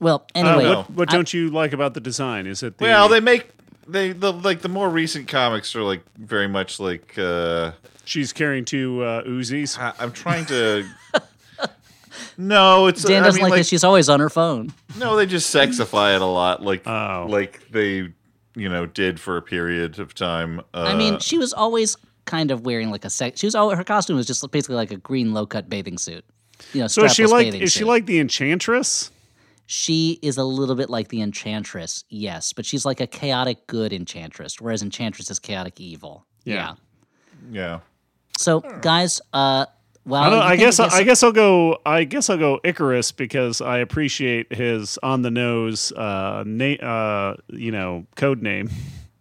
Well, 0.00 0.26
anyway, 0.34 0.64
know. 0.64 0.76
what 0.78 0.90
what 0.90 1.10
I- 1.10 1.14
don't 1.14 1.32
you 1.32 1.50
like 1.50 1.72
about 1.72 1.94
the 1.94 2.00
design? 2.00 2.46
Is 2.46 2.62
it 2.62 2.78
the 2.78 2.84
well, 2.84 3.08
they 3.08 3.20
make 3.20 3.48
they 3.86 4.12
the 4.12 4.32
like 4.32 4.60
the 4.62 4.68
more 4.68 4.88
recent 4.90 5.28
comics 5.28 5.74
are 5.76 5.82
like 5.82 6.02
very 6.18 6.48
much 6.48 6.78
like 6.80 7.18
uh 7.18 7.72
she's 8.04 8.32
carrying 8.32 8.64
two 8.64 9.02
uh, 9.02 9.22
Uzis? 9.24 9.78
I, 9.78 9.92
I'm 9.98 10.12
trying 10.12 10.46
to. 10.46 10.84
no, 12.36 12.86
it's 12.86 13.02
Dan 13.02 13.22
doesn't 13.22 13.40
mean, 13.42 13.50
like, 13.50 13.60
that 13.60 13.66
she's 13.66 13.84
always 13.84 14.08
on 14.08 14.20
her 14.20 14.30
phone. 14.30 14.72
No, 14.98 15.16
they 15.16 15.26
just 15.26 15.54
sexify 15.54 16.14
it 16.14 16.22
a 16.22 16.26
lot, 16.26 16.62
like 16.62 16.86
Oh. 16.86 17.26
like 17.28 17.68
they 17.70 18.08
you 18.54 18.68
know 18.68 18.86
did 18.86 19.20
for 19.20 19.36
a 19.36 19.42
period 19.42 19.98
of 19.98 20.14
time. 20.14 20.60
Uh, 20.74 20.82
I 20.84 20.94
mean, 20.94 21.18
she 21.20 21.38
was 21.38 21.52
always 21.52 21.96
kind 22.24 22.50
of 22.50 22.64
wearing 22.66 22.90
like 22.90 23.04
a 23.04 23.10
sex. 23.10 23.40
She 23.40 23.46
was 23.46 23.54
all 23.54 23.70
her 23.74 23.84
costume 23.84 24.16
was 24.16 24.26
just 24.26 24.48
basically 24.50 24.76
like 24.76 24.90
a 24.90 24.96
green 24.96 25.32
low 25.32 25.46
cut 25.46 25.68
bathing 25.68 25.98
suit. 25.98 26.24
You 26.72 26.82
know, 26.82 26.86
So 26.86 27.04
is 27.04 27.14
she 27.14 27.26
like 27.26 27.46
bathing 27.46 27.62
is 27.62 27.72
she 27.72 27.80
suit. 27.80 27.86
like 27.88 28.06
the 28.06 28.18
Enchantress? 28.18 29.10
She 29.66 30.18
is 30.22 30.38
a 30.38 30.44
little 30.44 30.74
bit 30.74 30.88
like 30.88 31.08
the 31.08 31.20
Enchantress, 31.20 32.04
yes, 32.08 32.54
but 32.54 32.64
she's 32.64 32.86
like 32.86 33.00
a 33.00 33.06
chaotic 33.06 33.66
good 33.66 33.92
Enchantress, 33.92 34.60
whereas 34.60 34.82
Enchantress 34.82 35.30
is 35.30 35.38
chaotic 35.38 35.78
evil. 35.78 36.24
Yeah. 36.44 36.76
yeah. 37.50 37.80
So, 38.38 38.60
guys, 38.80 39.20
uh, 39.34 39.66
well, 40.06 40.22
I, 40.22 40.30
don't, 40.30 40.42
I 40.42 40.48
think 40.50 40.60
guess 40.60 40.78
it 40.78 40.92
I 40.92 41.02
guess 41.02 41.22
I'll 41.22 41.32
go. 41.32 41.78
I 41.84 42.04
guess 42.04 42.30
I'll 42.30 42.38
go 42.38 42.60
Icarus 42.64 43.12
because 43.12 43.60
I 43.60 43.78
appreciate 43.78 44.50
his 44.50 44.96
on 45.02 45.20
the 45.20 45.30
nose, 45.30 45.92
uh, 45.92 46.44
na- 46.46 46.76
uh, 46.76 47.36
you 47.48 47.70
know, 47.70 48.06
code 48.16 48.40
name. 48.40 48.70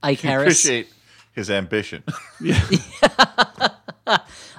Icarus. 0.02 0.24
I 0.24 0.42
appreciate 0.44 0.88
his 1.34 1.52
ambition. 1.52 2.04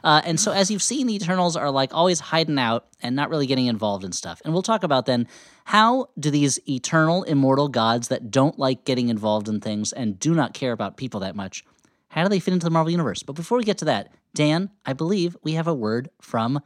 Uh, 0.04 0.22
and 0.24 0.38
so, 0.38 0.52
as 0.52 0.70
you've 0.70 0.82
seen, 0.82 1.06
the 1.06 1.14
Eternals 1.14 1.56
are 1.56 1.70
like 1.70 1.94
always 1.94 2.20
hiding 2.20 2.58
out 2.58 2.86
and 3.00 3.16
not 3.16 3.30
really 3.30 3.46
getting 3.46 3.66
involved 3.66 4.04
in 4.04 4.12
stuff. 4.12 4.40
And 4.44 4.52
we'll 4.52 4.62
talk 4.62 4.82
about 4.82 5.06
then 5.06 5.28
how 5.64 6.08
do 6.18 6.30
these 6.30 6.58
eternal, 6.68 7.24
immortal 7.24 7.68
gods 7.68 8.08
that 8.08 8.30
don't 8.30 8.58
like 8.58 8.84
getting 8.84 9.08
involved 9.08 9.48
in 9.48 9.60
things 9.60 9.92
and 9.92 10.18
do 10.18 10.34
not 10.34 10.54
care 10.54 10.72
about 10.72 10.96
people 10.96 11.20
that 11.20 11.36
much, 11.36 11.64
how 12.08 12.22
do 12.22 12.28
they 12.28 12.40
fit 12.40 12.54
into 12.54 12.64
the 12.64 12.70
Marvel 12.70 12.90
Universe? 12.90 13.22
But 13.22 13.34
before 13.34 13.58
we 13.58 13.64
get 13.64 13.78
to 13.78 13.84
that, 13.86 14.12
Dan, 14.34 14.70
I 14.86 14.92
believe 14.92 15.36
we 15.42 15.52
have 15.52 15.66
a 15.66 15.74
word 15.74 16.10
from 16.20 16.60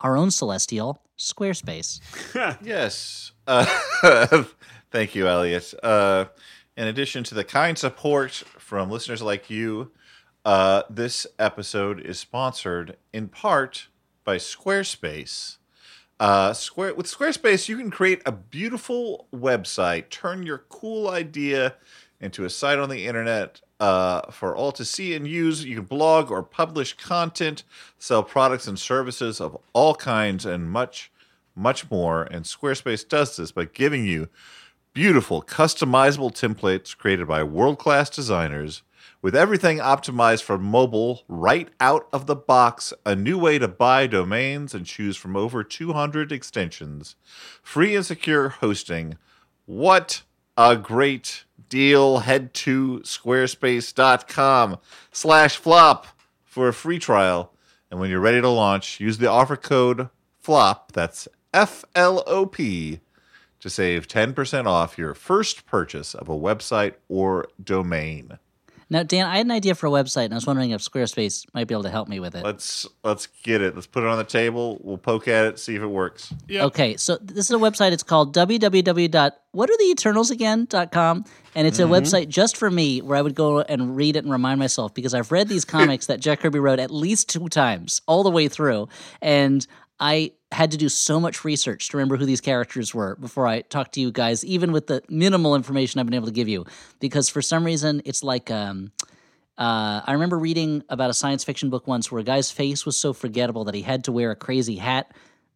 our 0.00 0.16
own 0.16 0.30
celestial, 0.30 1.02
Squarespace. 1.18 2.00
yes. 2.62 3.32
Uh, 3.46 3.66
thank 4.90 5.14
you, 5.14 5.26
Elliott. 5.26 5.74
Uh, 5.82 6.26
in 6.76 6.86
addition 6.86 7.24
to 7.24 7.34
the 7.34 7.44
kind 7.44 7.76
support 7.76 8.32
from 8.32 8.90
listeners 8.90 9.20
like 9.20 9.50
you, 9.50 9.90
uh, 10.48 10.82
this 10.88 11.26
episode 11.38 12.00
is 12.00 12.18
sponsored 12.18 12.96
in 13.12 13.28
part 13.28 13.88
by 14.24 14.36
Squarespace. 14.36 15.58
Uh, 16.18 16.54
Square 16.54 16.94
with 16.94 17.04
Squarespace, 17.04 17.68
you 17.68 17.76
can 17.76 17.90
create 17.90 18.22
a 18.24 18.32
beautiful 18.32 19.26
website, 19.30 20.08
turn 20.08 20.44
your 20.44 20.64
cool 20.70 21.10
idea 21.10 21.74
into 22.18 22.46
a 22.46 22.50
site 22.50 22.78
on 22.78 22.88
the 22.88 23.06
internet 23.06 23.60
uh, 23.78 24.22
for 24.30 24.56
all 24.56 24.72
to 24.72 24.86
see 24.86 25.14
and 25.14 25.28
use. 25.28 25.66
You 25.66 25.74
can 25.76 25.84
blog 25.84 26.30
or 26.30 26.42
publish 26.42 26.96
content, 26.96 27.62
sell 27.98 28.22
products 28.22 28.66
and 28.66 28.78
services 28.78 29.42
of 29.42 29.54
all 29.74 29.94
kinds, 29.94 30.46
and 30.46 30.70
much, 30.70 31.12
much 31.54 31.90
more. 31.90 32.22
And 32.22 32.46
Squarespace 32.46 33.06
does 33.06 33.36
this 33.36 33.52
by 33.52 33.66
giving 33.66 34.06
you 34.06 34.30
beautiful, 34.94 35.42
customizable 35.42 36.32
templates 36.32 36.96
created 36.96 37.28
by 37.28 37.42
world 37.42 37.78
class 37.78 38.08
designers 38.08 38.80
with 39.20 39.34
everything 39.34 39.78
optimized 39.78 40.42
for 40.42 40.58
mobile 40.58 41.22
right 41.28 41.68
out 41.80 42.08
of 42.12 42.26
the 42.26 42.36
box. 42.36 42.92
A 43.04 43.16
new 43.16 43.38
way 43.38 43.58
to 43.58 43.68
buy 43.68 44.06
domains 44.06 44.74
and 44.74 44.86
choose 44.86 45.16
from 45.16 45.36
over 45.36 45.64
200 45.64 46.30
extensions, 46.32 47.16
free 47.62 47.96
and 47.96 48.06
secure 48.06 48.48
hosting. 48.48 49.18
What 49.66 50.22
a 50.56 50.76
great 50.76 51.44
deal. 51.68 52.18
Head 52.18 52.54
to 52.54 53.00
squarespace.com 53.04 54.78
slash 55.12 55.56
flop 55.56 56.06
for 56.44 56.68
a 56.68 56.72
free 56.72 56.98
trial. 56.98 57.52
And 57.90 57.98
when 58.00 58.10
you're 58.10 58.20
ready 58.20 58.40
to 58.40 58.48
launch, 58.48 59.00
use 59.00 59.18
the 59.18 59.30
offer 59.30 59.56
code 59.56 60.10
FLOP, 60.40 60.92
that's 60.92 61.28
F 61.52 61.84
L 61.94 62.22
O 62.26 62.46
P, 62.46 63.00
to 63.60 63.70
save 63.70 64.08
10% 64.08 64.66
off 64.66 64.98
your 64.98 65.14
first 65.14 65.66
purchase 65.66 66.14
of 66.14 66.28
a 66.28 66.38
website 66.38 66.94
or 67.08 67.48
domain. 67.62 68.38
Now, 68.90 69.02
Dan, 69.02 69.26
I 69.26 69.36
had 69.36 69.44
an 69.46 69.52
idea 69.52 69.74
for 69.74 69.86
a 69.86 69.90
website, 69.90 70.26
and 70.26 70.34
I 70.34 70.36
was 70.36 70.46
wondering 70.46 70.70
if 70.70 70.80
Squarespace 70.80 71.44
might 71.52 71.68
be 71.68 71.74
able 71.74 71.82
to 71.82 71.90
help 71.90 72.08
me 72.08 72.20
with 72.20 72.34
it. 72.34 72.42
Let's 72.42 72.86
let's 73.04 73.26
get 73.26 73.60
it. 73.60 73.74
Let's 73.74 73.86
put 73.86 74.02
it 74.02 74.08
on 74.08 74.16
the 74.16 74.24
table. 74.24 74.80
We'll 74.82 74.96
poke 74.96 75.28
at 75.28 75.44
it, 75.44 75.58
see 75.58 75.76
if 75.76 75.82
it 75.82 75.88
works. 75.88 76.32
Yep. 76.48 76.64
Okay, 76.66 76.96
so 76.96 77.18
this 77.20 77.44
is 77.46 77.50
a 77.50 77.58
website. 77.58 77.92
It's 77.92 78.02
called 78.02 78.34
www.whataretheeternalsagain.com. 78.34 81.24
And 81.54 81.66
it's 81.66 81.78
a 81.78 81.82
mm-hmm. 81.82 81.92
website 81.92 82.28
just 82.28 82.56
for 82.56 82.70
me 82.70 83.02
where 83.02 83.18
I 83.18 83.22
would 83.22 83.34
go 83.34 83.60
and 83.60 83.94
read 83.96 84.16
it 84.16 84.24
and 84.24 84.32
remind 84.32 84.58
myself 84.58 84.94
because 84.94 85.12
I've 85.12 85.30
read 85.32 85.48
these 85.48 85.64
comics 85.66 86.06
that 86.06 86.20
Jack 86.20 86.40
Kirby 86.40 86.58
wrote 86.58 86.78
at 86.78 86.90
least 86.90 87.28
two 87.28 87.48
times 87.48 88.00
all 88.06 88.22
the 88.22 88.30
way 88.30 88.48
through. 88.48 88.88
And 89.20 89.66
I 90.00 90.32
had 90.52 90.70
to 90.70 90.76
do 90.76 90.88
so 90.88 91.20
much 91.20 91.44
research 91.44 91.88
to 91.90 91.96
remember 91.96 92.16
who 92.16 92.24
these 92.24 92.40
characters 92.40 92.94
were 92.94 93.16
before 93.16 93.46
I 93.46 93.60
talked 93.60 93.94
to 93.94 94.00
you 94.00 94.10
guys, 94.10 94.44
even 94.44 94.72
with 94.72 94.86
the 94.86 95.02
minimal 95.08 95.54
information 95.54 96.00
I've 96.00 96.06
been 96.06 96.14
able 96.14 96.26
to 96.26 96.32
give 96.32 96.48
you. 96.48 96.64
Because 97.00 97.28
for 97.28 97.42
some 97.42 97.64
reason, 97.64 98.02
it's 98.04 98.22
like. 98.22 98.50
Um, 98.50 98.92
uh, 99.58 100.02
I 100.06 100.12
remember 100.12 100.38
reading 100.38 100.84
about 100.88 101.10
a 101.10 101.14
science 101.14 101.42
fiction 101.42 101.68
book 101.68 101.88
once 101.88 102.12
where 102.12 102.20
a 102.20 102.24
guy's 102.24 102.48
face 102.48 102.86
was 102.86 102.96
so 102.96 103.12
forgettable 103.12 103.64
that 103.64 103.74
he 103.74 103.82
had 103.82 104.04
to 104.04 104.12
wear 104.12 104.30
a 104.30 104.36
crazy 104.36 104.76
hat 104.76 105.10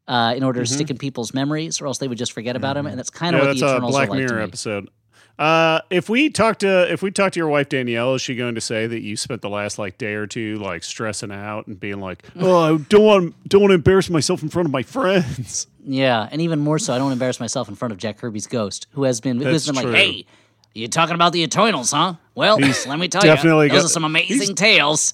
uh, 0.09 0.35
in 0.37 0.43
order 0.43 0.59
to 0.59 0.67
stick 0.67 0.91
in 0.91 0.99
people's 0.99 1.33
memories, 1.33 1.81
or 1.81 1.87
else 1.87 1.99
they 1.99 2.09
would 2.09 2.19
just 2.19 2.33
forget 2.33 2.57
about 2.57 2.77
him. 2.77 2.87
And 2.87 2.99
that's 2.99 3.11
kind 3.11 3.37
of 3.37 3.43
Yeah, 3.43 3.49
what 3.49 3.59
the 3.59 3.65
a 3.65 3.69
Eternals 3.69 3.93
Black 3.93 4.09
are 4.09 4.11
like 4.11 4.19
Mirror 4.19 4.41
episode. 4.41 4.89
Uh, 5.39 5.81
if 5.91 6.09
we 6.09 6.31
talk 6.31 6.59
to 6.59 6.93
if 6.93 7.03
we 7.03 7.11
talk 7.11 7.33
to 7.33 7.41
your 7.41 7.49
wife 7.49 7.69
Danielle, 7.69 8.15
is 8.15 8.23
she 8.23 8.35
going 8.37 8.55
to 8.55 8.61
say 8.61 8.87
that 8.87 9.01
you 9.01 9.17
spent 9.17 9.43
the 9.43 9.49
last 9.49 9.79
like 9.79 9.99
day 9.99 10.15
or 10.15 10.27
two 10.27 10.57
like 10.57 10.85
stressing 10.85 11.33
out 11.33 11.67
and 11.67 11.81
being 11.81 12.01
like, 12.01 12.23
"Oh, 12.37 12.75
I 12.75 12.79
don't 12.89 13.03
want 13.05 13.49
don't 13.49 13.61
want 13.63 13.71
to 13.71 13.75
embarrass 13.77 14.09
myself 14.11 14.43
in 14.43 14.49
front 14.51 14.67
of 14.67 14.73
my 14.73 14.83
friends." 14.83 15.67
Yeah, 15.85 16.29
and 16.31 16.41
even 16.41 16.61
more 16.61 16.79
so, 16.79 16.95
I 16.95 16.99
don't 16.99 17.11
embarrass 17.13 17.41
myself 17.41 17.69
in 17.69 17.75
front 17.75 17.91
of 17.93 17.99
Jack 17.99 18.19
Kirby's 18.19 18.47
ghost, 18.47 18.87
who 18.93 19.03
has 19.05 19.21
been 19.21 19.41
who 19.41 19.49
has 19.49 19.67
been 19.67 19.75
true. 19.75 19.91
like, 19.91 19.97
"Hey, 19.97 20.27
you 20.75 20.87
talking 20.87 21.15
about 21.15 21.33
the 21.33 21.43
Eternals, 21.43 21.91
huh? 21.91 22.15
Well, 22.35 22.59
let 22.59 22.99
me 22.99 23.09
tell 23.09 23.23
definitely 23.23 23.67
you, 23.67 23.73
those 23.73 23.83
got- 23.83 23.87
are 23.87 23.93
some 23.93 24.05
amazing 24.05 24.55
tales. 24.55 25.13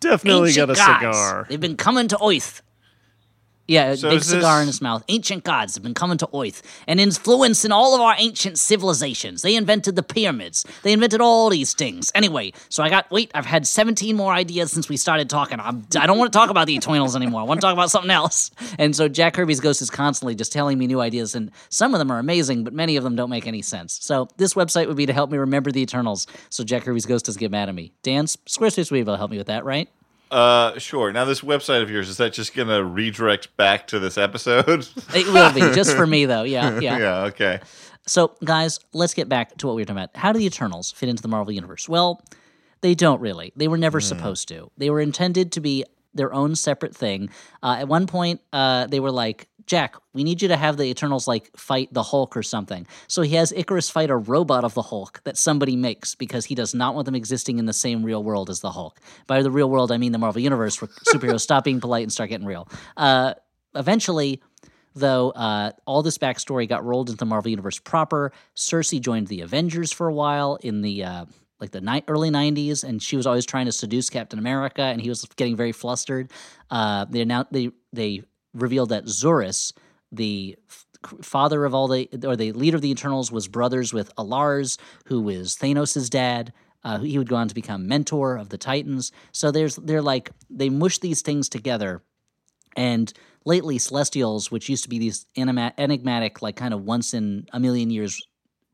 Definitely 0.00 0.50
Ancient 0.50 0.68
got 0.68 0.74
a 0.74 0.76
gods. 0.76 1.16
cigar. 1.18 1.46
They've 1.48 1.60
been 1.60 1.76
coming 1.76 2.08
to 2.08 2.18
Oath. 2.18 2.62
Yeah, 3.68 3.94
So 3.96 4.10
big 4.10 4.22
cigar 4.22 4.58
this- 4.58 4.62
in 4.62 4.66
his 4.68 4.80
mouth. 4.80 5.02
Ancient 5.08 5.42
gods 5.44 5.74
have 5.74 5.82
been 5.82 5.94
coming 5.94 6.18
to 6.18 6.28
Oath 6.32 6.62
and 6.86 7.00
influencing 7.00 7.72
all 7.72 7.94
of 7.94 8.00
our 8.00 8.14
ancient 8.18 8.58
civilizations. 8.58 9.42
They 9.42 9.56
invented 9.56 9.96
the 9.96 10.02
pyramids. 10.02 10.64
They 10.82 10.92
invented 10.92 11.20
all 11.20 11.50
these 11.50 11.74
things. 11.74 12.12
Anyway, 12.14 12.52
so 12.68 12.82
I 12.82 12.88
got 12.90 13.10
wait. 13.10 13.30
I've 13.34 13.46
had 13.46 13.66
seventeen 13.66 14.16
more 14.16 14.32
ideas 14.32 14.70
since 14.70 14.88
we 14.88 14.96
started 14.96 15.28
talking. 15.28 15.58
I'm, 15.60 15.86
I 15.98 16.06
don't 16.06 16.18
want 16.18 16.32
to 16.32 16.36
talk 16.38 16.50
about 16.50 16.66
the 16.66 16.74
Eternals 16.76 17.16
anymore. 17.16 17.40
I 17.40 17.44
want 17.44 17.60
to 17.60 17.64
talk 17.64 17.72
about 17.72 17.90
something 17.90 18.10
else. 18.10 18.50
And 18.78 18.94
so 18.94 19.08
Jack 19.08 19.34
Kirby's 19.34 19.60
ghost 19.60 19.80
is 19.80 19.90
constantly 19.90 20.34
just 20.34 20.52
telling 20.52 20.76
me 20.76 20.86
new 20.86 21.00
ideas, 21.00 21.34
and 21.34 21.50
some 21.70 21.94
of 21.94 21.98
them 21.98 22.10
are 22.10 22.18
amazing, 22.18 22.62
but 22.64 22.72
many 22.74 22.96
of 22.96 23.04
them 23.04 23.16
don't 23.16 23.30
make 23.30 23.46
any 23.46 23.62
sense. 23.62 23.98
So 24.02 24.28
this 24.36 24.54
website 24.54 24.86
would 24.86 24.96
be 24.96 25.06
to 25.06 25.12
help 25.12 25.30
me 25.30 25.38
remember 25.38 25.72
the 25.72 25.80
Eternals, 25.80 26.26
so 26.50 26.62
Jack 26.62 26.82
Kirby's 26.84 27.06
ghost 27.06 27.26
doesn't 27.26 27.40
get 27.40 27.50
mad 27.50 27.68
at 27.68 27.74
me. 27.74 27.92
Dan, 28.02 28.26
Squarespace 28.26 28.90
would 28.90 28.96
be 28.96 29.00
able 29.00 29.14
to 29.14 29.18
help 29.18 29.30
me 29.30 29.38
with 29.38 29.46
that, 29.46 29.64
right? 29.64 29.88
Uh, 30.30 30.78
sure. 30.78 31.12
Now, 31.12 31.24
this 31.24 31.40
website 31.40 31.82
of 31.82 31.90
yours 31.90 32.08
is 32.08 32.16
that 32.16 32.32
just 32.32 32.54
going 32.54 32.68
to 32.68 32.82
redirect 32.84 33.56
back 33.56 33.86
to 33.88 33.98
this 33.98 34.18
episode? 34.18 34.88
It 35.14 35.26
will 35.28 35.52
be 35.52 35.60
just 35.74 35.94
for 35.96 36.06
me, 36.06 36.24
though. 36.26 36.42
Yeah, 36.42 36.80
yeah. 36.80 36.98
yeah. 36.98 37.22
Okay. 37.24 37.60
So, 38.06 38.34
guys, 38.44 38.80
let's 38.92 39.14
get 39.14 39.28
back 39.28 39.56
to 39.58 39.66
what 39.66 39.76
we 39.76 39.82
were 39.82 39.86
talking 39.86 40.02
about. 40.02 40.16
How 40.16 40.32
do 40.32 40.38
the 40.38 40.46
Eternals 40.46 40.92
fit 40.92 41.08
into 41.08 41.22
the 41.22 41.28
Marvel 41.28 41.52
Universe? 41.52 41.88
Well, 41.88 42.22
they 42.80 42.94
don't 42.94 43.20
really. 43.20 43.52
They 43.56 43.68
were 43.68 43.78
never 43.78 44.00
supposed 44.00 44.48
to. 44.48 44.70
They 44.76 44.90
were 44.90 45.00
intended 45.00 45.52
to 45.52 45.60
be 45.60 45.84
their 46.14 46.32
own 46.32 46.54
separate 46.54 46.94
thing. 46.94 47.30
Uh, 47.62 47.76
at 47.80 47.88
one 47.88 48.06
point, 48.06 48.40
uh, 48.52 48.86
they 48.86 49.00
were 49.00 49.10
like, 49.10 49.48
Jack, 49.66 49.96
we 50.12 50.22
need 50.22 50.40
you 50.40 50.48
to 50.48 50.56
have 50.56 50.76
the 50.76 50.84
Eternals 50.84 51.26
like 51.26 51.50
fight 51.56 51.92
the 51.92 52.02
Hulk 52.02 52.36
or 52.36 52.42
something. 52.42 52.86
So 53.08 53.22
he 53.22 53.34
has 53.34 53.52
Icarus 53.52 53.90
fight 53.90 54.10
a 54.10 54.16
robot 54.16 54.64
of 54.64 54.74
the 54.74 54.82
Hulk 54.82 55.20
that 55.24 55.36
somebody 55.36 55.74
makes 55.74 56.14
because 56.14 56.44
he 56.44 56.54
does 56.54 56.74
not 56.74 56.94
want 56.94 57.06
them 57.06 57.16
existing 57.16 57.58
in 57.58 57.66
the 57.66 57.72
same 57.72 58.04
real 58.04 58.22
world 58.22 58.48
as 58.48 58.60
the 58.60 58.70
Hulk. 58.70 59.00
By 59.26 59.42
the 59.42 59.50
real 59.50 59.68
world, 59.68 59.90
I 59.90 59.96
mean 59.96 60.12
the 60.12 60.18
Marvel 60.18 60.40
Universe 60.40 60.80
where 60.80 60.88
superheroes 61.08 61.40
stop 61.40 61.64
being 61.64 61.80
polite 61.80 62.04
and 62.04 62.12
start 62.12 62.30
getting 62.30 62.46
real. 62.46 62.68
Uh, 62.96 63.34
eventually, 63.74 64.40
though 64.94 65.30
uh, 65.30 65.72
all 65.84 66.02
this 66.02 66.18
backstory 66.18 66.68
got 66.68 66.84
rolled 66.84 67.10
into 67.10 67.18
the 67.18 67.26
Marvel 67.26 67.50
Universe 67.50 67.78
proper. 67.78 68.32
Sersi 68.56 69.00
joined 69.00 69.26
the 69.28 69.42
Avengers 69.42 69.92
for 69.92 70.08
a 70.08 70.12
while 70.12 70.56
in 70.62 70.80
the 70.80 71.04
uh, 71.04 71.24
like 71.60 71.70
the 71.70 71.80
ni- 71.80 72.04
early 72.08 72.30
'90s, 72.30 72.82
and 72.82 73.02
she 73.02 73.16
was 73.16 73.26
always 73.26 73.46
trying 73.46 73.66
to 73.66 73.72
seduce 73.72 74.10
Captain 74.10 74.38
America, 74.38 74.82
and 74.82 75.00
he 75.00 75.08
was 75.08 75.24
getting 75.36 75.56
very 75.56 75.72
flustered. 75.72 76.30
Uh, 76.70 77.04
they 77.04 77.20
announced 77.20 77.52
they 77.52 77.70
they 77.92 78.22
revealed 78.60 78.90
that 78.90 79.04
Zuras, 79.04 79.72
the 80.12 80.56
father 81.22 81.64
of 81.64 81.74
all 81.74 81.88
the 81.88 82.08
or 82.24 82.36
the 82.36 82.52
leader 82.52 82.76
of 82.76 82.82
the 82.82 82.90
Eternals, 82.90 83.30
was 83.30 83.48
brothers 83.48 83.92
with 83.92 84.14
A'lars, 84.16 84.78
who 85.06 85.28
is 85.28 85.56
Thanos' 85.56 86.10
dad. 86.10 86.52
Uh, 86.82 86.98
he 86.98 87.18
would 87.18 87.28
go 87.28 87.36
on 87.36 87.48
to 87.48 87.54
become 87.54 87.88
mentor 87.88 88.36
of 88.36 88.48
the 88.48 88.58
Titans. 88.58 89.12
So 89.32 89.50
there's 89.50 89.76
they're 89.76 90.02
like 90.02 90.30
they 90.50 90.68
mush 90.68 90.98
these 90.98 91.22
things 91.22 91.48
together 91.48 92.02
and 92.76 93.12
lately 93.44 93.78
Celestials, 93.78 94.50
which 94.50 94.68
used 94.68 94.84
to 94.84 94.90
be 94.90 94.98
these 94.98 95.26
enigma- 95.34 95.72
enigmatic, 95.78 96.42
like 96.42 96.56
kind 96.56 96.74
of 96.74 96.82
once 96.82 97.14
in 97.14 97.46
a 97.52 97.58
million 97.58 97.90
years 97.90 98.22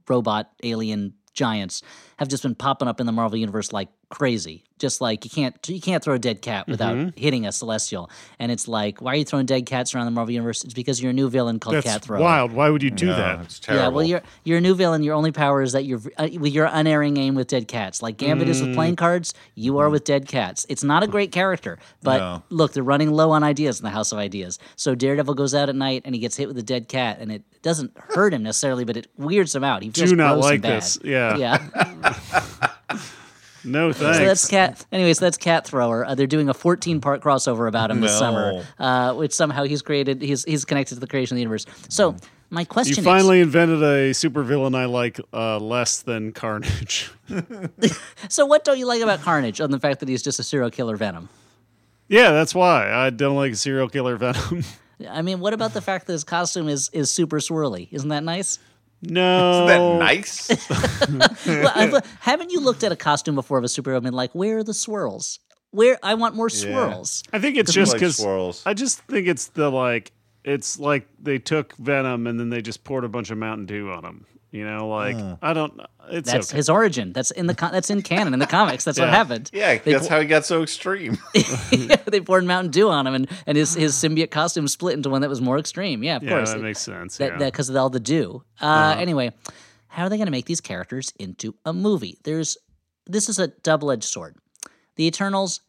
robot 0.08 0.50
alien 0.62 1.14
giants, 1.34 1.82
have 2.18 2.28
just 2.28 2.42
been 2.42 2.54
popping 2.54 2.88
up 2.88 3.00
in 3.00 3.06
the 3.06 3.12
Marvel 3.12 3.38
universe 3.38 3.72
like 3.72 3.88
crazy. 4.12 4.62
Just 4.78 5.00
like 5.00 5.24
you 5.24 5.30
can't 5.30 5.56
you 5.68 5.80
can't 5.80 6.02
throw 6.02 6.14
a 6.14 6.18
dead 6.18 6.42
cat 6.42 6.66
without 6.66 6.96
Mm-hmm. 6.96 7.10
hitting 7.20 7.46
a 7.46 7.52
Celestial. 7.52 8.10
And 8.40 8.50
it's 8.50 8.66
like, 8.66 9.00
why 9.00 9.12
are 9.12 9.16
you 9.16 9.24
throwing 9.24 9.46
dead 9.46 9.64
cats 9.64 9.94
around 9.94 10.06
the 10.06 10.10
Marvel 10.10 10.32
universe? 10.32 10.64
It's 10.64 10.74
because 10.74 11.00
you're 11.00 11.10
a 11.10 11.14
new 11.14 11.30
villain 11.30 11.60
called 11.60 11.76
That's 11.76 11.86
Cat 11.86 12.02
Thrower. 12.02 12.20
wild. 12.20 12.50
Why 12.52 12.68
would 12.68 12.82
you 12.82 12.90
do 12.90 13.06
No, 13.06 13.16
that? 13.16 13.40
it's 13.42 13.60
terrible. 13.60 13.82
Yeah, 13.84 13.88
well, 13.94 14.04
you're 14.04 14.22
you're 14.44 14.58
a 14.58 14.60
new 14.60 14.74
villain. 14.74 15.04
Your 15.04 15.14
only 15.14 15.30
power 15.30 15.62
is 15.62 15.70
that 15.72 15.84
you're 15.84 16.00
uh, 16.18 16.28
with 16.38 16.52
your 16.52 16.66
unerring 16.70 17.16
aim 17.16 17.36
with 17.36 17.46
dead 17.46 17.68
cats. 17.68 18.02
Like 18.02 18.16
Gambit 18.16 18.48
is 18.48 18.60
Mm. 18.60 18.66
with 18.66 18.74
playing 18.74 18.96
cards, 18.96 19.34
you 19.54 19.78
are 19.78 19.88
with 19.88 20.02
dead 20.04 20.26
cats. 20.26 20.66
It's 20.68 20.82
not 20.82 21.04
a 21.04 21.06
great 21.06 21.30
character, 21.30 21.78
but 22.02 22.18
No. 22.18 22.42
look, 22.50 22.72
they're 22.72 22.82
running 22.82 23.12
low 23.12 23.30
on 23.30 23.44
ideas 23.44 23.78
in 23.78 23.84
the 23.84 23.90
House 23.90 24.10
of 24.10 24.18
Ideas. 24.18 24.58
So 24.74 24.96
Daredevil 24.96 25.34
goes 25.34 25.54
out 25.54 25.68
at 25.68 25.76
night 25.76 26.02
and 26.04 26.12
he 26.14 26.20
gets 26.20 26.36
hit 26.36 26.48
with 26.48 26.58
a 26.58 26.62
dead 26.62 26.88
cat, 26.88 27.18
and 27.20 27.30
it 27.30 27.42
doesn't 27.62 27.92
hurt 27.96 28.34
him 28.34 28.42
necessarily, 28.42 28.84
but 28.84 28.96
it 28.96 29.06
weirds 29.16 29.54
him 29.54 29.62
out. 29.62 29.82
He 29.84 29.90
feels 29.90 30.10
Do 30.10 30.16
not 30.16 30.38
like 30.38 30.54
and 30.54 30.62
bad. 30.62 30.82
this. 30.82 30.98
Yeah. 31.04 31.36
Yeah. 31.36 32.58
No 33.64 33.92
thanks. 33.92 34.18
So 34.18 34.24
that's 34.24 34.48
cat. 34.48 34.84
Anyway, 34.92 35.12
so 35.14 35.24
that's 35.24 35.36
Cat 35.36 35.66
Thrower. 35.66 36.04
Uh, 36.06 36.14
they're 36.14 36.26
doing 36.26 36.48
a 36.48 36.54
14 36.54 37.00
part 37.00 37.22
crossover 37.22 37.68
about 37.68 37.90
him 37.90 38.00
this 38.00 38.12
No. 38.12 38.18
summer, 38.18 38.64
uh, 38.78 39.14
which 39.14 39.32
somehow 39.32 39.64
he's 39.64 39.82
created. 39.82 40.20
He's 40.22 40.44
he's 40.44 40.64
connected 40.64 40.94
to 40.96 41.00
the 41.00 41.06
creation 41.06 41.34
of 41.34 41.36
the 41.36 41.42
universe. 41.42 41.66
So 41.88 42.16
my 42.50 42.64
question 42.64 42.96
you 42.96 43.00
is, 43.00 43.04
finally 43.04 43.40
invented 43.40 43.82
a 43.82 44.10
supervillain 44.10 44.74
I 44.76 44.86
like 44.86 45.20
uh, 45.32 45.58
less 45.58 46.02
than 46.02 46.32
Carnage. 46.32 47.10
so 48.28 48.46
what 48.46 48.64
don't 48.64 48.78
you 48.78 48.86
like 48.86 49.00
about 49.02 49.20
Carnage, 49.22 49.60
on 49.60 49.70
the 49.70 49.78
fact 49.80 50.00
that 50.00 50.08
he's 50.08 50.22
just 50.22 50.38
a 50.38 50.42
serial 50.42 50.70
killer 50.70 50.96
Venom? 50.96 51.28
yeah, 52.08 52.30
that's 52.32 52.54
why 52.54 52.92
I 52.92 53.10
don't 53.10 53.36
like 53.36 53.54
serial 53.54 53.88
killer 53.88 54.16
Venom. 54.16 54.64
I 55.10 55.22
mean, 55.22 55.40
what 55.40 55.52
about 55.54 55.72
the 55.72 55.80
fact 55.80 56.06
that 56.06 56.12
his 56.12 56.24
costume 56.24 56.68
is 56.68 56.90
is 56.92 57.10
super 57.10 57.38
swirly? 57.38 57.88
Isn't 57.90 58.10
that 58.10 58.22
nice? 58.22 58.58
No, 59.02 59.66
Isn't 59.66 59.66
that 59.66 59.98
nice? 59.98 61.46
well, 61.46 61.72
I've- 61.74 62.06
haven't 62.20 62.50
you 62.50 62.60
looked 62.60 62.84
at 62.84 62.92
a 62.92 62.96
costume 62.96 63.34
before 63.34 63.58
of 63.58 63.64
a 63.64 63.66
superhero 63.66 63.96
and 63.96 64.04
been 64.04 64.14
like, 64.14 64.34
where 64.34 64.58
are 64.58 64.64
the 64.64 64.74
swirls? 64.74 65.40
Where 65.72 65.98
I 66.02 66.14
want 66.14 66.34
more 66.34 66.50
swirls. 66.50 67.22
I 67.32 67.38
think 67.38 67.56
it's 67.56 67.72
just 67.72 67.94
because 67.94 68.16
swirls. 68.16 68.62
I 68.66 68.74
just 68.74 69.00
think 69.02 69.26
it's 69.26 69.48
the 69.48 69.70
like 69.70 70.12
it's 70.44 70.78
like 70.78 71.08
they 71.20 71.38
took 71.38 71.74
Venom 71.76 72.26
and 72.26 72.38
then 72.38 72.50
they 72.50 72.60
just 72.60 72.84
poured 72.84 73.04
a 73.04 73.08
bunch 73.08 73.30
of 73.30 73.38
Mountain 73.38 73.66
Dew 73.66 73.90
on 73.90 74.04
him. 74.04 74.26
You 74.52 74.66
know, 74.66 74.86
like 74.88 75.16
I 75.40 75.54
don't. 75.54 75.80
It's 76.10 76.30
That's 76.30 76.50
okay. 76.50 76.58
his 76.58 76.68
origin. 76.68 77.14
That's 77.14 77.30
in 77.30 77.46
the 77.46 77.54
con- 77.54 77.72
that's 77.72 77.88
in 77.88 78.02
canon 78.02 78.34
in 78.34 78.38
the 78.38 78.46
comics. 78.46 78.84
That's 78.84 78.98
what 79.00 79.08
happened. 79.08 79.50
yeah, 79.52 79.78
They 79.78 79.92
that's 79.92 80.08
how 80.08 80.20
he 80.20 80.26
got 80.26 80.44
so 80.44 80.62
extreme. 80.62 81.16
yeah, 81.72 81.96
they 82.06 82.20
poured 82.20 82.44
Mountain 82.44 82.70
Dew 82.70 82.90
on 82.90 83.06
him, 83.06 83.14
and, 83.14 83.28
and 83.46 83.56
his, 83.56 83.72
his 83.74 83.94
symbiote 83.94 84.30
costume 84.30 84.68
split 84.68 84.94
into 84.94 85.08
one 85.08 85.22
that 85.22 85.30
was 85.30 85.40
more 85.40 85.58
extreme. 85.58 86.02
Yeah, 86.02 86.16
of 86.16 86.22
yeah, 86.22 86.30
course. 86.30 86.52
that 86.52 86.60
makes 86.60 86.80
sense. 86.80 87.16
that 87.16 87.40
yeah. 87.40 87.46
because 87.46 87.70
of 87.70 87.76
all 87.76 87.88
the 87.88 87.98
dew. 88.00 88.42
Uh, 88.60 88.94
Anyway, 88.98 89.32
how 89.88 90.04
are 90.04 90.08
they 90.10 90.18
going 90.18 90.26
to 90.26 90.32
make 90.32 90.44
these 90.46 90.60
characters 90.60 91.14
into 91.18 91.54
a 91.64 91.72
movie? 91.72 92.18
There's 92.24 92.58
this 93.06 93.30
is 93.30 93.38
a 93.38 93.48
double 93.48 93.90
edged 93.90 94.04
sword. 94.04 94.36
The 94.96 95.06
Eternals, 95.06 95.60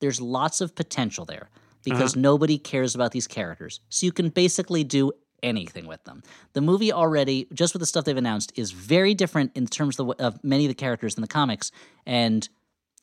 there's 0.00 0.22
lots 0.22 0.62
of 0.62 0.74
potential 0.74 1.26
there 1.26 1.50
because 1.84 2.16
nobody 2.16 2.56
cares 2.56 2.94
about 2.94 3.12
these 3.12 3.26
characters, 3.26 3.80
so 3.90 4.06
you 4.06 4.12
can 4.12 4.30
basically 4.30 4.84
do 4.84 5.12
anything 5.42 5.86
with 5.86 6.02
them. 6.04 6.22
The 6.52 6.60
movie 6.60 6.92
already, 6.92 7.48
just 7.52 7.74
with 7.74 7.80
the 7.80 7.86
stuff 7.86 8.04
they've 8.04 8.16
announced, 8.16 8.52
is 8.56 8.70
very 8.72 9.14
different 9.14 9.52
in 9.54 9.66
terms 9.66 9.98
of, 9.98 10.06
the, 10.08 10.24
of 10.24 10.42
many 10.44 10.64
of 10.64 10.68
the 10.68 10.74
characters 10.74 11.14
in 11.14 11.20
the 11.22 11.28
comics 11.28 11.70
and. 12.06 12.48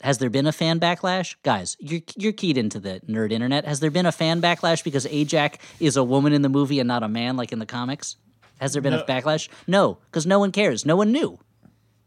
Has 0.02 0.18
there 0.20 0.30
been 0.30 0.48
a 0.48 0.54
fan 0.54 0.80
backlash? 0.80 1.36
Guys, 1.44 1.76
you're 1.78 2.00
you're 2.16 2.32
keyed 2.32 2.58
into 2.58 2.80
the 2.80 3.02
nerd 3.10 3.34
internet. 3.34 3.66
Has 3.66 3.82
there 3.82 3.92
been 3.92 4.06
a 4.06 4.14
fan 4.14 4.42
backlash 4.42 4.82
because 4.82 5.06
Ajak 5.06 5.56
is 5.82 5.98
a 5.98 6.04
woman 6.06 6.32
in 6.32 6.42
the 6.42 6.48
movie 6.48 6.80
and 6.80 6.88
not 6.88 7.04
a 7.04 7.10
man 7.10 7.36
like 7.36 7.52
in 7.52 7.60
the 7.60 7.66
comics? 7.66 8.16
Has 8.62 8.72
there 8.72 8.82
been 8.82 8.94
a 8.94 9.04
backlash? 9.04 9.50
No, 9.68 9.98
because 10.06 10.26
no 10.26 10.40
one 10.40 10.54
cares. 10.54 10.86
No 10.86 10.96
one 10.96 11.12
knew. 11.12 11.38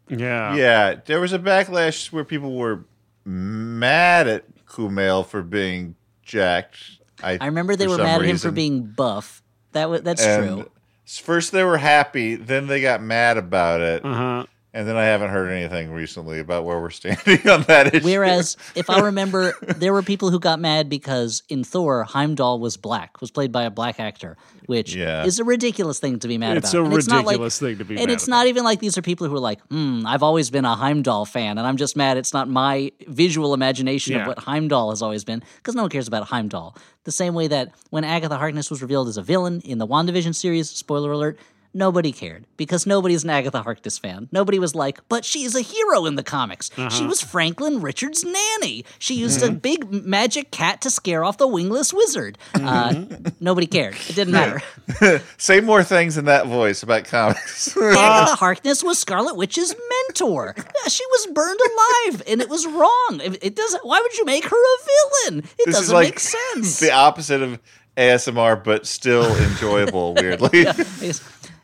yeah, 0.09 0.55
yeah, 0.55 0.95
there 1.05 1.21
was 1.21 1.35
a 1.35 1.39
backlash 1.39 2.11
where 2.11 2.25
people 2.25 2.57
were 2.57 2.87
mad 3.27 4.27
at 4.27 4.45
Kumail 4.65 5.27
for 5.27 5.43
being 5.43 5.95
jacked. 6.23 6.79
I, 7.23 7.37
I 7.41 7.47
remember 7.47 7.77
they 7.77 7.89
were 7.89 7.97
some 7.97 8.05
mad 8.05 8.23
at 8.23 8.27
him 8.27 8.39
for 8.39 8.51
being 8.51 8.85
buff. 8.85 9.42
That 9.73 9.91
was 9.91 10.03
that's 10.03 10.23
And 10.23 10.57
true. 10.57 10.71
First 11.07 11.53
they 11.53 11.65
were 11.65 11.79
happy, 11.79 12.37
then 12.37 12.67
they 12.69 12.81
got 12.81 13.03
mad 13.03 13.37
about 13.37 13.81
it, 13.81 14.05
Uh 14.05 14.15
huh. 14.15 14.47
And 14.75 14.89
then 14.89 14.97
I 14.97 15.05
haven't 15.05 15.31
heard 15.31 15.51
anything 15.51 15.91
recently 15.93 16.39
about 16.39 16.65
where 16.65 16.81
we're 16.81 16.91
standing 17.03 17.47
on 17.49 17.63
that 17.65 17.95
issue. 17.95 18.05
Whereas, 18.05 18.57
if 18.75 18.89
I 18.89 19.01
remember, 19.11 19.53
there 19.77 19.93
were 19.93 20.03
people 20.03 20.31
who 20.31 20.39
got 20.41 20.59
mad 20.61 20.89
because 20.89 21.43
in 21.49 21.63
Thor, 21.65 22.05
Heimdall 22.05 22.59
was 22.61 22.77
black, 22.77 23.21
was 23.21 23.31
played 23.31 23.53
by 23.53 23.65
a 23.65 23.71
black 23.71 24.01
actor, 24.01 24.37
which 24.67 24.95
Yeah. 24.95 25.25
is 25.25 25.39
a 25.39 25.45
ridiculous 25.45 25.99
thing 25.99 26.19
to 26.21 26.29
be 26.29 26.39
mad 26.39 26.53
about. 26.57 26.65
It's 26.65 26.73
about. 26.75 26.93
a 26.93 26.95
And 26.97 27.09
not 27.09 27.17
like- 27.25 27.27
ridiculous 27.35 27.59
thing 27.59 27.79
to 27.79 27.85
be 27.85 27.99
And 28.01 28.11
it's 28.11 28.27
about. 28.27 28.37
not 28.39 28.47
even 28.47 28.65
like 28.65 28.81
these 28.81 28.97
are 28.97 29.03
people 29.03 29.29
who 29.29 29.35
are 29.35 29.39
like, 29.41 29.61
hmm, 29.71 30.07
I've 30.07 30.23
always 30.23 30.51
been 30.51 30.65
a 30.65 30.75
Heimdall 30.77 31.25
fan, 31.27 31.59
and 31.59 31.67
I'm 31.67 31.77
just 31.77 31.97
mad 31.97 32.17
it's 32.17 32.33
not 32.33 32.49
my 32.49 32.93
visual 33.09 33.55
imagination 33.55 34.15
Yeah. 34.15 34.23
of 34.23 34.27
what 34.29 34.39
Heimdall 34.39 34.91
has 34.91 35.03
always 35.03 35.25
been, 35.25 35.43
because 35.57 35.75
no 35.75 35.83
one 35.83 35.91
cares 35.91 36.09
about 36.09 36.25
Heimdall. 36.29 36.77
The 37.05 37.13
same 37.13 37.35
way 37.35 37.49
that 37.49 37.73
when 37.91 38.05
Agatha 38.05 38.37
Harkness 38.39 38.71
was 38.71 38.81
revealed 38.81 39.09
as 39.09 39.17
a 39.17 39.23
villain 39.23 39.61
in 39.65 39.79
the 39.79 39.87
WandaVision 39.87 40.35
series, 40.35 40.71
spoiler 40.71 41.11
alert, 41.13 41.37
nobody 41.75 42.13
cared 42.13 42.45
because 42.57 42.87
nobody's 42.87 43.25
an 43.25 43.31
Agatha 43.31 43.63
Harkness 43.63 43.99
fan. 43.99 44.29
Nobody 44.33 44.59
was 44.59 44.75
like, 44.75 45.01
but 45.09 45.25
she's 45.25 45.55
a 45.55 45.61
hero 45.63 46.07
in 46.07 46.17
the 46.17 46.23
comics. 46.23 46.71
Uh-huh. 46.77 46.89
She 46.91 47.07
was 47.07 47.21
Franklin 47.21 47.81
Richard's 47.81 48.25
nanny. 48.25 48.85
She 48.99 49.15
used 49.15 49.41
Mm-hmm. 49.41 49.55
a 49.55 49.59
big 49.59 49.91
magic 50.05 50.51
cat 50.51 50.81
to 50.83 50.91
scare 50.91 51.25
off 51.25 51.39
the 51.39 51.47
wingless 51.49 51.93
wizard. 51.93 52.39
Uh, 52.55 52.59
Mm-hmm. 52.93 53.29
nobody 53.41 53.67
cared. 53.67 53.95
It 54.09 54.15
didn't 54.15 54.33
matter. 54.33 54.61
Say 55.39 55.61
more 55.61 55.83
things 55.83 56.19
in 56.19 56.27
that 56.27 56.47
voice 56.47 56.83
about 56.83 57.05
comics. 57.05 57.77
Agatha 57.77 58.35
Harkness 58.37 58.83
was 58.83 58.99
Scarlet 58.99 59.37
Witch's 59.37 59.75
mentor. 60.09 60.55
She 60.89 61.05
was 61.07 61.27
burned 61.33 61.61
alive, 61.61 62.23
and 62.29 62.41
it 62.41 62.49
was 62.49 62.67
wrong. 62.67 63.21
It, 63.23 63.55
doesn't. 63.57 63.85
Why 63.87 64.01
would 64.01 64.17
you 64.19 64.25
make 64.25 64.45
her 64.45 64.57
a 64.57 65.31
villain? 65.31 65.45
It 65.59 65.67
This 65.67 65.77
doesn't 65.77 65.95
like 65.95 66.09
make 66.09 66.19
sense. 66.21 66.81
the 66.81 66.93
opposite 66.93 67.43
of 67.43 67.61
ASMR, 67.97 68.63
but 68.63 68.87
still 68.87 69.25
enjoyable. 69.37 70.15
weirdly, 70.15 70.63
Yes. 70.63 71.21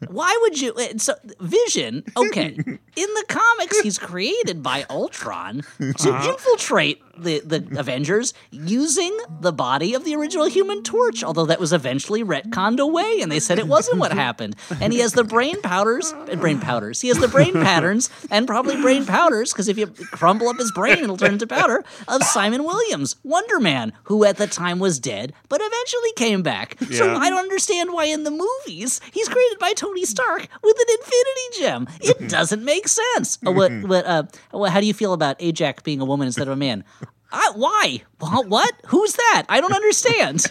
Why 0.08 0.36
would 0.42 0.60
you? 0.60 0.72
uh, 0.74 0.98
So 0.98 1.14
Vision, 1.40 2.04
okay. 2.16 2.54
In 2.56 3.08
the 3.14 3.24
comics, 3.28 3.80
he's 3.80 3.98
created 3.98 4.62
by 4.62 4.84
Ultron 4.88 5.62
to 5.78 5.94
Uh-huh. 6.12 6.30
infiltrate 6.32 7.02
the 7.20 7.40
the 7.40 7.66
Avengers 7.78 8.34
using 8.50 9.16
the 9.40 9.52
body 9.52 9.94
of 9.94 10.04
the 10.04 10.14
original 10.16 10.46
Human 10.46 10.82
Torch. 10.82 11.22
Although 11.24 11.46
that 11.46 11.60
was 11.60 11.72
eventually 11.72 12.24
retconned 12.24 12.78
away, 12.78 13.20
and 13.20 13.30
they 13.30 13.40
said 13.40 13.58
it 13.58 13.68
wasn't 13.68 13.98
what 13.98 14.12
happened. 14.12 14.56
And 14.80 14.92
he 14.92 15.00
has 15.00 15.12
the 15.12 15.24
brain 15.24 15.60
powders, 15.62 16.12
uh, 16.12 16.36
brain 16.36 16.60
powders. 16.60 17.00
He 17.00 17.08
has 17.08 17.18
the 17.18 17.28
brain 17.28 17.52
patterns, 17.52 18.10
and 18.30 18.46
probably 18.46 18.80
brain 18.80 19.04
powders 19.06 19.52
because 19.52 19.68
if 19.68 19.78
you 19.78 19.86
crumble 19.86 20.48
up 20.48 20.58
his 20.58 20.72
brain, 20.72 20.98
it'll 20.98 21.16
turn 21.16 21.34
into 21.34 21.46
powder. 21.46 21.84
Of 22.06 22.22
Simon 22.24 22.64
Williams, 22.64 23.16
Wonder 23.22 23.60
Man, 23.60 23.92
who 24.04 24.24
at 24.24 24.36
the 24.36 24.46
time 24.46 24.78
was 24.78 24.98
dead, 24.98 25.32
but 25.48 25.60
eventually 25.62 26.12
came 26.16 26.42
back. 26.42 26.76
So 26.90 27.14
I 27.16 27.30
don't 27.30 27.38
understand 27.38 27.92
why 27.92 28.04
in 28.06 28.24
the 28.24 28.30
movies 28.30 29.00
he's 29.12 29.28
created 29.28 29.58
by 29.58 29.72
Tony 29.72 30.04
Stark 30.04 30.48
with 30.62 30.76
an 30.78 30.96
Infinity 31.00 31.58
Gem. 31.58 31.88
It 32.00 32.28
doesn't 32.36 32.64
make 32.64 32.88
sense. 32.88 33.38
What? 33.42 33.72
What? 33.88 34.04
Uh? 34.06 34.24
How 34.68 34.80
do 34.80 34.86
you 34.86 34.92
feel 34.94 35.12
about 35.12 35.38
Ajak 35.38 35.82
being 35.82 36.00
a 36.00 36.04
woman 36.04 36.26
instead 36.26 36.46
of 36.46 36.52
a 36.52 36.56
man? 36.56 36.84
I, 37.30 37.52
why? 37.54 38.02
Wha- 38.20 38.42
What? 38.42 38.72
Who's 38.86 39.12
that? 39.14 39.44
I 39.48 39.60
don't 39.60 39.72
understand. 39.72 40.46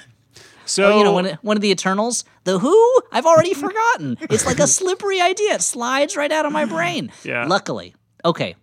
So 0.66 0.84
Oh, 0.94 0.98
you 0.98 1.04
know, 1.04 1.14
one, 1.14 1.38
one 1.42 1.58
of 1.58 1.62
the 1.62 1.72
Eternals, 1.72 2.24
the 2.44 2.60
Who. 2.60 3.02
I've 3.12 3.26
already 3.26 3.54
forgotten. 3.54 4.18
It's 4.30 4.46
like 4.46 4.60
a 4.60 4.68
slippery 4.68 5.20
idea. 5.22 5.56
It 5.56 5.62
slides 5.62 6.16
right 6.16 6.32
out 6.32 6.46
of 6.46 6.52
my 6.52 6.66
brain. 6.66 7.12
Yeah. 7.24 7.46
Luckily, 7.48 7.96
okay. 8.26 8.56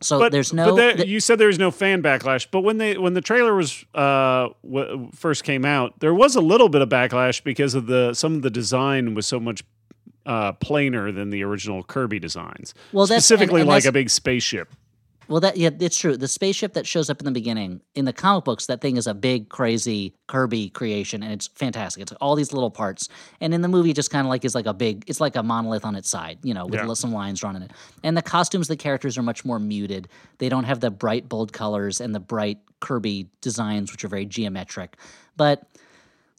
So 0.00 0.18
but 0.18 0.32
there's 0.32 0.52
no. 0.52 0.70
But 0.70 0.76
there- 0.76 0.96
th- 0.96 1.08
you 1.08 1.20
said 1.20 1.38
there 1.38 1.46
was 1.48 1.58
no 1.58 1.70
fan 1.70 2.02
backlash, 2.02 2.46
but 2.50 2.60
when 2.62 2.76
they 2.78 2.98
when 2.98 3.14
the 3.14 3.20
trailer 3.22 3.54
was 3.54 3.84
uh 3.94 4.48
w- 4.62 5.10
first 5.14 5.44
came 5.44 5.64
out, 5.64 6.00
there 6.00 6.12
was 6.12 6.34
a 6.36 6.40
little 6.42 6.68
bit 6.68 6.82
of 6.82 6.88
backlash 6.90 7.42
because 7.42 7.74
of 7.74 7.86
the 7.86 8.12
some 8.14 8.34
of 8.34 8.42
the 8.42 8.50
design 8.50 9.14
was 9.14 9.26
so 9.26 9.38
much 9.40 9.62
uh 10.26 10.52
plainer 10.54 11.10
than 11.12 11.30
the 11.30 11.42
original 11.44 11.82
Kirby 11.84 12.18
designs. 12.18 12.74
Well, 12.92 13.06
that's- 13.06 13.16
and- 13.18 13.24
specifically 13.24 13.60
and 13.62 13.68
like 13.70 13.84
a 13.86 13.92
big 13.92 14.10
spaceship. 14.10 14.74
Well, 15.28 15.40
that 15.40 15.56
yeah, 15.56 15.70
it's 15.80 15.96
true. 15.96 16.16
The 16.16 16.28
spaceship 16.28 16.74
that 16.74 16.86
shows 16.86 17.08
up 17.10 17.20
in 17.20 17.24
the 17.24 17.30
beginning 17.30 17.80
in 17.94 18.04
the 18.04 18.12
comic 18.12 18.44
books, 18.44 18.66
that 18.66 18.80
thing 18.80 18.96
is 18.96 19.06
a 19.06 19.14
big, 19.14 19.48
crazy 19.48 20.14
Kirby 20.26 20.70
creation, 20.70 21.22
and 21.22 21.32
it's 21.32 21.46
fantastic. 21.48 22.02
It's 22.02 22.12
all 22.20 22.34
these 22.34 22.52
little 22.52 22.70
parts, 22.70 23.08
and 23.40 23.54
in 23.54 23.62
the 23.62 23.68
movie, 23.68 23.90
it 23.90 23.96
just 23.96 24.10
kind 24.10 24.26
of 24.26 24.30
like 24.30 24.44
is 24.44 24.54
like 24.54 24.66
a 24.66 24.74
big. 24.74 25.04
It's 25.06 25.20
like 25.20 25.36
a 25.36 25.42
monolith 25.42 25.84
on 25.84 25.94
its 25.96 26.08
side, 26.08 26.38
you 26.42 26.54
know, 26.54 26.66
with 26.66 26.74
Yeah. 26.74 26.92
some 26.94 27.12
lines 27.12 27.40
drawn 27.40 27.56
in 27.56 27.62
it. 27.62 27.72
And 28.02 28.16
the 28.16 28.22
costumes, 28.22 28.68
the 28.68 28.76
characters 28.76 29.16
are 29.16 29.22
much 29.22 29.44
more 29.44 29.58
muted. 29.58 30.08
They 30.38 30.48
don't 30.48 30.64
have 30.64 30.80
the 30.80 30.90
bright, 30.90 31.28
bold 31.28 31.52
colors 31.52 32.00
and 32.00 32.14
the 32.14 32.20
bright 32.20 32.58
Kirby 32.80 33.28
designs, 33.40 33.92
which 33.92 34.04
are 34.04 34.08
very 34.08 34.26
geometric. 34.26 34.96
But 35.36 35.66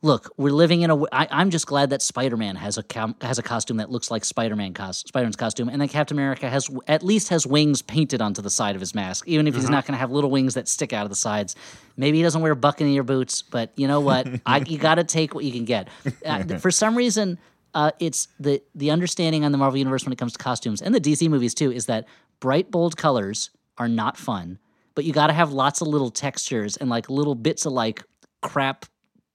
look, 0.06 0.32
we're 0.38 0.54
living 0.54 0.84
in 0.84 0.92
a. 0.92 1.04
I, 1.12 1.28
I'm 1.32 1.50
just 1.50 1.66
glad 1.66 1.90
that 1.90 2.02
Spider-Man 2.02 2.56
has 2.56 2.78
a 2.78 2.84
com- 2.84 3.16
has 3.22 3.40
a 3.40 3.44
costume 3.44 3.78
that 3.78 3.90
looks 3.90 4.12
like 4.12 4.24
Spider-Man 4.24 4.74
cos- 4.74 5.00
Spider-Man's 5.00 5.36
costume, 5.36 5.68
and 5.68 5.82
that 5.82 5.90
Captain 5.90 6.16
America 6.16 6.50
has 6.50 6.70
at 6.88 7.04
least 7.04 7.30
has 7.30 7.46
wings 7.46 7.82
painted 7.82 8.22
onto 8.22 8.42
the 8.42 8.50
side 8.50 8.76
of 8.76 8.80
his 8.80 8.94
mask, 8.94 9.28
even 9.28 9.48
if 9.48 9.56
he's 9.56 9.70
not 9.70 9.86
going 9.86 9.94
to 9.94 9.98
have 9.98 10.12
little 10.12 10.30
wings 10.30 10.54
that 10.54 10.68
stick 10.68 10.94
out 10.94 11.04
of 11.04 11.10
the 11.10 11.16
sides. 11.16 11.56
Maybe 11.98 12.18
he 12.18 12.24
doesn't 12.24 12.42
wear 12.42 12.56
Buccaneer 12.56 13.04
boots, 13.04 13.42
but 13.42 13.72
you 13.76 13.88
know 13.88 14.00
what? 14.00 14.28
I, 14.46 14.60
you 14.60 14.78
got 14.78 14.96
to 14.96 15.04
take 15.04 15.34
what 15.34 15.44
you 15.44 15.52
can 15.52 15.66
get. 15.66 15.90
Uh, 16.26 16.44
for 16.60 16.72
some 16.72 16.96
reason, 16.96 17.40
uh, 17.74 17.92
it's 18.00 18.28
the 18.40 18.62
the 18.76 18.92
understanding 18.92 19.44
on 19.44 19.52
the 19.52 19.58
Marvel 19.58 19.78
universe 19.78 20.06
when 20.06 20.14
it 20.14 20.20
comes 20.20 20.34
to 20.34 20.40
costumes 20.40 20.82
and 20.82 20.94
the 20.94 21.02
DC 21.02 21.28
movies 21.30 21.54
too 21.54 21.72
is 21.72 21.88
that 21.88 22.06
bright 22.40 22.70
bold 22.70 22.96
colors 22.96 23.50
are 23.78 23.88
not 23.88 24.18
fun, 24.18 24.60
but 24.94 25.04
you 25.04 25.12
got 25.12 25.28
to 25.28 25.34
have 25.34 25.52
lots 25.52 25.82
of 25.82 25.88
little 25.88 26.12
textures 26.12 26.78
and 26.78 26.90
like 26.90 27.10
little 27.10 27.36
bits 27.36 27.66
of 27.66 27.74
like 27.74 28.04
crap 28.42 28.86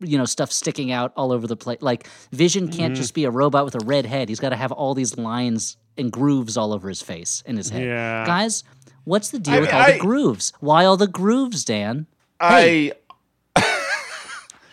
you 0.01 0.17
know 0.19 0.25
stuff 0.25 0.51
sticking 0.51 0.91
out 0.91 1.13
all 1.17 1.31
over 1.33 1.47
the 1.47 1.57
place 1.57 1.79
like 1.83 2.09
vision 2.33 2.69
can't 2.69 2.93
Mm-hmm. 2.95 3.01
just 3.01 3.15
be 3.15 3.25
a 3.25 3.31
robot 3.31 3.65
with 3.65 3.75
a 3.75 3.85
red 3.85 4.07
head. 4.07 4.29
He's 4.29 4.41
got 4.41 4.49
to 4.51 4.57
have 4.57 4.73
all 4.73 4.95
these 4.95 5.17
lines 5.19 5.77
and 5.99 6.11
grooves 6.11 6.57
all 6.57 6.73
over 6.73 6.89
his 6.89 7.03
face 7.03 7.43
and 7.47 7.59
his 7.59 7.69
head. 7.71 7.85
Yeah. 7.85 8.25
guys 8.27 8.65
what's 9.05 9.31
the 9.31 9.39
deal 9.39 9.55
I- 9.55 9.61
with 9.61 9.73
all 9.73 9.81
I- 9.83 9.93
the 9.93 9.99
grooves? 9.99 10.53
Why 10.61 10.85
all 10.85 10.97
the 10.97 11.07
grooves 11.07 11.65
dan? 11.65 12.07
I 12.39 12.93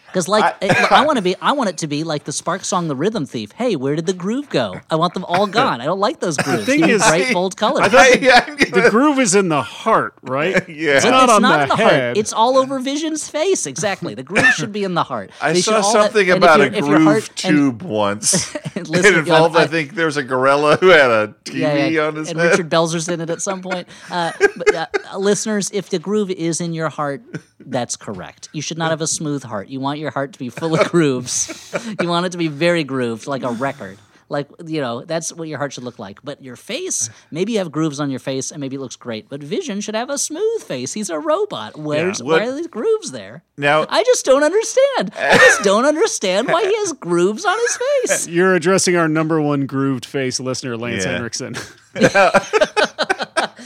because 0.07 0.27
like 0.27 0.55
I, 0.61 0.87
I 0.91 1.05
want 1.05 1.17
to 1.17 1.21
be 1.21 1.35
i 1.41 1.51
want 1.51 1.69
it 1.69 1.77
to 1.79 1.87
be 1.87 2.03
like 2.03 2.23
the 2.23 2.31
spark 2.31 2.63
song 2.65 2.87
the 2.87 2.95
rhythm 2.95 3.25
thief 3.25 3.51
hey 3.53 3.75
where 3.75 3.95
did 3.95 4.05
the 4.05 4.13
groove 4.13 4.49
go 4.49 4.79
i 4.89 4.95
want 4.95 5.13
them 5.13 5.23
all 5.25 5.45
gone 5.47 5.81
i 5.81 5.85
don't 5.85 5.99
like 5.99 6.19
those 6.19 6.37
grooves 6.37 6.65
The 6.65 6.77
thing 6.77 6.89
is- 6.89 7.01
bright 7.01 7.33
bold 7.33 7.55
colors 7.57 7.89
I, 7.93 8.43
I'm 8.47 8.57
The 8.57 8.87
groove 8.89 9.19
is 9.19 9.35
in 9.35 9.49
the 9.49 9.61
heart, 9.61 10.13
right? 10.23 10.67
Yeah. 10.77 10.97
It's 10.97 11.05
not 11.05 11.23
it's 11.25 11.33
on 11.33 11.41
not 11.41 11.57
the 11.57 11.63
in 11.63 11.69
the 11.69 11.75
head. 11.77 12.03
heart. 12.07 12.17
It's 12.17 12.33
all 12.33 12.57
over 12.57 12.79
Vision's 12.79 13.27
face. 13.29 13.65
Exactly. 13.65 14.13
The 14.13 14.23
groove 14.23 14.45
should 14.53 14.71
be 14.71 14.83
in 14.83 14.93
the 14.93 15.03
heart. 15.03 15.31
I 15.41 15.53
They 15.53 15.61
should 15.61 15.73
saw 15.73 15.81
something 15.81 16.29
and 16.29 16.43
about 16.43 16.59
a 16.61 16.65
your- 16.65 16.73
if 16.73 16.85
your 16.85 16.97
groove 16.97 17.03
heart- 17.07 17.45
and- 17.45 17.55
tube 17.57 17.81
once. 17.83 18.55
and 18.55 18.77
it 18.77 18.89
listen, 18.89 19.15
involved, 19.15 19.55
I- 19.55 19.63
I, 19.63 19.67
think, 19.67 19.95
there 19.95 20.05
was 20.05 20.17
a 20.17 20.23
gorilla 20.23 20.77
who 20.77 20.87
had 20.89 21.09
a 21.09 21.33
TV 21.45 21.59
yeah, 21.59 21.85
yeah. 21.87 22.01
on 22.07 22.15
his 22.15 22.27
head. 22.27 22.35
and 22.37 22.43
head. 22.45 22.51
Richard 22.51 22.69
Belzer's 22.69 23.07
in 23.09 23.21
it 23.21 23.29
at 23.29 23.41
some 23.41 23.61
point. 23.61 23.87
Uh, 24.11 24.31
but, 24.57 24.75
uh, 24.75 24.87
listeners, 25.17 25.69
if 25.73 25.89
the 25.89 25.99
groove 25.99 26.29
is 26.29 26.61
in 26.61 26.73
your 26.73 26.89
heart, 26.89 27.21
that's 27.59 27.95
correct. 27.95 28.49
You 28.53 28.61
should 28.61 28.77
not 28.77 28.91
have 28.91 29.01
a 29.01 29.07
smooth 29.07 29.43
heart. 29.43 29.69
You 29.69 29.79
want 29.79 29.99
your 30.07 30.13
heart 30.13 30.31
to 30.33 30.39
be 30.39 30.49
full 30.49 30.73
of 30.79 30.89
grooves. 30.89 31.73
you 32.01 32.07
want 32.07 32.25
it 32.25 32.31
to 32.31 32.37
be 32.37 32.47
very 32.47 32.83
grooved, 32.85 33.27
like 33.27 33.43
a 33.43 33.51
record. 33.51 33.97
Like 34.29 34.49
you 34.65 34.81
know, 34.81 35.03
that's 35.05 35.31
what 35.31 35.47
your 35.47 35.57
heart 35.57 35.71
should 35.71 35.85
look 35.85 35.99
like. 35.99 36.19
But 36.21 36.43
your 36.43 36.57
face, 36.57 37.09
maybe 37.31 37.53
you 37.53 37.59
have 37.59 37.71
grooves 37.71 37.99
on 38.01 38.09
your 38.09 38.19
face, 38.19 38.51
and 38.51 38.59
maybe 38.59 38.75
it 38.75 38.79
looks 38.79 38.97
great. 38.97 39.29
But 39.29 39.41
Vision 39.41 39.79
should 39.79 39.95
have 39.95 40.09
a 40.09 40.17
smooth 40.17 40.63
face. 40.63 40.91
He's 40.91 41.09
a 41.09 41.17
robot. 41.17 41.77
Where's 41.79 42.21
What- 42.21 42.41
why 42.41 42.47
are 42.47 42.51
these 42.55 42.67
grooves 42.67 43.11
there? 43.11 43.43
Now- 43.57 43.85
I 43.87 44.03
just 44.03 44.25
don't 44.25 44.43
understand. 44.43 45.11
I 45.17 45.37
just 45.37 45.63
don't 45.63 45.85
understand 45.85 46.49
why 46.49 46.63
he 46.65 46.75
has 46.75 46.91
grooves 46.93 47.45
on 47.45 47.57
his 47.57 47.77
face. 47.77 48.27
You're 48.35 48.53
addressing 48.55 48.97
our 48.97 49.07
number 49.07 49.41
one 49.41 49.65
grooved 49.65 50.05
face 50.05 50.39
listener, 50.41 50.75
Lance 50.75 51.05
Yeah. 51.05 51.11
Henriksen. 51.13 51.55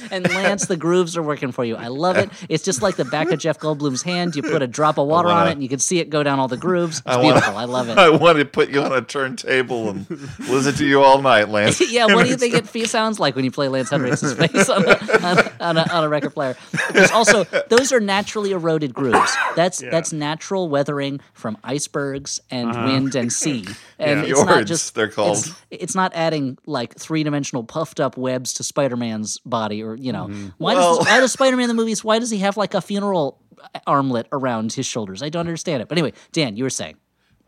And 0.10 0.28
Lance, 0.30 0.66
the 0.66 0.78
grooves 0.78 1.16
are 1.18 1.24
working 1.24 1.52
for 1.52 1.64
you. 1.64 1.76
I 1.76 1.88
love 1.88 2.18
it. 2.18 2.30
It's 2.49 2.64
just 2.64 2.82
like 2.82 2.95
the 2.95 3.06
back 3.06 3.32
of 3.32 3.39
Jeff 3.39 3.60
Goldblum's 3.60 4.02
hand. 4.02 4.36
You 4.36 4.43
put 4.43 4.62
a 4.62 4.68
drop 4.68 4.97
of 4.97 5.08
water 5.08 5.30
on 5.30 5.36
wanna- 5.36 5.49
it, 5.49 5.54
and 5.54 5.64
you 5.64 5.70
can 5.70 5.80
see 5.80 5.99
it 5.99 6.10
go 6.10 6.24
down 6.24 6.39
all 6.39 6.47
the 6.47 6.58
grooves. 6.58 6.99
It's 6.99 7.08
wanna- 7.08 7.24
beautiful. 7.24 7.58
I 7.58 7.66
love 7.66 7.89
it. 7.89 7.97
I 7.97 8.10
want 8.10 8.39
to 8.39 8.45
put 8.45 8.70
you 8.70 8.82
on 8.82 8.91
a 8.93 9.02
turntable 9.02 9.89
and 9.89 10.10
listen 10.39 10.74
to 10.76 10.86
you 10.86 11.02
all 11.02 11.22
night, 11.22 11.49
Lance. 11.49 11.80
yeah, 11.91 12.06
what 12.06 12.24
do 12.24 12.30
you 12.30 12.38
think 12.38 12.54
it 12.54 12.89
sounds 12.89 13.20
like 13.20 13.36
when 13.36 13.45
you 13.45 13.52
play 13.52 13.68
Lance 13.68 13.89
Henriksen's 13.89 14.34
face 14.34 14.70
on 14.70 14.84
a, 14.88 14.91
on, 15.26 15.38
a, 15.38 15.52
on, 15.60 15.78
a, 15.78 15.93
on 15.93 16.04
a 16.04 16.10
record 16.10 16.34
player? 16.34 16.56
Because 16.72 17.12
also, 17.12 17.43
those 17.70 17.91
are 17.91 17.99
naturally 17.99 18.52
eroded 18.52 18.93
grooves. 18.93 19.36
That's 19.56 19.80
that's 19.80 20.14
natural 20.14 20.70
weathering 20.70 21.20
from 21.34 21.58
icebergs 21.64 22.39
and 22.49 22.70
uh-huh. 22.70 22.86
wind 22.86 23.16
and 23.16 23.32
sea. 23.32 23.66
And 24.02 24.26
Yeah. 24.26 24.32
it's 24.32 24.43
not 24.45 24.66
just 24.66 24.95
they're 24.95 25.10
called. 25.10 25.38
It's, 25.38 25.54
it's 25.70 25.95
not 25.95 26.12
adding 26.16 26.58
like 26.66 26.95
three 26.97 27.24
dimensional 27.24 27.64
puffed 27.64 27.99
up 27.99 28.18
webs 28.18 28.52
to 28.56 28.64
Spider 28.64 28.97
Man's 28.97 29.38
body, 29.45 29.84
or 29.84 29.91
you 29.96 30.12
know, 30.12 30.28
why 30.58 30.74
Well- 30.76 30.98
does 30.98 31.08
why 31.08 31.20
does 31.20 31.32
Spider 31.32 31.56
Man 31.58 31.64
in 31.70 31.76
the 31.76 31.82
movies? 31.82 32.04
Why 32.04 32.20
does 32.20 32.30
he 32.30 32.38
have 32.39 32.58
like 32.58 32.74
a 32.74 32.82
funeral 32.82 33.39
armlet 33.88 34.28
around 34.32 34.74
his 34.74 34.86
shoulders? 34.86 35.22
I 35.22 35.30
don't 35.30 35.42
understand 35.48 35.82
it. 35.82 35.88
But 35.88 35.98
anyway, 35.98 36.14
Dan, 36.32 36.56
you 36.58 36.64
were 36.64 36.70
saying. 36.70 36.98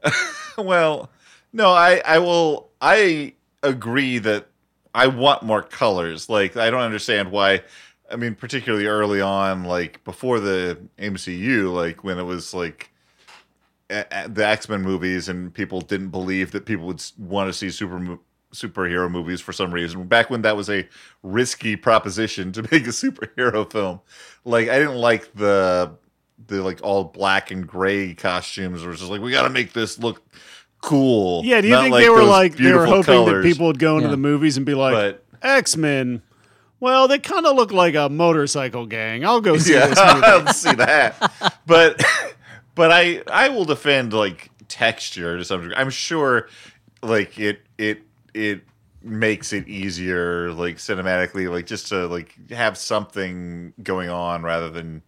Well, 0.57 1.09
no, 1.51 1.71
I 1.71 2.01
I 2.05 2.19
will 2.19 2.69
I 2.79 3.33
agree 3.63 4.19
that 4.19 4.47
I 4.93 5.07
want 5.07 5.41
more 5.43 5.63
colors. 5.63 6.29
Like 6.29 6.55
I 6.55 6.69
don't 6.69 6.81
understand 6.81 7.31
why 7.31 7.61
I 8.11 8.17
mean 8.17 8.35
particularly 8.35 8.85
early 8.85 9.19
on 9.19 9.63
like 9.63 10.03
before 10.03 10.39
the 10.39 10.77
MCU 10.99 11.73
like 11.73 12.03
when 12.03 12.19
it 12.19 12.23
was 12.23 12.53
like 12.53 12.91
a- 13.89 14.05
a- 14.11 14.29
the 14.29 14.45
X-Men 14.45 14.83
movies 14.83 15.27
and 15.27 15.51
people 15.51 15.81
didn't 15.81 16.09
believe 16.09 16.51
that 16.51 16.65
people 16.65 16.85
would 16.85 17.03
want 17.17 17.49
to 17.49 17.53
see 17.53 17.71
super 17.71 17.97
mo- 17.99 18.19
superhero 18.53 19.09
movies 19.11 19.41
for 19.41 19.51
some 19.51 19.73
reason. 19.73 20.05
Back 20.05 20.29
when 20.29 20.41
that 20.43 20.55
was 20.55 20.69
a 20.69 20.87
risky 21.21 21.75
proposition 21.75 22.51
to 22.53 22.61
make 22.71 22.85
a 22.87 22.91
superhero 22.91 23.69
film. 23.71 23.99
Like 24.45 24.69
I 24.69 24.79
didn't 24.79 24.95
like 24.95 25.33
the 25.33 25.95
the 26.47 26.61
like 26.63 26.79
all 26.83 27.03
black 27.05 27.51
and 27.51 27.67
gray 27.67 28.13
costumes. 28.13 28.83
It 28.83 28.87
was 28.87 28.99
just 28.99 29.11
like 29.11 29.21
we 29.21 29.31
got 29.31 29.43
to 29.43 29.49
make 29.49 29.73
this 29.73 29.99
look 29.99 30.21
cool. 30.81 31.43
Yeah, 31.45 31.61
do 31.61 31.67
you 31.67 31.73
not 31.73 31.83
think 31.83 31.95
they 31.95 32.09
were 32.09 32.23
like 32.23 32.55
they 32.57 32.73
were 32.73 32.85
hoping 32.85 33.03
colors. 33.03 33.43
that 33.43 33.49
people 33.49 33.67
would 33.67 33.79
go 33.79 33.95
into 33.97 34.07
Yeah. 34.07 34.11
the 34.11 34.17
movies 34.17 34.57
and 34.57 34.65
be 34.65 34.73
like 34.73 35.21
X 35.41 35.75
Men? 35.77 36.21
Well, 36.79 37.07
they 37.07 37.17
kind 37.19 37.45
of 37.45 37.55
look 37.55 37.71
like 37.71 37.95
a 37.95 38.09
motorcycle 38.09 38.85
gang. 38.85 39.23
I'll 39.23 39.39
go 39.39 39.57
see 39.57 39.73
yeah, 39.73 39.87
this 39.87 39.99
movie. 40.13 40.25
I'll 40.25 40.47
see 40.53 40.73
that. 40.73 41.61
But 41.65 42.03
but 42.75 42.91
I 42.91 43.23
I 43.31 43.47
will 43.49 43.63
defend 43.65 44.11
like 44.11 44.49
texture 44.67 45.37
to 45.37 45.45
some 45.45 45.61
degree. 45.61 45.75
I'm 45.77 45.89
sure 45.89 46.49
like 47.01 47.39
it 47.39 47.61
it 47.77 48.01
it 48.33 48.63
makes 49.01 49.51
it 49.51 49.67
easier 49.67 50.51
like 50.51 50.77
cinematically 50.77 51.51
like 51.51 51.65
just 51.65 51.87
to 51.89 52.07
like 52.07 52.49
have 52.51 52.77
something 52.77 53.73
going 53.83 54.09
on 54.09 54.43
rather 54.43 54.69
than 54.69 55.01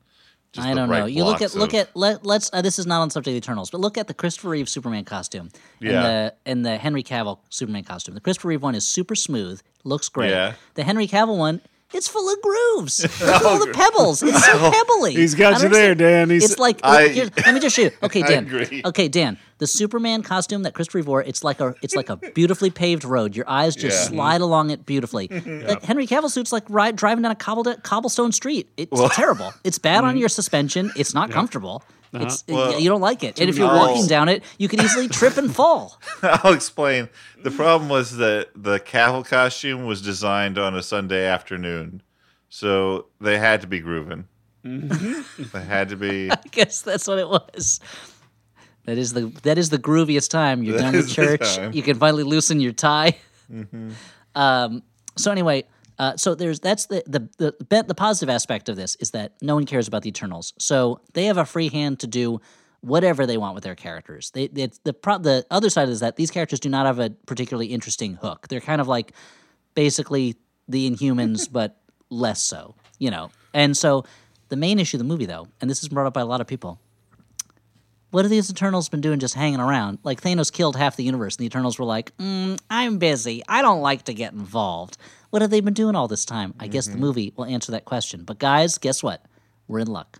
just 0.52 0.68
I 0.68 0.74
don't 0.74 0.90
know. 0.90 1.06
You 1.06 1.26
look 1.26 1.42
at 1.42 1.54
look 1.54 1.74
at 1.74 1.94
let, 1.98 2.26
let's. 2.26 2.50
Uh, 2.54 2.62
this 2.62 2.80
is 2.80 2.86
not 2.88 3.02
on 3.02 3.10
subject 3.10 3.28
of 3.28 3.34
the 3.34 3.38
Eternals, 3.38 3.70
but 3.70 3.82
look 3.82 3.98
at 3.98 4.08
the 4.08 4.14
Christopher 4.14 4.50
Reeve 4.50 4.70
Superman 4.70 5.04
costume 5.04 5.50
and 5.82 5.90
Yeah. 5.92 6.02
the 6.02 6.36
and 6.46 6.66
the 6.66 6.78
Henry 6.78 7.04
Cavill 7.04 7.40
Superman 7.50 7.84
costume. 7.84 8.16
The 8.16 8.22
Christopher 8.22 8.48
Reeve 8.48 8.62
one 8.64 8.74
is 8.74 8.88
super 8.88 9.16
smooth, 9.16 9.62
looks 9.84 10.08
great. 10.08 10.30
Yeah. 10.30 10.54
The 10.76 10.84
Henry 10.86 11.08
Cavill 11.08 11.38
one, 11.38 11.60
it's 11.96 12.08
full 12.08 12.32
of 12.32 12.40
grooves. 12.42 13.02
Look 13.22 13.30
at 13.30 13.44
all 13.44 13.58
the 13.66 13.72
pebbles. 13.74 14.22
It's 14.22 14.46
so 14.46 14.52
oh, 14.56 14.72
pebbly. 14.72 15.14
He's 15.16 15.34
got 15.34 15.62
you 15.64 15.70
there. 15.70 15.96
Dan. 15.96 16.30
He's 16.30 16.52
It's 16.52 16.60
like 16.60 16.80
I- 16.84 17.08
here, 17.08 17.30
let 17.46 17.54
me 17.56 17.60
just 17.60 17.76
show 17.76 17.84
you. 17.84 17.92
Okay, 18.04 18.22
Dan. 18.22 18.82
Okay, 18.86 19.08
Dan. 19.08 19.38
The 19.58 19.68
Superman 19.68 20.22
costume 20.22 20.64
that 20.64 20.74
Christopher 20.74 21.02
wore, 21.04 21.24
it's 21.24 21.44
like 21.44 21.62
a 21.62 21.74
it's 21.82 21.96
like 21.96 22.10
a 22.10 22.18
beautifully 22.18 22.70
paved 22.70 23.06
road. 23.06 23.36
Your 23.36 23.50
eyes 23.50 23.74
just 23.76 24.12
Yeah. 24.12 24.18
slide 24.18 24.42
along 24.42 24.70
it 24.70 24.86
beautifully. 24.86 25.28
Like 25.66 25.82
Henry 25.84 26.06
Cavill 26.08 26.30
suit's 26.30 26.52
like 26.52 26.64
ride, 26.70 26.96
driving 26.98 27.22
down 27.24 27.32
a 27.32 27.36
cobbled, 27.36 27.68
cobblestone 27.84 28.32
street. 28.34 28.70
It's 28.78 29.16
terrible. 29.16 29.54
It's 29.64 29.80
bad 29.80 30.04
on 30.04 30.18
your 30.18 30.30
suspension. 30.30 30.92
It's 30.98 31.14
not 31.14 31.32
comfortable. 31.32 31.84
It's 32.22 32.44
Well, 32.48 32.80
you 32.80 32.90
don't 32.90 33.02
like 33.02 33.24
it. 33.24 33.40
And 33.40 33.50
if 33.50 33.58
you're 33.58 33.68
walking 33.68 34.08
down 34.08 34.30
it, 34.30 34.44
you 34.58 34.68
can 34.68 34.82
easily 34.82 35.08
trip 35.08 35.38
and 35.38 35.54
fall. 35.54 36.00
I'll 36.22 36.54
explain. 36.54 37.10
The 37.44 37.52
problem 37.52 37.90
was 37.90 38.18
that 38.18 38.50
the 38.56 38.80
Cavill 38.80 39.26
costume 39.26 39.86
was 39.86 40.02
designed 40.02 40.58
on 40.58 40.76
a 40.76 40.84
Sunday 40.84 41.26
afternoon, 41.26 42.02
so 42.50 43.08
they 43.20 43.38
had 43.38 43.62
to 43.62 43.68
be 43.68 43.80
grooving. 43.80 44.28
Mm-hmm. 44.66 45.44
they 45.54 45.64
had 45.64 45.90
to 45.90 45.96
be. 45.96 46.32
I 46.32 46.38
guess 46.52 46.82
that's 46.82 47.08
what 47.08 47.20
it 47.20 47.28
was. 47.28 47.80
That 48.86 48.98
is 48.98 49.14
the 49.14 49.28
that 49.44 49.58
is 49.58 49.70
the 49.70 49.80
grooviest 49.80 50.30
time. 50.30 50.64
You're 50.64 50.78
That 50.78 50.92
done 50.92 50.96
with 50.96 51.10
church. 51.10 51.58
You 51.74 51.82
can 51.82 51.98
finally 51.98 52.24
loosen 52.24 52.60
your 52.60 52.72
tie. 52.72 53.18
Mm-hmm. 53.52 53.92
Um, 54.36 54.84
so 55.18 55.32
anyway, 55.32 55.66
uh, 55.98 56.18
so 56.18 56.36
there's 56.36 56.60
that's 56.60 56.88
the 56.88 57.04
the 57.06 57.30
the 57.38 57.56
the 57.70 57.84
the 57.84 57.96
positive 57.96 58.30
aspect 58.30 58.70
of 58.70 58.76
this 58.76 58.96
is 58.96 59.12
that 59.12 59.34
no 59.42 59.56
one 59.56 59.66
cares 59.66 59.88
about 59.88 60.02
the 60.02 60.10
Eternals. 60.10 60.54
So 60.60 61.02
they 61.14 61.26
have 61.26 61.38
a 61.38 61.46
free 61.46 61.70
hand 61.70 62.00
to 62.02 62.08
do 62.08 62.42
whatever 62.82 63.26
they 63.26 63.38
want 63.38 63.56
with 63.56 63.64
their 63.64 63.76
characters. 63.76 64.32
They 64.32 64.44
it's 64.44 64.80
the 64.80 64.94
pro- 64.94 65.18
the 65.18 65.46
other 65.50 65.70
side 65.70 65.90
is 65.90 66.02
that 66.02 66.16
these 66.16 66.32
characters 66.32 66.60
do 66.60 66.70
not 66.70 66.86
have 66.86 67.00
a 67.00 67.10
particularly 67.26 67.68
interesting 67.68 68.16
hook. 68.16 68.48
They're 68.48 68.62
kind 68.62 68.82
of 68.82 68.88
like 68.88 69.14
basically 69.74 70.36
the 70.68 70.90
Inhumans, 70.90 71.50
but 71.52 71.78
less 72.10 72.42
so, 72.42 72.76
you 73.00 73.12
know. 73.12 73.32
And 73.54 73.76
so 73.76 74.06
the 74.50 74.56
main 74.56 74.80
issue 74.80 74.98
of 74.98 75.00
the 75.00 75.06
movie, 75.06 75.26
though, 75.26 75.48
and 75.62 75.70
this 75.70 75.82
is 75.82 75.90
brought 75.90 76.08
up 76.08 76.14
by 76.14 76.22
a 76.22 76.26
lot 76.26 76.42
of 76.42 76.48
people, 76.48 76.80
what 78.16 78.24
have 78.24 78.32
these 78.32 78.50
Eternals 78.50 78.88
been 78.88 79.02
doing 79.02 79.20
just 79.20 79.34
hanging 79.34 79.60
around? 79.60 80.00
Like 80.04 80.22
Thanos 80.22 80.50
killed 80.50 80.78
half 80.78 80.96
the 80.96 81.04
universe, 81.04 81.36
and 81.36 81.44
the 81.44 81.48
Eternals 81.48 81.78
were 81.78 81.84
like, 81.84 82.16
mm, 82.16 82.58
I'm 82.70 82.98
busy. 82.98 83.44
I 83.50 83.62
don't 83.62 83.82
like 83.82 84.04
to 84.04 84.14
get 84.14 84.32
involved. 84.32 84.98
What 85.32 85.42
have 85.42 85.52
they 85.52 85.60
been 85.60 85.74
doing 85.74 85.98
all 85.98 86.08
this 86.08 86.24
time? 86.24 86.54
I 86.58 86.68
guess 86.68 86.88
the 86.88 86.96
movie 86.96 87.34
will 87.36 87.44
answer 87.44 87.74
that 87.74 87.84
question. 87.84 88.24
But 88.24 88.40
guys, 88.40 88.78
guess 88.78 89.04
what? 89.04 89.26
We're 89.68 89.80
in 89.80 89.88
luck. 89.88 90.20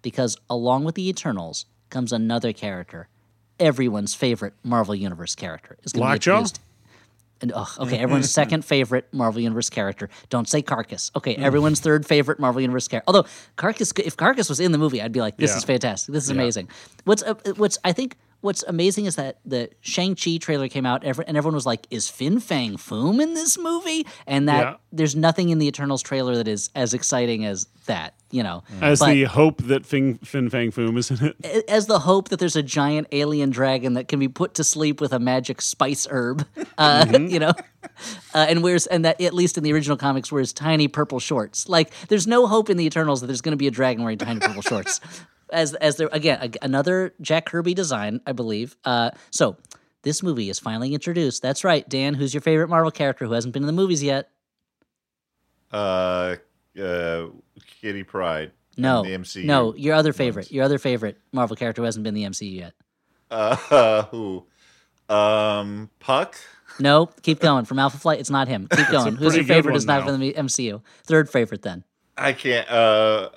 Because 0.00 0.38
along 0.48 0.84
with 0.84 0.94
the 0.94 1.06
Eternals 1.06 1.66
comes 1.90 2.14
another 2.14 2.54
character. 2.54 3.08
Everyone's 3.60 4.14
favorite 4.14 4.54
Marvel 4.62 4.94
Universe 4.94 5.34
character 5.34 5.76
is 5.82 5.92
going 5.92 6.00
to 6.00 6.06
be 6.06 6.12
Lockjaw? 6.12 6.30
introduced 6.38 6.60
and 7.40 7.52
ugh, 7.52 7.68
okay, 7.80 7.98
everyone's 7.98 8.30
second 8.42 8.64
favorite 8.64 9.06
Marvel 9.12 9.40
Universe 9.40 9.68
character. 9.70 10.08
Don't 10.30 10.48
say 10.48 10.62
Karkas. 10.62 11.10
Okay, 11.16 11.34
Hmm. 11.34 11.42
everyone's 11.44 11.80
third 11.80 12.06
favorite 12.06 12.38
Marvel 12.40 12.60
Universe 12.60 12.88
character. 12.88 13.04
Although 13.08 13.24
Karkas, 13.56 13.98
if 13.98 14.16
Karkas 14.16 14.48
was 14.48 14.60
in 14.60 14.72
the 14.72 14.78
movie, 14.78 15.02
I'd 15.02 15.12
be 15.12 15.20
like, 15.20 15.36
this 15.36 15.50
Yeah. 15.50 15.56
is 15.58 15.64
fantastic. 15.64 16.12
This 16.12 16.24
is 16.24 16.30
amazing. 16.30 16.68
What's 17.04 17.22
uh, 17.22 17.34
what's 17.56 17.78
I 17.84 17.92
think 17.92 18.16
what's 18.44 18.62
amazing 18.68 19.06
is 19.06 19.16
that 19.16 19.38
the 19.44 19.70
Shang 19.80 20.14
Chi 20.14 20.36
trailer 20.36 20.68
came 20.68 20.84
out, 20.86 21.02
and 21.02 21.36
everyone 21.36 21.54
was 21.54 21.66
like, 21.66 21.86
"Is 21.90 22.08
Fin 22.08 22.38
Fang 22.40 22.76
Foom 22.76 23.20
in 23.22 23.34
this 23.34 23.56
movie?" 23.58 24.06
And 24.26 24.48
that 24.48 24.60
Yeah. 24.62 24.74
there's 24.92 25.16
nothing 25.16 25.48
in 25.48 25.58
the 25.58 25.66
Eternals 25.66 26.02
trailer 26.02 26.36
that 26.36 26.46
is 26.46 26.70
as 26.74 26.92
exciting 26.94 27.44
as 27.44 27.66
that. 27.86 28.14
You 28.30 28.42
know, 28.42 28.64
As 28.80 28.98
But- 28.98 29.10
the 29.12 29.24
hope 29.24 29.62
that 29.62 29.86
Fin, 29.86 30.18
Fin 30.18 30.50
Fang 30.50 30.72
Foom 30.72 30.98
is 30.98 31.08
in 31.10 31.34
it. 31.44 31.64
as 31.68 31.86
the 31.86 32.00
hope 32.00 32.30
that 32.30 32.40
there's 32.40 32.56
a 32.56 32.64
giant 32.64 33.06
alien 33.12 33.50
dragon 33.50 33.94
that 33.94 34.08
can 34.08 34.18
be 34.18 34.26
put 34.26 34.54
to 34.54 34.64
sleep 34.64 35.00
with 35.00 35.12
a 35.12 35.20
magic 35.20 35.62
spice 35.62 36.04
herb, 36.10 36.44
uh, 36.78 37.06
you 37.28 37.38
know, 37.38 37.52
uh, 38.34 38.46
and 38.48 38.62
wears 38.64 38.86
and 38.88 39.04
that 39.04 39.20
at 39.20 39.34
least 39.34 39.56
in 39.56 39.62
the 39.62 39.72
original 39.72 39.96
comics 39.96 40.32
wears 40.32 40.52
tiny 40.52 40.88
purple 40.88 41.20
shorts. 41.20 41.68
Like 41.68 41.92
there's 42.08 42.26
no 42.26 42.46
hope 42.48 42.68
in 42.70 42.76
the 42.76 42.84
Eternals 42.86 43.20
that 43.20 43.28
there's 43.28 43.40
going 43.40 43.52
to 43.52 43.56
be 43.56 43.68
a 43.68 43.70
dragon 43.70 44.02
wearing 44.02 44.18
tiny 44.18 44.40
purple 44.40 44.62
shorts. 44.62 45.00
As 45.54 45.72
as 45.74 45.96
there 45.96 46.08
again 46.12 46.38
ag- 46.42 46.58
another 46.62 47.14
Jack 47.20 47.46
Kirby 47.46 47.72
design, 47.74 48.20
I 48.26 48.32
believe. 48.32 48.76
Uh, 48.84 49.10
so 49.30 49.56
this 50.02 50.22
movie 50.22 50.50
is 50.50 50.58
finally 50.58 50.92
introduced. 50.92 51.40
That's 51.40 51.64
right, 51.64 51.88
Dan. 51.88 52.14
Who's 52.14 52.34
your 52.34 52.40
favorite 52.40 52.68
Marvel 52.68 52.90
character 52.90 53.24
who 53.24 53.32
hasn't 53.32 53.54
been 53.54 53.62
in 53.62 53.66
the 53.68 53.72
movies 53.72 54.02
yet? 54.02 54.30
Uh, 55.72 56.36
uh, 56.80 57.26
Kitty 57.80 58.02
Pryde. 58.02 58.52
No, 58.76 59.02
the 59.04 59.10
MCU. 59.10 59.44
no, 59.44 59.74
your 59.76 59.94
other 59.94 60.12
favorite, 60.12 60.50
your 60.50 60.64
other 60.64 60.78
favorite 60.78 61.16
Marvel 61.32 61.56
character 61.56 61.82
who 61.82 61.86
hasn't 61.86 62.02
been 62.02 62.16
in 62.16 62.22
the 62.24 62.28
MCU 62.30 62.52
yet. 62.54 62.74
Uh, 63.30 64.02
who? 64.10 64.44
Um, 65.08 65.90
Puck. 66.00 66.36
No, 66.80 67.06
keep 67.22 67.38
going. 67.38 67.66
From 67.66 67.78
Alpha 67.78 67.98
Flight, 67.98 68.18
it's 68.18 68.30
not 68.30 68.48
him. 68.48 68.66
Keep 68.68 68.88
going. 68.90 69.14
Who's 69.16 69.36
your 69.36 69.44
favorite? 69.44 69.76
Is 69.76 69.86
not 69.86 70.04
from 70.04 70.18
the 70.18 70.32
MCU. 70.32 70.82
Third 71.04 71.30
favorite, 71.30 71.62
then. 71.62 71.84
I 72.16 72.32
can't. 72.32 72.68
Uh, 72.68 73.30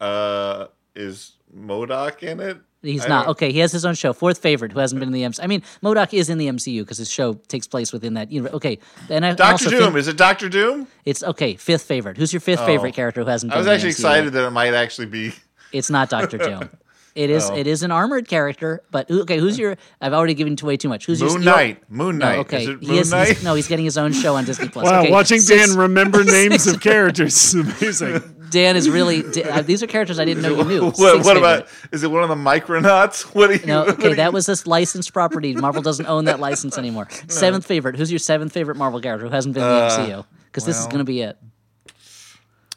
uh, 0.00 0.66
is 0.94 1.32
MODOK 1.54 2.22
in 2.22 2.40
it? 2.40 2.58
He's 2.82 3.04
I 3.04 3.08
not. 3.08 3.22
don't- 3.24 3.30
Okay, 3.32 3.50
he 3.52 3.58
has 3.60 3.72
his 3.72 3.84
own 3.84 3.94
show. 3.94 4.12
Fourth 4.12 4.38
favorite, 4.38 4.70
who 4.72 4.78
hasn't 4.78 5.00
been 5.00 5.08
in 5.08 5.12
the 5.12 5.22
MCU. 5.22 5.42
I 5.42 5.46
mean, 5.48 5.62
MODOK 5.82 6.14
is 6.14 6.30
in 6.30 6.38
the 6.38 6.46
MCU 6.48 6.82
because 6.82 6.98
his 6.98 7.10
show 7.10 7.34
takes 7.48 7.66
place 7.66 7.92
within 7.92 8.14
that 8.14 8.30
universe. 8.30 8.54
Okay, 8.54 8.78
and 9.10 9.26
I, 9.26 9.32
Doctor 9.34 9.70
Doom. 9.70 9.80
think 9.84 9.96
is 9.96 10.08
it 10.08 10.16
Doctor 10.16 10.48
Doom? 10.48 10.86
it's 11.04 11.22
okay. 11.24 11.56
Fifth 11.56 11.82
favorite. 11.82 12.16
Who's 12.16 12.32
your 12.32 12.40
fifth 12.40 12.60
Oh. 12.60 12.66
favorite 12.66 12.94
character 12.94 13.22
who 13.24 13.28
hasn't 13.30 13.50
been 13.50 13.56
I 13.56 13.58
was 13.58 13.66
actually 13.66 13.90
excited 13.90 14.32
that 14.34 14.46
it 14.46 14.50
might 14.50 14.74
actually 14.74 15.06
be. 15.06 15.32
It's 15.72 15.90
not 15.90 16.10
Doctor 16.10 16.38
Doom. 16.38 16.70
It 17.16 17.30
is. 17.30 17.48
Oh. 17.50 17.56
It 17.56 17.66
is 17.66 17.82
an 17.82 17.90
armored 17.90 18.28
character. 18.28 18.82
But 18.90 19.08
who- 19.08 19.22
okay, 19.22 19.38
who's 19.38 19.58
your? 19.58 19.76
I've 20.00 20.12
already 20.12 20.34
given 20.34 20.54
way 20.62 20.76
too 20.76 20.88
much. 20.88 21.06
Who's 21.06 21.20
your? 21.20 21.30
Moon 21.30 21.42
your- 21.42 21.54
Knight. 21.56 21.82
Moon 21.90 22.18
No, 22.18 22.26
Knight. 22.26 22.38
okay. 22.40 22.62
Is 22.62 22.68
it 22.68 22.78
he 22.80 22.86
Moon 22.88 22.96
is, 22.98 23.10
Knight? 23.10 23.28
he's, 23.28 23.42
no, 23.44 23.54
he's 23.54 23.68
getting 23.68 23.84
his 23.86 23.96
own 23.98 24.12
show 24.12 24.36
on 24.36 24.44
Disney 24.44 24.68
Plus. 24.68 24.84
Wow, 24.84 25.00
okay, 25.02 25.10
watching 25.10 25.40
six- 25.40 25.68
Dan 25.68 25.78
remember 25.78 26.22
names 26.24 26.64
six- 26.64 26.76
of 26.76 26.80
characters 26.82 27.34
is 27.34 27.54
amazing. 27.54 28.22
Dan 28.50 28.76
is 28.76 28.88
really. 28.88 29.22
D- 29.22 29.42
uh, 29.42 29.62
these 29.62 29.82
are 29.82 29.86
characters 29.88 30.20
I 30.20 30.24
didn't 30.24 30.42
know 30.42 30.50
you 30.56 30.64
knew. 30.64 30.84
what 30.84 30.96
Sixth 30.96 31.24
what 31.26 31.36
about? 31.36 31.66
Is 31.90 32.04
it 32.04 32.10
one 32.10 32.22
of 32.22 32.28
the 32.28 32.36
Micronauts? 32.36 33.22
What 33.34 33.48
do 33.48 33.54
you? 33.56 33.66
No, 33.66 33.86
okay, 33.86 34.10
do 34.10 34.14
that 34.16 34.32
was 34.32 34.46
this 34.46 34.66
licensed 34.68 35.12
property. 35.12 35.54
Marvel 35.54 35.82
doesn't 35.82 36.06
own 36.06 36.26
that 36.26 36.38
license 36.38 36.78
anymore. 36.78 37.08
Seventh 37.28 37.66
favorite. 37.66 37.96
Who's 37.96 38.12
your 38.12 38.18
seventh 38.20 38.52
favorite 38.52 38.76
Marvel 38.76 39.00
character 39.00 39.26
who 39.26 39.32
hasn't 39.32 39.54
been 39.54 39.64
in 39.64 39.68
the 39.68 39.74
Uh, 39.74 39.90
MCU? 39.98 40.24
Because 40.46 40.64
this 40.64 40.78
is 40.78 40.84
going 40.86 40.98
to 40.98 41.04
be 41.04 41.22
it. 41.22 41.36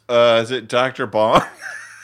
Uh, 0.08 0.40
is 0.42 0.50
it 0.50 0.66
Doctor 0.68 1.06
Bong? 1.06 1.40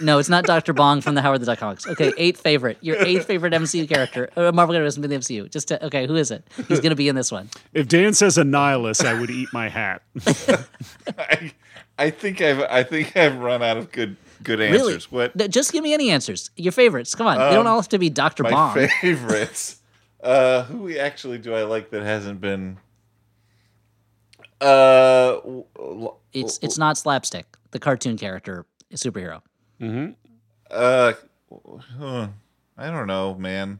No, 0.00 0.18
it's 0.18 0.28
not 0.28 0.44
Doctor 0.44 0.72
Bong 0.72 1.00
from 1.00 1.14
the 1.14 1.22
Howard 1.22 1.40
the 1.40 1.46
Duck 1.46 1.58
comics. 1.58 1.86
Okay, 1.86 2.12
eighth 2.18 2.40
favorite. 2.40 2.76
Your 2.82 2.96
eighth 3.02 3.26
favorite 3.26 3.52
MCU 3.54 3.88
character, 3.88 4.28
uh, 4.36 4.52
Marvel 4.52 4.74
character 4.74 4.80
who 4.80 4.84
hasn't 4.84 5.04
in 5.04 5.10
the 5.10 5.16
MCU. 5.16 5.50
Just 5.50 5.68
to, 5.68 5.84
okay, 5.86 6.06
who 6.06 6.16
is 6.16 6.30
it? 6.30 6.46
He's 6.68 6.80
going 6.80 6.90
to 6.90 6.96
be 6.96 7.08
in 7.08 7.14
this 7.16 7.32
one. 7.32 7.48
If 7.72 7.88
Dan 7.88 8.12
says 8.12 8.36
Annihilus, 8.36 9.04
I 9.06 9.18
would 9.18 9.30
eat 9.30 9.48
my 9.52 9.68
hat. 9.68 10.02
I, 11.18 11.52
I 11.98 12.10
think 12.10 12.40
I've 12.42 12.60
I 12.60 12.82
think 12.82 13.16
I've 13.16 13.36
run 13.38 13.62
out 13.62 13.78
of 13.78 13.90
good 13.90 14.16
good 14.42 14.58
Really? 14.58 14.74
answers. 14.94 15.10
What 15.10 15.34
No, 15.34 15.48
Just 15.48 15.72
give 15.72 15.82
me 15.82 15.94
any 15.94 16.10
answers. 16.10 16.50
Your 16.56 16.72
favorites. 16.72 17.14
Come 17.14 17.26
on. 17.26 17.38
they 17.38 17.50
don't 17.54 17.60
Um, 17.66 17.72
all 17.72 17.80
have 17.80 17.88
to 17.88 17.98
be 17.98 18.10
Doctor 18.10 18.42
my 18.42 18.50
Bong. 18.50 18.88
favorites? 19.00 19.80
uh, 20.22 20.64
who 20.64 20.94
actually 20.98 21.38
do 21.38 21.54
I 21.54 21.62
like 21.62 21.88
that 21.90 22.02
hasn't 22.02 22.40
been? 22.42 22.76
Uh, 24.60 25.36
w- 25.36 25.64
l- 25.78 26.20
It's 26.32 26.58
it's 26.62 26.78
not 26.78 26.98
slapstick. 26.98 27.46
The 27.70 27.78
cartoon 27.78 28.16
character 28.18 28.66
superhero. 28.94 29.42
Uh, 29.80 31.12
huh, 31.98 32.28
I 32.78 32.90
don't 32.90 33.06
know, 33.06 33.34
man. 33.34 33.78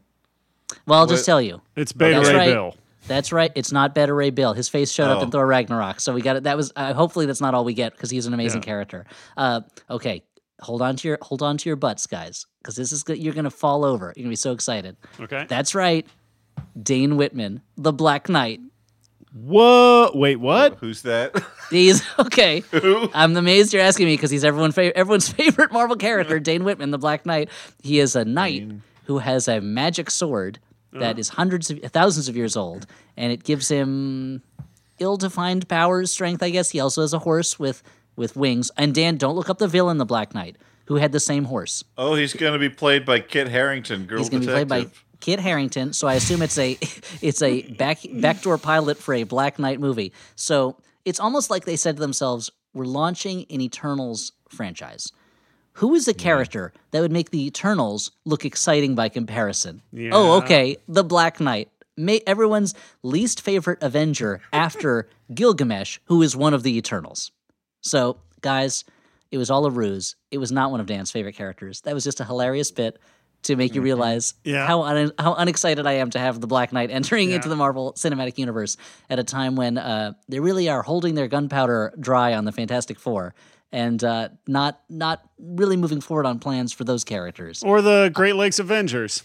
Well, 0.85 0.99
I'll 0.99 1.07
just 1.07 1.25
tell 1.25 1.41
you. 1.41 1.61
It's 1.75 1.91
Beta 1.93 2.15
That's 2.17 2.29
Ray 2.29 2.35
right. 2.35 2.45
Bill. 2.53 2.75
That's 3.07 3.31
right. 3.31 3.51
It's 3.55 3.71
not 3.71 3.95
Beta 3.95 4.13
Ray 4.13 4.31
Bill. 4.31 4.53
His 4.53 4.67
face 4.67 4.91
showed 4.91 5.09
up 5.09 5.21
in 5.21 5.27
Oh. 5.29 5.31
Thor 5.31 5.47
Ragnarok, 5.47 6.01
so 6.01 6.13
we 6.13 6.21
got 6.21 6.35
it. 6.35 6.43
That 6.43 6.57
was 6.57 6.73
uh, 6.75 6.93
hopefully 6.93 7.25
that's 7.25 7.39
not 7.39 7.53
all 7.53 7.63
we 7.63 7.73
get 7.73 7.93
because 7.93 8.09
he's 8.09 8.25
an 8.25 8.33
amazing 8.33 8.61
Yeah. 8.61 8.65
character. 8.65 9.05
Uh, 9.37 9.61
okay, 9.89 10.23
hold 10.59 10.81
on 10.81 10.97
to 10.97 11.07
your 11.07 11.17
hold 11.21 11.41
on 11.41 11.57
to 11.57 11.69
your 11.69 11.77
butts, 11.77 12.05
guys, 12.05 12.45
because 12.61 12.75
this 12.75 12.91
is 12.91 13.03
good. 13.03 13.17
You're 13.17 13.33
gonna 13.33 13.49
fall 13.49 13.85
over. 13.85 14.13
You're 14.17 14.23
gonna 14.23 14.31
be 14.31 14.35
so 14.35 14.51
excited. 14.51 14.97
Okay. 15.21 15.45
That's 15.47 15.73
right, 15.73 16.05
Dane 16.81 17.15
Whitman, 17.15 17.61
the 17.77 17.93
Black 17.93 18.27
Knight. 18.27 18.59
Whoa! 19.43 20.11
Wait, 20.13 20.37
what? 20.37 20.77
Who's 20.79 21.03
that? 21.03 21.35
He's 21.69 22.03
okay. 22.17 22.63
I'm 23.13 23.35
amazed 23.35 23.73
you're 23.73 23.83
asking 23.83 24.05
me 24.07 24.15
because 24.15 24.31
he's 24.31 24.45
everyone 24.45 24.71
fa- 24.71 24.95
everyone's 24.95 25.27
favorite 25.33 25.71
Marvel 25.71 25.97
character, 25.97 26.39
Dane 26.39 26.63
Whitman, 26.63 26.91
the 26.91 26.97
Black 26.97 27.25
Knight. 27.25 27.49
He 27.83 27.99
is 27.99 28.15
a 28.15 28.23
knight 28.23 28.71
who 29.05 29.17
has 29.17 29.47
a 29.49 29.59
magic 29.59 30.09
sword 30.09 30.59
that 30.93 31.17
uh. 31.17 31.19
is 31.19 31.29
hundreds 31.29 31.69
of 31.69 31.79
thousands 31.91 32.29
of 32.29 32.37
years 32.37 32.55
old, 32.55 32.85
and 33.17 33.33
it 33.33 33.43
gives 33.43 33.67
him 33.67 34.41
ill-defined 34.99 35.67
powers, 35.67 36.11
strength. 36.11 36.41
I 36.41 36.49
guess 36.49 36.69
he 36.69 36.79
also 36.79 37.01
has 37.01 37.13
a 37.13 37.19
horse 37.19 37.59
with 37.59 37.83
with 38.15 38.35
wings. 38.35 38.71
And 38.77 38.95
Dan, 38.95 39.17
don't 39.17 39.35
look 39.35 39.49
up 39.49 39.57
the 39.57 39.67
villain, 39.67 39.97
the 39.97 40.05
Black 40.05 40.33
Knight, 40.33 40.55
who 40.85 40.95
had 40.95 41.11
the 41.11 41.19
same 41.19 41.43
horse. 41.45 41.83
oh, 41.97 42.15
he's 42.15 42.33
going 42.33 42.53
to 42.53 42.59
be 42.59 42.69
played 42.69 43.05
by 43.05 43.19
Kit 43.19 43.49
Harington, 43.49 44.05
girl 44.05 44.19
He's 44.19 44.29
going 44.29 44.41
to 44.41 44.47
be 44.47 44.53
detective. 44.53 44.69
played 44.69 44.85
by 44.87 44.97
Kit 45.19 45.39
Harington. 45.39 45.93
So 45.93 46.07
I 46.07 46.15
assume 46.15 46.41
it's 46.41 46.57
a 46.57 46.71
it's 47.21 47.41
a 47.41 47.63
back 47.73 47.99
backdoor 48.11 48.57
pilot 48.57 48.97
for 48.97 49.13
a 49.13 49.23
Black 49.23 49.59
Knight 49.59 49.79
movie. 49.79 50.13
So 50.35 50.77
it's 51.05 51.19
almost 51.19 51.49
like 51.49 51.65
they 51.65 51.75
said 51.75 51.97
to 51.97 52.01
themselves, 52.01 52.51
"We're 52.73 52.85
launching 52.85 53.45
an 53.49 53.61
Eternals 53.61 54.33
franchise. 54.49 55.11
Who 55.73 55.93
is 55.93 56.07
a 56.07 56.13
character 56.13 56.73
that 56.91 57.01
would 57.01 57.11
make 57.11 57.29
the 57.29 57.45
Eternals 57.45 58.11
look 58.25 58.45
exciting 58.45 58.95
by 58.95 59.09
comparison? 59.09 59.83
Oh, 60.11 60.37
okay, 60.37 60.77
the 60.87 61.03
Black 61.03 61.39
Knight." 61.39 61.69
May, 61.99 62.21
everyone's 62.27 62.75
least 63.01 63.41
favorite 63.41 63.79
Avenger 63.81 64.39
after 64.53 65.09
Gilgamesh, 65.33 65.97
who 66.05 66.21
is 66.21 66.35
one 66.35 66.53
of 66.53 66.61
the 66.61 66.77
Eternals. 66.77 67.31
So, 67.81 68.17
guys, 68.41 68.85
it 69.31 69.37
was 69.37 69.49
all 69.49 69.65
a 69.65 69.71
ruse. 69.71 70.15
It 70.31 70.37
was 70.37 70.51
not 70.51 70.71
one 70.71 70.79
of 70.79 70.85
Dan's 70.85 71.11
favorite 71.11 71.35
characters. 71.35 71.81
That 71.81 71.95
was 71.95 72.03
just 72.03 72.19
a 72.19 72.25
hilarious 72.25 72.71
bit 72.71 72.99
to 73.43 73.55
make 73.55 73.75
you 73.75 73.81
realize 73.81 74.33
Yeah. 74.43 74.65
how 74.67 74.83
un- 74.83 75.11
how 75.17 75.33
unexcited 75.35 75.85
I 75.87 75.93
am 75.93 76.09
to 76.11 76.19
have 76.19 76.41
the 76.41 76.47
Black 76.47 76.73
Knight 76.73 76.91
entering 76.91 77.31
into 77.31 77.47
the 77.49 77.55
Marvel 77.55 77.93
Cinematic 77.93 78.37
Universe 78.37 78.77
at 79.09 79.19
a 79.19 79.23
time 79.23 79.55
when 79.55 79.77
uh, 79.77 80.13
they 80.27 80.39
really 80.39 80.69
are 80.69 80.81
holding 80.81 81.15
their 81.15 81.27
gunpowder 81.27 81.93
dry 81.99 82.33
on 82.33 82.45
the 82.45 82.51
Fantastic 82.51 82.99
Four 82.99 83.33
and 83.71 84.03
uh, 84.03 84.29
not 84.47 84.81
not 84.89 85.21
really 85.39 85.77
moving 85.77 86.01
forward 86.01 86.25
on 86.25 86.39
plans 86.39 86.73
for 86.73 86.83
those 86.83 87.03
characters. 87.03 87.63
Or 87.63 87.81
the 87.81 88.09
Great 88.13 88.35
Lakes 88.35 88.59
Avengers. 88.59 89.23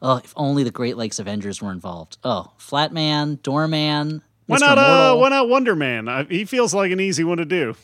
Oh, 0.00 0.18
if 0.18 0.32
only 0.36 0.62
the 0.62 0.70
Great 0.70 0.96
Lakes 0.96 1.18
Avengers 1.18 1.60
were 1.60 1.72
involved. 1.72 2.18
Oh, 2.22 2.52
Flatman, 2.60 3.42
Doorman, 3.42 4.22
Why 4.46 4.56
Mr. 4.58 4.60
not? 4.60 4.78
Uh, 4.78 5.16
why 5.16 5.28
not 5.30 5.48
Wonder 5.48 5.74
Man? 5.74 6.08
I, 6.08 6.22
he 6.24 6.44
feels 6.44 6.72
like 6.72 6.92
an 6.92 7.00
easy 7.00 7.24
one 7.24 7.38
to 7.38 7.44
do. 7.44 7.74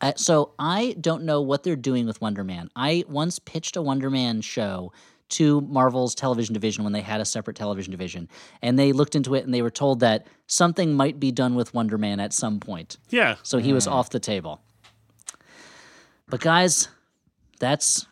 Uh, 0.00 0.12
so 0.16 0.52
I 0.58 0.96
don't 1.00 1.24
know 1.24 1.40
what 1.42 1.62
they're 1.62 1.76
doing 1.76 2.06
with 2.06 2.20
Wonder 2.20 2.44
Man. 2.44 2.70
I 2.74 3.04
once 3.08 3.38
pitched 3.38 3.76
a 3.76 3.82
Wonder 3.82 4.10
Man 4.10 4.40
show 4.40 4.92
to 5.30 5.60
Marvel's 5.60 6.14
television 6.14 6.54
division 6.54 6.82
when 6.82 6.92
they 6.92 7.02
had 7.02 7.20
a 7.20 7.24
separate 7.24 7.56
television 7.56 7.90
division, 7.92 8.28
and 8.62 8.78
they 8.78 8.92
looked 8.92 9.14
into 9.14 9.34
it 9.34 9.44
and 9.44 9.54
they 9.54 9.62
were 9.62 9.70
told 9.70 10.00
that 10.00 10.26
something 10.46 10.94
might 10.94 11.20
be 11.20 11.30
done 11.30 11.54
with 11.54 11.72
Wonder 11.74 11.98
Man 11.98 12.18
at 12.18 12.32
some 12.32 12.58
point. 12.58 12.96
Yeah. 13.10 13.36
So 13.42 13.58
he 13.58 13.72
was 13.72 13.86
off 13.86 14.10
the 14.10 14.18
table. 14.20 14.60
But 16.28 16.40
guys, 16.40 16.88
that's 17.58 18.06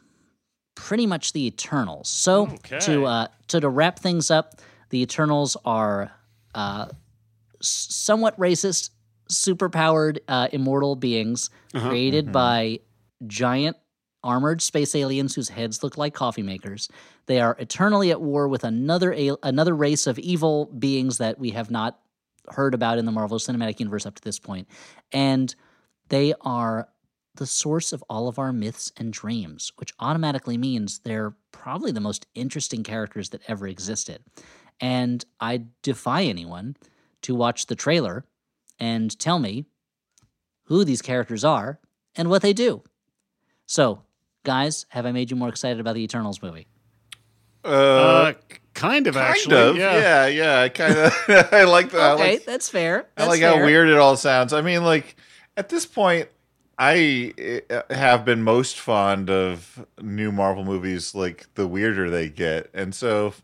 pretty 0.74 1.06
much 1.06 1.32
the 1.32 1.46
Eternals. 1.46 2.08
So 2.08 2.48
Okay. 2.48 2.78
to 2.80 3.04
uh, 3.06 3.26
to 3.48 3.60
to 3.60 3.68
wrap 3.68 3.98
things 3.98 4.30
up, 4.30 4.60
the 4.90 5.02
Eternals 5.02 5.56
are 5.64 6.12
uh, 6.54 6.86
somewhat 7.60 8.38
racist, 8.38 8.90
superpowered, 9.30 10.18
uh, 10.28 10.48
immortal 10.52 10.96
beings 10.96 11.50
created 11.88 12.26
by 12.32 12.80
giant 13.26 13.76
armored 14.24 14.60
space 14.60 14.94
aliens 14.94 15.34
whose 15.34 15.48
heads 15.48 15.82
look 15.82 15.96
like 15.96 16.14
coffee 16.14 16.42
makers. 16.42 16.88
They 17.26 17.40
are 17.40 17.56
eternally 17.58 18.10
at 18.10 18.20
war 18.20 18.48
with 18.48 18.64
another 18.64 19.14
al- 19.14 19.38
another 19.42 19.74
race 19.74 20.06
of 20.06 20.18
evil 20.18 20.66
beings 20.66 21.18
that 21.18 21.38
we 21.38 21.50
have 21.50 21.70
not 21.70 22.00
heard 22.50 22.74
about 22.74 22.98
in 22.98 23.04
the 23.04 23.12
Marvel 23.12 23.38
Cinematic 23.38 23.78
Universe 23.78 24.06
up 24.06 24.14
to 24.16 24.22
this 24.22 24.38
point, 24.38 24.66
and 25.12 25.54
they 26.08 26.34
are 26.40 26.88
the 27.36 27.46
source 27.46 27.92
of 27.92 28.02
all 28.10 28.26
of 28.26 28.38
our 28.38 28.52
myths 28.52 28.90
and 28.96 29.12
dreams, 29.12 29.70
which 29.76 29.94
automatically 30.00 30.58
means 30.58 30.98
they're 30.98 31.36
probably 31.52 31.92
the 31.92 32.00
most 32.00 32.26
interesting 32.34 32.82
characters 32.82 33.28
that 33.28 33.42
ever 33.46 33.68
existed. 33.68 34.20
And 34.80 35.24
I 35.38 35.64
defy 35.82 36.24
anyone 36.24 36.76
to 37.22 37.34
watch 37.34 37.66
the 37.66 37.76
trailer 37.76 38.24
and 38.78 39.16
tell 39.18 39.38
me 39.38 39.66
who 40.64 40.84
these 40.84 41.02
characters 41.02 41.44
are 41.44 41.80
and 42.16 42.28
what 42.30 42.42
they 42.42 42.52
do. 42.52 42.82
So, 43.66 44.02
guys, 44.44 44.86
have 44.90 45.06
I 45.06 45.12
made 45.12 45.30
you 45.30 45.36
more 45.36 45.48
excited 45.48 45.80
about 45.80 45.94
the 45.94 46.02
Eternals 46.02 46.42
movie? 46.42 46.66
Uh, 47.64 47.68
Uh, 47.68 48.32
kind 48.74 49.06
of 49.06 49.14
Kind 49.14 49.26
actually. 49.26 49.56
of. 49.56 49.76
yeah. 49.76 49.98
Yeah, 49.98 50.26
yeah. 50.26 50.60
I 50.62 50.68
kind 50.68 50.94
of. 50.96 51.12
I 51.52 51.64
like 51.64 51.90
that. 51.90 52.00
I 52.00 52.12
Okay, 52.14 52.32
like, 52.34 52.44
that's 52.44 52.68
fair. 52.68 53.06
I 53.16 53.26
like 53.26 53.40
fair. 53.40 53.58
how 53.58 53.64
weird 53.64 53.88
it 53.88 53.98
all 53.98 54.16
sounds. 54.16 54.52
I 54.52 54.60
mean, 54.60 54.84
like 54.84 55.16
at 55.56 55.68
this 55.68 55.84
point, 55.86 56.28
I 56.78 57.34
uh, 57.70 57.92
have 57.92 58.24
been 58.24 58.42
most 58.42 58.78
fond 58.78 59.28
of 59.28 59.84
new 60.00 60.30
Marvel 60.30 60.64
movies. 60.64 61.14
Like 61.14 61.46
the 61.56 61.66
weirder 61.66 62.08
they 62.08 62.28
get, 62.28 62.70
and 62.72 62.94
so 62.94 63.28
if 63.28 63.42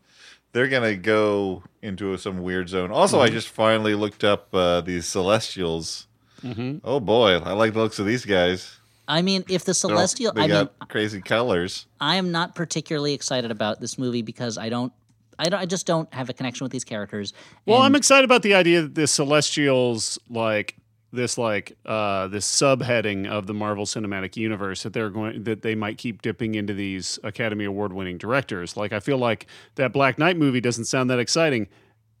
they're 0.55 0.69
gonna 0.69 0.95
go 0.95 1.61
into 1.81 2.15
some 2.17 2.41
weird 2.41 2.69
zone. 2.69 2.89
Also, 2.89 3.17
Mm-hmm. 3.17 3.25
I 3.25 3.29
just 3.29 3.49
finally 3.49 3.93
looked 3.93 4.23
up 4.23 4.47
uh, 4.55 4.79
these 4.79 5.05
Celestials. 5.05 6.07
Mhm. 6.41 6.79
Oh 6.83 7.01
boy, 7.01 7.39
I 7.39 7.51
like 7.51 7.73
the 7.73 7.79
looks 7.79 7.99
of 7.99 8.05
these 8.05 8.23
guys. 8.23 8.77
I 9.07 9.21
mean, 9.21 9.43
if 9.49 9.65
the 9.65 9.73
celestial, 9.73 10.31
they 10.33 10.43
I 10.43 10.47
mean, 10.47 10.69
got 10.79 10.89
crazy 10.89 11.21
colors. 11.21 11.85
I 11.99 12.15
am 12.15 12.31
not 12.31 12.55
particularly 12.55 13.13
excited 13.13 13.51
about 13.51 13.79
this 13.81 13.97
movie 13.99 14.21
because 14.21 14.57
I 14.57 14.69
don't, 14.69 14.91
I 15.37 15.49
don't, 15.49 15.59
I 15.59 15.65
just 15.65 15.85
don't 15.85 16.11
have 16.13 16.29
a 16.29 16.33
connection 16.33 16.63
with 16.65 16.71
these 16.71 16.85
characters. 16.85 17.33
Well, 17.65 17.77
And 17.77 17.85
I'm 17.85 17.95
excited 17.95 18.23
about 18.25 18.41
the 18.41 18.53
idea 18.55 18.81
that 18.83 18.95
the 18.95 19.05
Celestials 19.07 20.17
like 20.29 20.75
this 21.11 21.37
like 21.37 21.77
uh 21.85 22.27
this 22.27 22.45
subheading 22.45 23.27
of 23.27 23.47
the 23.47 23.53
Marvel 23.53 23.85
Cinematic 23.85 24.35
Universe 24.35 24.83
that 24.83 24.93
they're 24.93 25.09
going 25.09 25.43
that 25.43 25.61
they 25.61 25.75
might 25.75 25.97
keep 25.97 26.21
dipping 26.21 26.55
into 26.55 26.73
these 26.73 27.19
Academy 27.23 27.65
Award 27.65 27.93
winning 27.93 28.17
directors. 28.17 28.75
Like 28.75 28.93
I 28.93 28.99
feel 28.99 29.17
like 29.17 29.47
that 29.75 29.93
Black 29.93 30.17
Knight 30.17 30.37
movie 30.37 30.61
doesn't 30.61 30.85
sound 30.85 31.09
that 31.09 31.19
exciting 31.19 31.67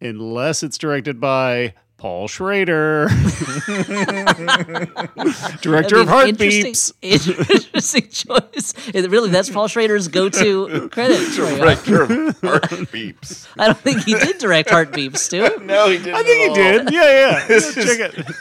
unless 0.01 0.63
it's 0.63 0.77
directed 0.77 1.19
by 1.19 1.73
Paul 1.97 2.27
Schrader, 2.27 3.07
director 5.61 5.97
of 5.97 6.07
Heart 6.09 6.31
Beeps. 6.35 6.91
Interesting, 7.01 7.35
Interesting 7.49 8.09
choice. 8.09 8.73
It- 8.93 9.09
really, 9.09 9.29
that's 9.29 9.49
Paul 9.49 9.67
Schrader's 9.67 10.07
go-to 10.09 10.89
credit. 10.89 11.33
Director 11.35 12.03
of 12.03 12.09
Heart 12.09 12.63
Beeps. 12.91 13.47
I 13.57 13.67
don't 13.67 13.77
think 13.77 14.03
he 14.03 14.13
did 14.13 14.37
direct 14.39 14.69
Heartbeat, 14.69 15.15
Stu. 15.17 15.57
No, 15.61 15.89
he 15.89 15.97
didn't. 15.97 16.15
I 16.15 16.23
think 16.23 16.41
he 16.43 16.47
all. 16.49 16.55
did. 16.55 16.91
Yeah, 16.91 17.03
yeah. 17.03 17.47
This 17.55 17.73
Check 17.75 17.85
is 17.85 17.99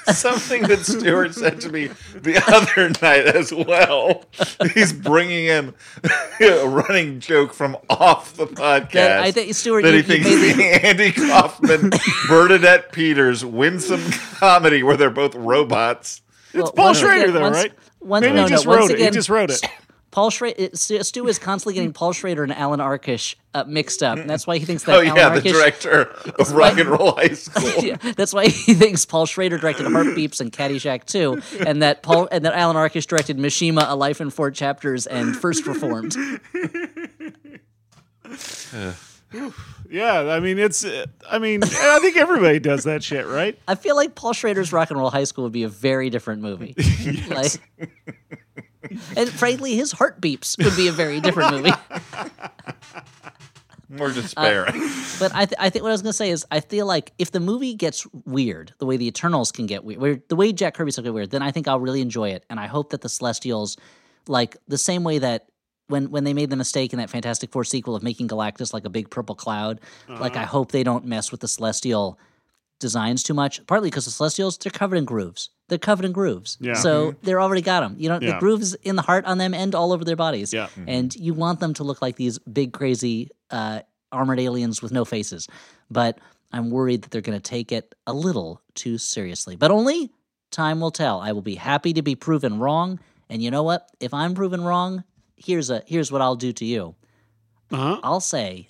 it. 0.08 0.14
something 0.16 0.62
that 0.64 0.80
Stuart 0.84 1.34
said 1.34 1.60
to 1.62 1.68
me 1.70 1.88
the 2.14 2.42
other 2.48 2.88
night 3.02 3.26
as 3.34 3.52
well. 3.52 4.24
He's 4.74 4.92
bringing 4.92 5.46
in 5.46 5.74
a 6.40 6.66
running 6.66 7.20
joke 7.20 7.52
from 7.54 7.76
off 7.88 8.34
the 8.36 8.46
podcast. 8.46 8.92
That, 8.92 9.20
I 9.22 9.30
think 9.30 9.54
Stuart, 9.54 9.82
that 9.82 9.92
you, 9.94 10.02
he 10.02 10.16
you 10.18 10.24
thinks 10.24 10.28
made 10.28 10.52
the- 10.52 10.56
the 10.56 10.86
Andy 10.86 11.12
Kaufman, 11.12 11.90
Bernadette 12.28 12.90
Peters 12.92 13.43
winsome 13.44 14.02
comedy 14.38 14.82
where 14.82 14.96
they're 14.96 15.10
both 15.10 15.34
robots. 15.34 16.22
well, 16.54 16.72
Paul 16.72 16.94
Schrader, 16.94 17.30
though, 17.30 17.40
once- 17.42 17.56
right? 17.56 17.72
Once, 18.00 18.22
Maybe 18.22 18.34
no, 18.36 18.42
he 18.44 18.50
just 18.50 18.66
no, 18.66 18.70
once 18.72 18.80
wrote 18.82 18.90
it. 18.90 18.94
again, 18.94 19.12
He 19.12 19.16
just 19.16 19.28
wrote 19.30 19.50
it. 19.50 19.62
Paul 20.10 20.30
Schrader, 20.30 20.68
Stu 20.76 21.26
is 21.26 21.38
constantly 21.40 21.74
getting 21.74 21.92
Paul 21.92 22.12
Schrader 22.12 22.44
and 22.44 22.52
Allan 22.52 22.78
Arkush 22.78 23.34
uh, 23.52 23.64
mixed 23.66 24.00
up. 24.02 24.16
And 24.18 24.30
that's 24.30 24.46
why 24.46 24.58
he 24.58 24.64
thinks 24.64 24.84
that 24.84 24.92
Oh 24.94 25.02
Alan 25.02 25.16
yeah, 25.16 25.28
the 25.30 25.40
director 25.40 26.02
of 26.38 26.52
Rock 26.54 26.78
and 26.78 26.88
Roll 26.88 27.16
High 27.16 27.28
School. 27.28 27.82
Yeah, 27.82 27.96
that's 28.14 28.32
why 28.32 28.44
he 28.46 28.74
thinks 28.74 29.04
Paul 29.06 29.26
Schrader 29.26 29.58
directed 29.58 29.90
Heart 29.90 30.08
Beeps 30.08 30.40
and 30.40 30.52
Caddyshack 30.52 31.06
2, 31.06 31.64
and 31.66 31.82
that 31.82 32.02
Paul 32.04 32.28
and 32.30 32.44
that 32.44 32.52
Allan 32.54 32.76
Arkush 32.76 33.06
directed 33.08 33.38
Mishima, 33.38 33.90
A 33.90 33.96
Life 33.96 34.20
in 34.20 34.30
Four 34.30 34.50
Chapters, 34.52 35.06
and 35.08 35.34
First 35.34 35.66
Reformed. 35.66 36.14
Yeah, 39.94 40.22
I 40.22 40.40
mean 40.40 40.58
it's. 40.58 40.84
uh, 40.84 41.06
I 41.30 41.38
mean, 41.38 41.62
I 41.62 42.00
think 42.00 42.16
everybody 42.16 42.58
does 42.58 42.82
that 42.82 43.04
shit, 43.04 43.28
right? 43.28 43.56
I 43.68 43.76
feel 43.76 43.94
like 43.94 44.16
Paul 44.16 44.32
Schrader's 44.32 44.72
Rock 44.72 44.90
and 44.90 44.98
Roll 44.98 45.08
High 45.08 45.22
School 45.22 45.44
would 45.44 45.52
be 45.52 45.62
a 45.62 45.68
very 45.68 46.10
different 46.10 46.42
movie. 46.42 46.74
Like, 47.28 47.52
and 49.16 49.28
frankly, 49.28 49.76
his 49.76 49.92
Heart 49.92 50.20
Beeps 50.20 50.62
would 50.62 50.76
be 50.76 50.88
a 50.88 50.92
very 50.92 51.20
different 51.20 51.52
movie. 51.52 51.72
More 53.88 54.10
despairing. 54.10 54.90
But 55.20 55.32
I, 55.34 55.46
th- 55.46 55.56
I 55.58 55.70
think 55.70 55.84
what 55.84 55.90
I 55.90 55.92
was 55.92 56.02
gonna 56.02 56.12
say 56.12 56.30
is 56.30 56.44
I 56.50 56.60
feel 56.60 56.86
like 56.86 57.12
if 57.18 57.30
the 57.30 57.40
movie 57.40 57.74
gets 57.74 58.06
weird, 58.24 58.72
the 58.78 58.86
way 58.86 58.96
the 58.96 59.06
Eternals 59.06 59.52
can 59.52 59.66
get 59.66 59.84
weird, 59.84 60.00
where 60.00 60.20
the 60.28 60.36
way 60.36 60.52
Jack 60.52 60.74
Kirby's 60.74 60.98
get 60.98 61.14
weird, 61.14 61.30
then 61.30 61.42
I 61.42 61.52
think 61.52 61.68
I'll 61.68 61.80
really 61.80 62.00
enjoy 62.00 62.30
it. 62.30 62.44
And 62.50 62.58
I 62.58 62.66
hope 62.66 62.90
that 62.90 63.02
the 63.02 63.08
Celestials, 63.08 63.76
like 64.26 64.56
the 64.66 64.78
same 64.78 65.04
way 65.04 65.18
that 65.18 65.48
when 65.88 66.10
when 66.10 66.24
they 66.24 66.34
made 66.34 66.50
the 66.50 66.56
mistake 66.56 66.92
in 66.92 66.98
that 66.98 67.10
Fantastic 67.10 67.50
Four 67.52 67.64
sequel 67.64 67.94
of 67.94 68.02
making 68.02 68.28
Galactus 68.28 68.72
like 68.72 68.84
a 68.84 68.90
big 68.90 69.10
purple 69.10 69.34
cloud, 69.34 69.80
like 70.08 70.36
I 70.36 70.42
uh-huh. 70.42 70.46
hope 70.46 70.72
they 70.72 70.82
don't 70.82 71.04
mess 71.04 71.30
with 71.30 71.40
the 71.40 71.48
Celestial 71.48 72.18
designs 72.80 73.22
too 73.22 73.34
much. 73.34 73.64
Partly 73.66 73.90
because 73.90 74.04
the 74.04 74.10
Celestials 74.10 74.58
they're 74.58 74.70
covered 74.70 74.96
in 74.96 75.04
grooves. 75.04 75.50
They're 75.68 75.78
covered 75.78 76.04
in 76.04 76.12
grooves. 76.12 76.58
Yeah. 76.60 76.74
So 76.74 77.12
mm-hmm. 77.12 77.18
they're 77.22 77.40
already 77.40 77.62
got 77.62 77.80
them. 77.80 77.96
You 77.98 78.08
know, 78.10 78.18
the 78.18 78.36
grooves 78.38 78.74
in 78.74 78.96
the 78.96 79.02
heart 79.02 79.24
on 79.24 79.38
them 79.38 79.54
and 79.54 79.74
all 79.74 79.92
over 79.92 80.04
their 80.04 80.16
bodies. 80.16 80.52
Yeah. 80.52 80.66
Mm-hmm. 80.66 80.88
And 80.88 81.16
you 81.16 81.32
want 81.32 81.60
them 81.60 81.72
to 81.74 81.84
look 81.84 82.02
like 82.02 82.16
these 82.16 82.38
big, 82.40 82.72
crazy 82.72 83.30
uh, 83.50 83.80
armored 84.12 84.40
aliens 84.40 84.82
with 84.82 84.92
no 84.92 85.04
faces. 85.04 85.48
But 85.90 86.18
I'm 86.52 86.70
worried 86.70 87.02
that 87.02 87.10
they're 87.10 87.22
going 87.22 87.38
to 87.38 87.42
take 87.42 87.72
it 87.72 87.94
a 88.06 88.12
little 88.12 88.60
too 88.74 88.98
seriously. 88.98 89.56
But 89.56 89.70
only 89.70 90.12
time 90.50 90.80
will 90.80 90.90
tell. 90.90 91.20
I 91.20 91.32
will 91.32 91.42
be 91.42 91.56
happy 91.56 91.94
to 91.94 92.02
be 92.02 92.14
proven 92.14 92.58
wrong. 92.58 93.00
And 93.28 93.42
you 93.42 93.50
know 93.50 93.62
what? 93.62 93.88
If 94.00 94.12
I'm 94.14 94.34
proven 94.34 94.62
wrong, 94.62 95.02
here's 95.36 95.70
a 95.70 95.82
here's 95.86 96.10
what 96.10 96.20
I'll 96.22 96.36
do 96.36 96.52
to 96.52 96.64
you. 96.64 96.94
Uh-huh. 97.70 98.00
I'll 98.02 98.20
say, 98.20 98.68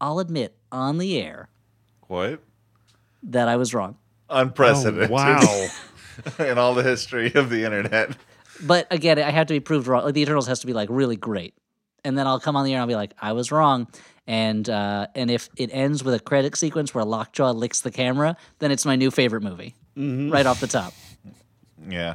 I'll 0.00 0.18
admit 0.18 0.56
on 0.70 0.98
the 0.98 1.20
air 1.20 1.48
what? 2.06 2.40
that 3.24 3.48
I 3.48 3.56
was 3.56 3.74
wrong. 3.74 3.96
Unprecedented. 4.28 5.10
Oh, 5.10 5.14
wow. 5.14 5.66
in 6.38 6.58
all 6.58 6.74
the 6.74 6.82
history 6.82 7.32
of 7.34 7.50
the 7.50 7.64
internet. 7.64 8.16
But 8.62 8.86
again, 8.90 9.18
I 9.18 9.30
have 9.30 9.48
to 9.48 9.54
be 9.54 9.60
proved 9.60 9.88
wrong. 9.88 10.04
Like 10.04 10.14
the 10.14 10.22
Eternals 10.22 10.46
has 10.46 10.60
to 10.60 10.66
be 10.66 10.72
like 10.72 10.88
really 10.90 11.16
great, 11.16 11.54
and 12.04 12.16
then 12.16 12.26
I'll 12.26 12.40
come 12.40 12.56
on 12.56 12.64
the 12.64 12.72
air 12.72 12.76
and 12.76 12.82
I'll 12.82 12.88
be 12.88 12.94
like, 12.94 13.14
I 13.18 13.32
was 13.32 13.50
wrong. 13.50 13.88
And 14.26 14.68
uh, 14.70 15.08
and 15.14 15.30
if 15.30 15.50
it 15.56 15.70
ends 15.72 16.04
with 16.04 16.14
a 16.14 16.20
credit 16.20 16.56
sequence 16.56 16.94
where 16.94 17.04
Lockjaw 17.04 17.52
licks 17.52 17.80
the 17.80 17.90
camera, 17.90 18.36
then 18.60 18.70
it's 18.70 18.86
my 18.86 18.96
new 18.96 19.10
favorite 19.10 19.42
movie, 19.42 19.74
right 19.96 20.46
off 20.46 20.60
the 20.60 20.66
top. 20.66 20.94
Yeah. 21.88 22.14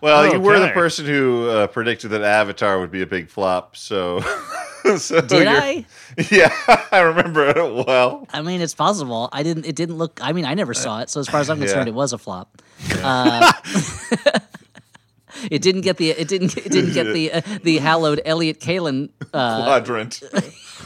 Well, 0.00 0.32
you 0.32 0.40
were 0.40 0.58
the 0.58 0.70
person 0.70 1.06
who 1.06 1.48
uh, 1.48 1.66
predicted 1.68 2.10
that 2.10 2.22
Avatar 2.22 2.78
would 2.80 2.90
be 2.90 3.02
a 3.02 3.06
big 3.06 3.28
flop, 3.28 3.76
so. 3.76 4.20
so 4.98 5.20
Did 5.20 5.48
I? 5.48 5.84
Yeah, 6.30 6.50
I 6.92 7.00
remember 7.00 7.46
it 7.46 7.86
well. 7.86 8.26
I 8.32 8.40
mean, 8.40 8.62
it's 8.62 8.74
possible. 8.74 9.28
I 9.32 9.42
didn't. 9.42 9.66
It 9.66 9.76
didn't 9.76 9.96
look. 9.98 10.18
I 10.22 10.32
mean, 10.32 10.46
I 10.46 10.54
never 10.54 10.72
saw 10.72 11.00
it, 11.00 11.10
so 11.10 11.20
as 11.20 11.28
far 11.28 11.40
as 11.40 11.50
I'm 11.50 11.58
concerned, 11.58 11.88
Yeah. 11.88 11.92
it 11.92 11.94
was 11.94 12.14
a 12.14 12.18
flop. 12.18 12.62
Uh, 13.02 13.52
it 15.50 15.60
didn't 15.60 15.82
get 15.82 15.98
the. 15.98 16.10
It 16.10 16.28
didn't. 16.28 16.56
It 16.56 16.72
didn't 16.72 16.94
get 16.94 17.12
the 17.12 17.32
uh, 17.32 17.42
the 17.62 17.78
hallowed 17.78 18.22
Elliott 18.24 18.60
Kalan. 18.60 19.10
Uh, 19.34 19.64
Quadrant. 19.64 20.22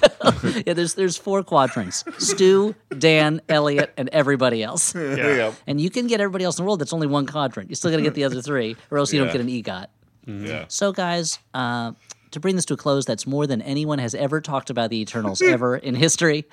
yeah, 0.66 0.72
there's 0.74 0.94
there's 0.94 1.16
four 1.16 1.42
quadrants: 1.42 2.04
Stu, 2.18 2.74
Dan, 2.96 3.40
Elliott, 3.48 3.92
and 3.96 4.08
everybody 4.10 4.62
else. 4.62 4.94
yeah. 4.94 5.52
And 5.66 5.80
you 5.80 5.90
can 5.90 6.06
get 6.06 6.20
everybody 6.20 6.44
else 6.44 6.58
in 6.58 6.64
the 6.64 6.66
world. 6.66 6.80
That's 6.80 6.92
only 6.92 7.06
one 7.06 7.26
quadrant. 7.26 7.70
You 7.70 7.76
still 7.76 7.90
got 7.90 7.98
to 7.98 8.02
get 8.02 8.14
the 8.14 8.24
other 8.24 8.42
three, 8.42 8.76
or 8.90 8.98
else 8.98 9.12
you 9.12 9.18
Yeah. 9.20 9.26
don't 9.26 9.32
get 9.32 9.40
an 9.40 9.48
EGOT. 9.48 9.86
Yeah. 10.26 10.64
So, 10.68 10.92
guys, 10.92 11.38
uh, 11.54 11.92
to 12.30 12.40
bring 12.40 12.54
this 12.56 12.64
to 12.66 12.74
a 12.74 12.76
close, 12.76 13.04
that's 13.04 13.26
more 13.26 13.46
than 13.46 13.60
anyone 13.62 13.98
has 13.98 14.14
ever 14.14 14.40
talked 14.40 14.70
about 14.70 14.90
the 14.90 15.00
Eternals 15.00 15.42
ever 15.42 15.76
in 15.76 15.94
history. 15.94 16.44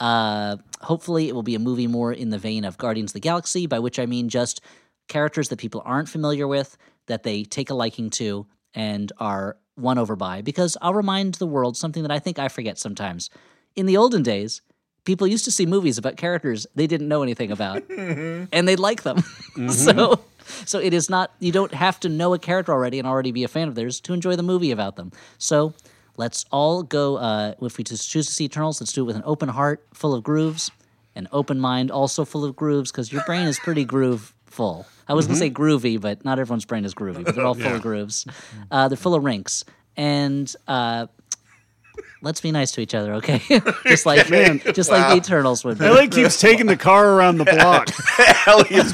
Uh, 0.00 0.56
hopefully, 0.80 1.28
it 1.28 1.34
will 1.34 1.42
be 1.42 1.54
a 1.54 1.58
movie 1.58 1.86
more 1.86 2.12
in 2.12 2.30
the 2.30 2.38
vein 2.38 2.64
of 2.64 2.76
Guardians 2.78 3.10
of 3.10 3.14
the 3.14 3.20
Galaxy, 3.20 3.66
by 3.66 3.78
which 3.78 3.98
I 3.98 4.06
mean 4.06 4.28
just 4.28 4.60
characters 5.08 5.48
that 5.48 5.58
people 5.58 5.82
aren't 5.84 6.08
familiar 6.08 6.46
with, 6.46 6.76
that 7.06 7.22
they 7.22 7.42
take 7.44 7.70
a 7.70 7.74
liking 7.74 8.10
to, 8.10 8.46
and 8.74 9.12
are 9.18 9.56
won 9.76 9.98
over 9.98 10.16
by. 10.16 10.42
Because 10.42 10.76
I'll 10.80 10.94
remind 10.94 11.34
the 11.34 11.46
world 11.46 11.76
something 11.76 12.02
that 12.02 12.12
I 12.12 12.18
think 12.18 12.38
I 12.38 12.48
forget 12.48 12.78
sometimes. 12.78 13.30
In 13.76 13.86
the 13.86 13.96
olden 13.96 14.22
days, 14.22 14.62
people 15.04 15.26
used 15.26 15.44
to 15.44 15.50
see 15.50 15.66
movies 15.66 15.98
about 15.98 16.16
characters 16.16 16.66
they 16.74 16.86
didn't 16.86 17.08
know 17.08 17.22
anything 17.22 17.50
about, 17.50 17.88
and 17.90 18.68
they'd 18.68 18.78
like 18.78 19.02
them. 19.02 19.22
so, 19.68 20.20
so 20.64 20.78
it 20.78 20.94
is 20.94 21.10
not 21.10 21.32
you 21.40 21.52
don't 21.52 21.74
have 21.74 22.00
to 22.00 22.08
know 22.08 22.34
a 22.34 22.38
character 22.38 22.72
already 22.72 22.98
and 22.98 23.06
already 23.06 23.32
be 23.32 23.44
a 23.44 23.48
fan 23.48 23.68
of 23.68 23.74
theirs 23.74 24.00
to 24.00 24.12
enjoy 24.12 24.36
the 24.36 24.42
movie 24.42 24.70
about 24.70 24.96
them. 24.96 25.12
So, 25.38 25.74
let's 26.16 26.44
all 26.50 26.82
go. 26.82 27.16
Uh, 27.16 27.54
if 27.62 27.78
we 27.78 27.84
just 27.84 28.10
choose 28.10 28.26
to 28.26 28.32
see 28.32 28.44
Eternals, 28.44 28.80
let's 28.80 28.92
do 28.92 29.02
it 29.02 29.06
with 29.06 29.16
an 29.16 29.22
open 29.24 29.48
heart, 29.48 29.84
full 29.92 30.14
of 30.14 30.22
grooves, 30.22 30.70
an 31.14 31.28
open 31.32 31.60
mind, 31.60 31.90
also 31.90 32.24
full 32.24 32.44
of 32.44 32.56
grooves, 32.56 32.90
because 32.90 33.12
your 33.12 33.24
brain 33.24 33.46
is 33.46 33.58
pretty 33.58 33.84
groove 33.84 34.34
full. 34.54 34.86
I 35.08 35.14
was 35.14 35.26
gonna 35.26 35.38
say 35.38 35.50
groovy, 35.50 36.00
but 36.00 36.24
not 36.24 36.38
everyone's 36.38 36.64
brain 36.64 36.84
is 36.84 36.94
groovy. 36.94 37.24
But 37.24 37.34
they're 37.34 37.44
all 37.44 37.54
full 37.64 37.74
of 37.74 37.82
grooves. 37.82 38.26
Uh, 38.70 38.88
they're 38.88 38.96
full 38.96 39.14
of 39.14 39.22
rinks, 39.24 39.64
and 39.96 40.54
uh, 40.66 41.06
let's 42.24 42.40
be 42.40 42.50
nice 42.50 42.72
to 42.72 42.80
each 42.80 42.94
other, 42.94 43.14
okay? 43.14 43.40
just 43.86 44.06
like 44.06 44.28
Man, 44.30 44.60
just 44.72 44.90
like 44.90 45.10
the 45.10 45.16
Eternals 45.16 45.64
would 45.64 45.78
be. 45.78 45.84
Elliott 45.84 46.10
keeps 46.12 46.40
taking 46.40 46.66
the 46.66 46.76
car 46.76 47.12
around 47.14 47.38
the 47.38 47.44
block. 47.44 47.88
Elliott's, 48.46 48.92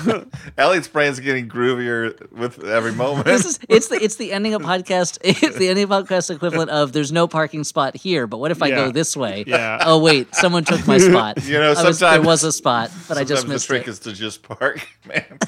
Elliott's 0.59 0.89
brain's 0.89 1.21
getting 1.21 1.49
groovier 1.49 2.31
with 2.33 2.63
every 2.65 2.93
moment. 2.93 3.27
This 3.27 3.45
is 3.45 3.59
it's 3.69 3.89
the 3.89 3.97
it's 4.03 4.17
the 4.17 4.33
ending 4.33 4.55
of 4.55 4.63
podcast. 4.63 5.19
It's 5.43 5.57
the 5.57 5.69
ending 5.69 5.85
of 5.85 5.91
podcast 5.91 6.35
equivalent 6.35 6.71
of 6.71 6.93
there's 6.93 7.13
no 7.13 7.27
parking 7.29 7.65
spot 7.65 7.97
here, 7.97 8.27
but 8.27 8.39
what 8.39 8.51
if 8.51 8.63
I 8.63 8.67
Yeah. 8.69 8.75
go 8.87 8.91
this 8.93 9.17
way? 9.17 9.45
Yeah. 9.47 9.83
Oh 9.87 9.99
wait, 10.01 10.35
someone 10.35 10.65
took 10.65 10.87
my 10.87 10.99
spot. 10.99 11.43
You 11.45 11.55
know, 11.59 11.73
I 11.73 11.83
was- 11.85 12.01
there 12.01 12.21
was 12.23 12.45
a 12.45 12.53
spot, 12.53 12.91
but 13.09 13.17
I 13.17 13.25
just 13.25 13.43
Sometimes 13.43 13.63
the 13.63 13.67
trick 13.67 13.83
it. 13.83 13.89
is 13.91 13.99
to 14.01 14.13
just 14.13 14.43
park, 14.43 14.87
man. 15.07 15.39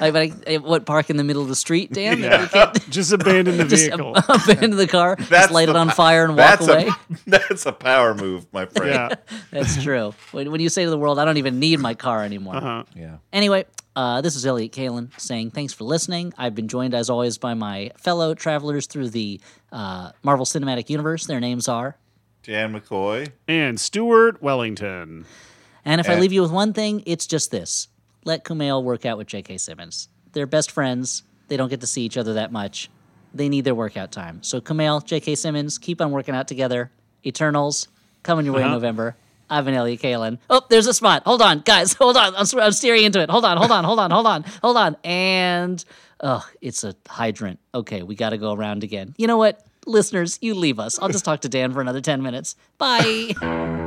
I, 0.00 0.10
but 0.10 0.22
I, 0.22 0.32
I- 0.54 0.56
what 0.58 0.86
park 0.86 1.10
in 1.10 1.16
the 1.16 1.24
middle 1.24 1.42
of 1.42 1.48
the 1.48 1.56
street? 1.56 1.92
Dan, 1.92 2.20
Yeah. 2.20 2.72
Just 2.88 3.12
abandon 3.12 3.56
the 3.56 3.64
just 3.64 3.84
vehicle. 3.86 4.16
ab- 4.16 4.24
abandon 4.48 4.76
the 4.76 4.86
car, 4.86 5.16
just 5.16 5.30
That's 5.30 5.52
light 5.52 5.68
it 5.68 5.76
on 5.76 5.90
fire 5.90 6.24
and 6.24 6.36
walk 6.36 6.58
That's 6.60 6.68
away. 6.68 6.88
a 6.88 6.96
That's 7.26 7.66
a 7.66 7.72
power 7.72 8.14
move, 8.14 8.46
my 8.52 8.66
friend. 8.66 8.90
Yeah. 8.90 9.14
That's 9.50 9.82
true. 9.82 10.14
When, 10.32 10.50
when 10.50 10.60
you 10.60 10.68
say 10.68 10.84
to 10.84 10.90
the 10.90 10.98
world, 10.98 11.18
I 11.18 11.24
don't 11.24 11.36
even 11.38 11.58
need 11.58 11.80
my 11.80 11.94
car 11.94 12.22
anymore. 12.24 12.56
Uh-huh. 12.56 12.84
Yeah. 12.94 13.16
Anyway, 13.32 13.64
uh, 13.96 14.20
this 14.20 14.36
is 14.36 14.46
Elliott 14.46 14.72
Kalan 14.72 15.10
saying 15.20 15.50
thanks 15.50 15.72
for 15.72 15.84
listening. 15.84 16.32
I've 16.38 16.54
been 16.54 16.68
joined, 16.68 16.94
as 16.94 17.10
always, 17.10 17.38
by 17.38 17.54
my 17.54 17.90
fellow 17.96 18.34
travelers 18.34 18.86
through 18.86 19.10
the 19.10 19.40
uh, 19.72 20.12
Marvel 20.22 20.46
Cinematic 20.46 20.88
Universe. 20.90 21.26
Their 21.26 21.40
names 21.40 21.68
are. 21.68 21.96
Dan 22.42 22.72
McCoy. 22.72 23.30
And 23.48 23.78
Stuart 23.80 24.42
Wellington. 24.42 25.26
And 25.84 26.00
if 26.00 26.08
I 26.08 26.14
Eh. 26.14 26.20
leave 26.20 26.32
you 26.32 26.42
with 26.42 26.52
one 26.52 26.72
thing, 26.72 27.02
it's 27.06 27.26
just 27.26 27.50
this 27.50 27.88
let 28.24 28.44
Kumail 28.44 28.82
work 28.82 29.04
out 29.06 29.16
with 29.18 29.26
J.K. 29.26 29.56
Simmons. 29.58 30.08
They're 30.32 30.46
best 30.46 30.70
friends. 30.70 31.22
They 31.48 31.56
don't 31.56 31.68
get 31.70 31.80
to 31.80 31.86
see 31.86 32.02
each 32.02 32.16
other 32.18 32.34
that 32.34 32.52
much. 32.52 32.90
They 33.34 33.48
need 33.48 33.64
their 33.64 33.74
workout 33.74 34.12
time. 34.12 34.42
So, 34.42 34.60
Kumail, 34.60 35.04
J.K. 35.04 35.34
Simmons, 35.36 35.78
keep 35.78 36.00
on 36.00 36.10
working 36.10 36.34
out 36.34 36.48
together. 36.48 36.90
Eternals, 37.24 37.88
coming 38.22 38.44
your 38.46 38.54
way 38.54 38.60
in 38.62 38.66
Uh-huh. 38.66 38.74
November. 38.74 39.16
I've 39.48 39.64
been 39.64 39.74
Elliott 39.74 40.00
Kalan. 40.00 40.38
Oh, 40.48 40.62
there's 40.70 40.86
a 40.86 40.94
spot. 40.94 41.22
Hold 41.26 41.42
on, 41.42 41.60
guys. 41.60 41.92
Hold 42.00 42.16
on. 42.16 42.34
I'm, 42.36 42.46
I'm 42.60 42.72
steering 42.72 43.04
into 43.04 43.20
it. 43.20 43.28
Hold 43.30 43.44
on, 43.44 43.56
hold 43.56 43.70
on, 43.72 43.84
hold 43.84 43.98
on, 43.98 44.10
hold 44.12 44.26
on, 44.26 44.44
hold 44.62 44.76
on. 44.76 44.96
And, 45.02 45.84
oh, 46.20 46.48
it's 46.60 46.84
a 46.84 46.94
hydrant. 47.08 47.58
Okay, 47.74 48.02
we 48.04 48.14
got 48.14 48.30
to 48.30 48.38
go 48.38 48.52
around 48.52 48.84
again. 48.84 49.12
You 49.18 49.26
know 49.26 49.36
what? 49.38 49.64
Listeners, 49.86 50.38
you 50.40 50.54
leave 50.54 50.78
us. 50.78 50.98
I'll 51.00 51.08
just 51.08 51.24
talk 51.24 51.40
to 51.40 51.48
Dan 51.48 51.72
for 51.72 51.80
another 51.80 52.00
10 52.00 52.22
minutes. 52.22 52.54
Bye. 52.78 53.86